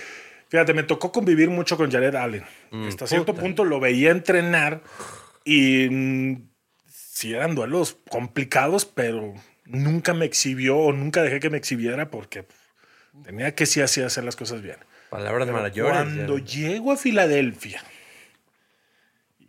Fíjate, 0.49 0.73
me 0.75 0.83
tocó 0.83 1.13
convivir 1.13 1.51
mucho 1.51 1.77
con 1.77 1.91
Jared 1.91 2.15
Allen. 2.15 2.45
Hasta 2.87 3.07
cierto 3.07 3.33
puta. 3.33 3.43
punto 3.43 3.65
lo 3.65 3.81
veía 3.81 4.11
entrenar 4.11 4.81
y 5.45 5.89
mm, 5.91 6.49
sí 6.89 7.35
eran 7.35 7.55
duelos 7.55 7.99
complicados, 8.11 8.85
pero 8.87 9.35
nunca 9.67 10.15
me 10.15 10.25
exhibió 10.25 10.77
o 10.79 10.93
nunca 10.93 11.23
dejé 11.23 11.41
que 11.41 11.51
me 11.51 11.59
exhibiera 11.59 12.11
porque 12.11 12.47
tenía 13.25 13.55
que 13.55 13.67
sí 13.67 13.81
así 13.83 14.01
hacer 14.01 14.25
las 14.25 14.37
cosas 14.37 14.63
bien. 14.63 14.77
Palabras 15.11 15.47
Pero 15.47 15.59
mayores. 15.61 15.93
cuando 15.93 16.39
ya. 16.39 16.45
llego 16.69 16.93
a 16.93 16.97
Filadelfia, 16.97 17.83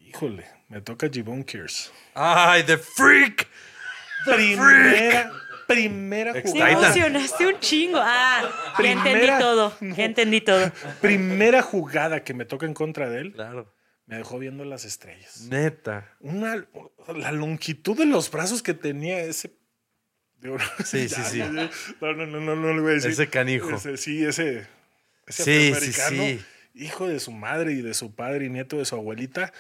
híjole, 0.02 0.46
me 0.70 0.82
toca 0.82 1.10
Gibon 1.10 1.44
Kears. 1.44 1.92
¡Ay, 2.14 2.64
The 2.64 2.78
Freak! 2.78 3.48
Primera, 4.26 5.32
primera 5.74 6.32
Ex 6.32 6.44
Te 6.52 6.60
jugada. 6.60 6.72
emocionaste 6.72 7.48
un 7.48 7.60
chingo. 7.60 8.00
Ah, 8.02 8.74
ya 8.84 8.92
entendí 8.92 9.28
todo. 9.40 9.74
No. 9.80 9.96
Ya 9.96 10.06
entendí 10.06 10.42
todo. 10.42 10.72
Primera 11.00 11.62
jugada 11.62 12.24
que 12.24 12.34
me 12.34 12.46
toca 12.46 12.66
en 12.66 12.74
contra 12.74 13.10
de 13.10 13.22
él, 13.22 13.34
Claro. 13.34 13.74
me 14.08 14.18
dejó 14.18 14.40
viendo 14.40 14.66
las 14.66 14.84
estrellas. 14.86 15.48
Neta. 15.50 16.12
Una, 16.20 16.68
la 17.16 17.32
longitud 17.32 17.96
de 17.98 18.06
los 18.06 18.30
brazos 18.32 18.64
que 18.64 18.74
tenía 18.74 19.20
ese. 19.22 19.54
digo, 20.42 20.58
Sí, 20.86 21.08
ya, 21.08 21.24
sí, 21.24 21.42
sí. 21.42 21.70
No, 22.02 22.14
no, 22.14 22.26
no, 22.26 22.40
no, 22.40 22.56
no 22.56 22.74
le 22.74 22.82
voy 22.82 22.92
a 22.92 22.94
decir. 22.96 23.12
Ese 23.12 23.30
canijo. 23.30 23.70
Ese- 23.76 23.98
sí, 23.98 24.26
ese. 24.26 24.68
Ese 25.28 25.44
Sí, 25.44 25.68
afroamericano, 25.72 26.24
sí, 26.24 26.40
sí. 26.74 26.86
hijo 26.86 27.08
de 27.08 27.20
su 27.20 27.32
madre 27.32 27.74
y 27.74 27.82
de 27.84 27.94
su 27.94 28.16
padre 28.16 28.46
y 28.46 28.50
nieto 28.50 28.78
de 28.78 28.86
su 28.86 28.96
abuelita. 28.96 29.54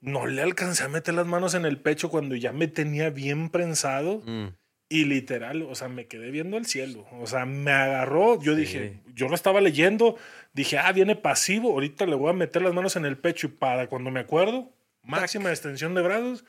No 0.00 0.26
le 0.26 0.40
alcancé 0.42 0.84
a 0.84 0.88
meter 0.88 1.12
las 1.14 1.26
manos 1.26 1.54
en 1.54 1.64
el 1.66 1.78
pecho 1.80 2.08
cuando 2.08 2.34
ya 2.36 2.52
me 2.52 2.66
tenía 2.68 3.10
bien 3.10 3.50
prensado. 3.50 4.22
Mm. 4.24 4.48
Y 4.88 5.04
literal, 5.04 5.62
o 5.62 5.74
sea, 5.74 5.88
me 5.88 6.06
quedé 6.06 6.30
viendo 6.30 6.56
el 6.56 6.66
cielo. 6.66 7.06
O 7.18 7.26
sea, 7.26 7.44
me 7.44 7.72
agarró. 7.72 8.40
Yo 8.40 8.54
Sí. 8.54 8.60
dije, 8.60 9.00
yo 9.14 9.28
lo 9.28 9.34
estaba 9.34 9.60
leyendo. 9.60 10.16
Dije, 10.52 10.78
ah, 10.78 10.92
viene 10.92 11.16
pasivo. 11.16 11.72
Ahorita 11.72 12.06
le 12.06 12.14
voy 12.14 12.30
a 12.30 12.34
meter 12.34 12.62
las 12.62 12.72
manos 12.72 12.94
en 12.96 13.04
el 13.04 13.18
pecho. 13.18 13.48
Y 13.48 13.50
para 13.50 13.88
cuando 13.88 14.10
me 14.12 14.20
acuerdo, 14.20 14.70
máxima 15.02 15.50
extensión 15.50 15.94
de 15.94 16.02
brazos, 16.02 16.44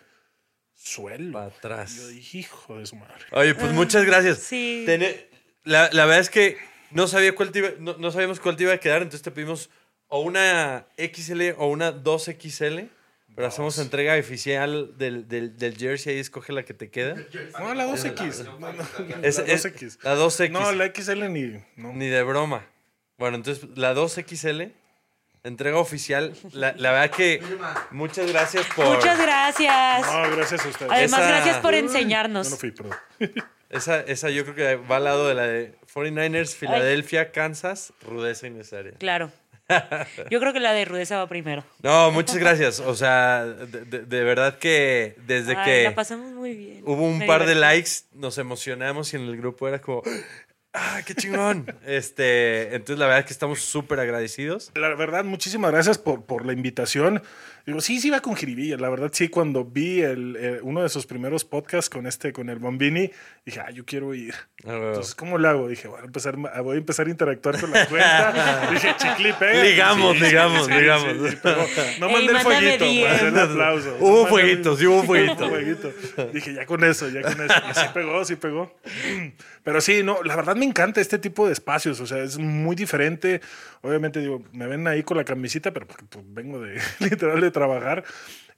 suelo. 0.76 1.34
Pa' 1.34 1.46
atrás. 1.46 1.96
Yo 1.96 2.08
dije, 2.10 2.38
hijo 2.40 2.78
de 2.78 2.86
su 2.86 2.96
madre. 2.96 3.26
Oye, 3.32 3.56
pues 3.56 3.72
muchas 3.74 4.06
gracias. 4.06 4.38
Sí. 4.40 4.86
La, 5.64 5.90
la 5.92 6.06
verdad 6.06 6.20
es 6.22 6.30
que 6.30 6.58
no, 6.92 7.08
sabía 7.08 7.34
cuál 7.36 7.52
te 7.52 7.60
iba- 7.60 7.72
no, 7.80 7.98
no 7.98 8.12
sabíamos 8.12 8.40
cuál 8.40 8.56
te 8.56 8.64
iba 8.64 8.74
a 8.74 8.78
quedar, 8.80 8.98
entonces 9.02 9.24
te 9.24 9.32
pedimos 9.32 9.70
o 10.08 10.22
una 10.22 10.86
XL 10.98 11.54
o 11.58 11.68
una 11.68 11.92
2XL. 11.92 12.88
Pero 13.38 13.50
hacemos 13.50 13.78
entrega 13.78 14.18
oficial 14.18 14.98
del, 14.98 15.28
del, 15.28 15.56
del 15.58 15.78
jersey 15.78 16.18
y 16.18 16.20
escoge 16.20 16.52
la 16.54 16.64
que 16.64 16.74
te 16.74 16.90
queda. 16.90 17.16
No, 17.60 17.72
la 17.76 17.86
2X. 17.86 18.46
No, 18.46 18.58
no, 18.60 18.72
Es- 19.24 19.38
la 19.38 19.46
es- 19.54 19.64
2X. 19.64 20.00
la 20.02 20.16
2X. 20.16 20.50
No, 20.50 20.72
la 20.72 20.92
XL 20.94 21.32
ni. 21.32 21.64
No. 21.76 21.94
Ni 21.94 22.08
de 22.08 22.24
broma. 22.24 22.66
Bueno, 23.20 23.38
entonces 23.38 23.64
la 23.76 23.94
2XL, 23.94 24.72
entrega 25.44 25.78
oficial. 25.78 26.34
La, 26.52 26.74
la 26.78 26.92
verdad 26.94 27.12
que 27.16 27.40
muchas 27.92 28.28
gracias 28.32 28.66
por... 28.76 28.96
Muchas 28.96 29.20
gracias. 29.20 30.02
No, 30.12 30.36
gracias 30.36 30.66
a 30.66 30.70
ustedes. 30.70 30.92
Además, 30.92 31.20
Esa- 31.22 31.30
gracias 31.30 31.58
por 31.58 31.76
enseñarnos. 31.76 32.50
no 32.50 32.58
fui, 32.58 32.72
perdón. 32.72 32.96
Esa, 33.70 34.00
esa 34.02 34.30
yo 34.32 34.46
creo 34.46 34.56
que 34.56 34.76
va 34.78 34.96
al 34.98 35.04
lado 35.04 35.28
de 35.28 35.36
la 35.36 35.44
de 35.44 35.76
49ers, 35.94 36.56
Filadelfia, 36.56 37.32
Kansas, 37.32 37.94
rudeza 38.02 38.48
innecesaria. 38.48 38.94
Claro. 38.98 39.32
Yo 40.32 40.40
creo 40.40 40.54
que 40.54 40.60
la 40.60 40.72
de 40.74 40.86
rudeza 40.86 41.18
va 41.18 41.28
primero. 41.28 41.64
No, 41.84 42.12
muchas 42.12 42.38
gracias. 42.38 42.80
O 42.80 42.96
sea, 42.96 43.46
de, 43.46 43.86
de- 43.86 44.02
de 44.06 44.24
verdad 44.24 44.58
que 44.58 45.16
desde 45.26 45.56
Ay, 45.56 45.66
que 45.66 45.84
la 45.84 45.96
pasamos 45.96 46.32
muy 46.32 46.56
bien. 46.56 46.82
hubo 46.86 47.04
un 47.04 47.18
Me 47.20 47.28
par 47.28 47.46
de 47.46 47.56
likes, 47.56 47.92
nos 48.14 48.38
emocionamos 48.38 49.14
y 49.14 49.18
en 49.18 49.24
el 49.24 49.38
grupo 49.38 49.68
era 49.68 49.80
como, 49.82 50.02
¡ah, 50.74 51.02
qué 51.06 51.16
chingón! 51.16 51.66
este, 51.86 52.74
entonces 52.76 53.00
la 53.00 53.06
verdad 53.06 53.20
es 53.22 53.26
que 53.26 53.34
estamos 53.34 53.62
súper 53.62 54.00
agradecidos. 54.00 54.72
La 54.76 54.94
verdad, 54.96 55.24
muchísimas 55.24 55.72
gracias 55.72 55.98
por, 55.98 56.26
por 56.26 56.46
la 56.46 56.54
invitación. 56.54 57.22
Digo, 57.66 57.82
sí, 57.82 58.00
sí 58.00 58.10
va 58.10 58.22
con 58.22 58.34
jiribilla. 58.38 58.78
La 58.78 58.88
verdad, 58.90 59.10
sí, 59.12 59.28
cuando 59.28 59.66
vi 59.66 60.00
el, 60.02 60.38
eh, 60.40 60.60
uno 60.62 60.82
de 60.84 60.88
sus 60.88 61.06
primeros 61.06 61.44
podcasts 61.44 61.90
con 61.90 62.08
este, 62.08 62.32
con 62.32 62.50
el 62.50 62.60
Bombini, 62.60 63.12
dije, 63.46 63.60
ah, 63.60 63.70
yo 63.72 63.84
quiero 63.84 64.14
ir. 64.14 64.34
Entonces, 64.64 65.14
¿cómo 65.14 65.38
lo 65.38 65.50
hago? 65.50 65.68
Dije, 65.68 65.90
voy 65.90 66.00
a 66.00 66.06
empezar, 66.06 66.38
voy 66.38 66.76
a, 66.76 66.78
empezar 66.78 67.08
a 67.08 67.10
interactuar 67.10 67.60
con 67.60 67.72
la 67.72 67.86
cuenta. 67.88 68.70
dije, 68.74 68.96
chicli, 68.98 69.34
pega. 69.34 69.64
Ligamos, 69.64 70.18
ligamos, 70.18 70.70
ligamos. 70.70 71.36
pegó. 71.36 71.66
No 72.00 72.10
mandé 72.10 72.32
el 72.32 72.40
fueguito 72.40 72.86
hacer 73.10 73.28
el 73.28 73.40
aplauso. 73.40 73.98
Hubo 74.00 74.10
No 74.10 74.24
mandé- 74.24 74.30
fueguito, 74.30 74.78
sí 74.78 74.88
hubo 74.88 75.04
fueguito. 75.06 75.50
fueguito. 75.50 75.94
Dije, 76.32 76.54
ya 76.54 76.66
con 76.66 76.82
eso, 76.86 77.10
ya 77.10 77.22
con 77.22 77.42
eso. 77.42 77.54
Y 77.70 77.74
sí 77.74 77.86
pegó, 77.94 78.24
sí 78.24 78.36
pegó. 78.38 78.74
Pero 79.68 79.82
sí, 79.82 80.02
no, 80.02 80.24
la 80.24 80.38
verdad 80.38 80.56
me 80.56 80.64
encanta 80.64 81.02
este 81.02 81.20
tipo 81.20 81.46
de 81.46 81.52
espacios. 81.52 82.00
O 82.00 82.08
sea, 82.08 82.20
es 82.24 82.38
muy 82.38 82.74
diferente. 82.74 83.42
Obviamente, 83.82 84.22
digo, 84.22 84.42
me 84.54 84.66
ven 84.66 84.88
ahí 84.88 85.04
con 85.04 85.18
la 85.18 85.26
camisita, 85.26 85.74
pero 85.74 85.86
porque 85.86 86.06
pues, 86.06 86.24
vengo 86.30 86.62
de 86.62 86.80
literal 87.02 87.42
de 87.42 87.52
trabajar. 87.52 88.06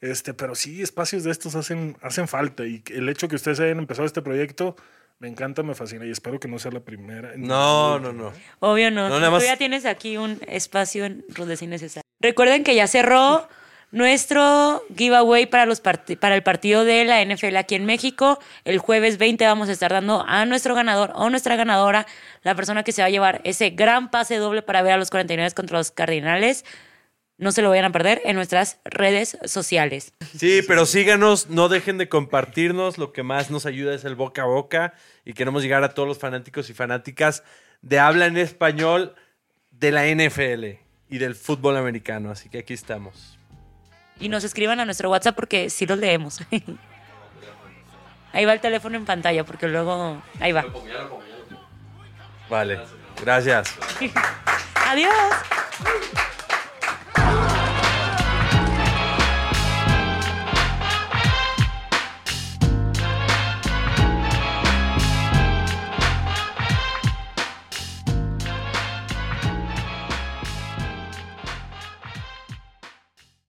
Este, 0.01 0.35
pero 0.35 0.53
sí, 0.53 0.83
espacios 0.83 1.23
de 1.23 1.31
estos 1.31 1.55
hacen, 1.55 1.97
hacen 2.03 2.27
falta. 2.27 2.63
Y 2.63 2.83
el 2.93 3.09
hecho 3.09 3.27
que 3.27 3.37
ustedes 3.37 3.59
hayan 3.59 3.79
empezado 3.79 4.05
este 4.05 4.21
proyecto, 4.21 4.75
me 5.17 5.27
encanta, 5.27 5.63
me 5.63 5.73
fascina. 5.73 6.05
Y 6.05 6.11
espero 6.11 6.39
que 6.39 6.47
no 6.47 6.59
sea 6.59 6.69
la 6.69 6.81
primera. 6.81 7.31
No, 7.37 7.97
no, 7.99 8.13
no. 8.13 8.31
Obvio 8.59 8.91
no. 8.91 9.09
No, 9.09 9.15
nada 9.19 9.31
más- 9.31 9.41
Tú 9.41 9.47
ya 9.47 9.57
tienes 9.57 9.87
aquí 9.87 10.15
un 10.17 10.39
espacio 10.47 11.05
en 11.05 11.25
Rudeza 11.29 11.65
Innecesaria. 11.65 12.03
Recuerden 12.19 12.63
que 12.63 12.75
ya 12.75 12.85
cerró 12.85 13.49
nuestro 13.91 14.83
giveaway 14.95 15.45
para, 15.45 15.65
los 15.65 15.81
para 15.81 16.35
el 16.35 16.43
partido 16.43 16.85
de 16.85 17.05
la 17.05 17.23
NFL 17.23 17.55
aquí 17.57 17.75
en 17.75 17.85
México. 17.85 18.39
El 18.65 18.77
jueves 18.79 19.17
20 19.17 19.45
vamos 19.45 19.69
a 19.69 19.71
estar 19.71 19.91
dando 19.91 20.23
a 20.27 20.45
nuestro 20.45 20.75
ganador 20.75 21.11
o 21.15 21.29
nuestra 21.29 21.55
ganadora, 21.55 22.05
la 22.43 22.55
persona 22.55 22.83
que 22.83 22.91
se 22.91 23.01
va 23.01 23.07
a 23.07 23.11
llevar 23.11 23.41
ese 23.43 23.71
gran 23.71 24.11
pase 24.11 24.35
doble 24.35 24.61
para 24.61 24.81
ver 24.81 24.93
a 24.93 24.97
los 24.97 25.09
49 25.09 25.51
contra 25.55 25.77
los 25.77 25.91
Cardinales. 25.91 26.65
No 27.37 27.53
se 27.53 27.61
lo 27.61 27.69
vayan 27.69 27.85
a 27.85 27.91
perder 27.91 28.21
en 28.25 28.35
nuestras 28.35 28.79
redes 28.83 29.37
sociales. 29.45 30.11
Sí, 30.35 30.59
pero 30.67 30.85
síganos, 30.85 31.49
no 31.49 31.69
dejen 31.69 31.97
de 31.97 32.09
compartirnos. 32.09 32.97
Lo 32.97 33.13
que 33.13 33.23
más 33.23 33.49
nos 33.49 33.65
ayuda 33.65 33.95
es 33.95 34.03
el 34.03 34.15
boca 34.15 34.41
a 34.41 34.45
boca 34.45 34.93
y 35.23 35.31
queremos 35.33 35.63
llegar 35.63 35.85
a 35.85 35.93
todos 35.93 36.05
los 36.05 36.19
fanáticos 36.19 36.69
y 36.69 36.73
fanáticas 36.73 37.43
de 37.81 37.97
habla 37.97 38.25
en 38.25 38.35
español 38.35 39.15
de 39.71 39.91
la 39.91 40.05
NFL 40.05 40.81
y 41.09 41.17
del 41.17 41.33
fútbol 41.33 41.77
americano. 41.77 42.29
Así 42.29 42.49
que 42.49 42.59
aquí 42.59 42.73
estamos. 42.73 43.38
Y 44.19 44.29
nos 44.29 44.43
escriban 44.43 44.79
a 44.79 44.85
nuestro 44.85 45.09
WhatsApp 45.09 45.35
porque 45.35 45.69
sí 45.69 45.85
los 45.85 45.97
leemos. 45.97 46.39
Ahí 48.33 48.45
va 48.45 48.53
el 48.53 48.59
teléfono 48.59 48.95
en 48.97 49.05
pantalla 49.05 49.43
porque 49.43 49.67
luego... 49.67 50.21
Ahí 50.39 50.51
va. 50.51 50.65
Vale, 52.49 52.79
gracias. 53.21 53.75
Adiós. 54.87 55.13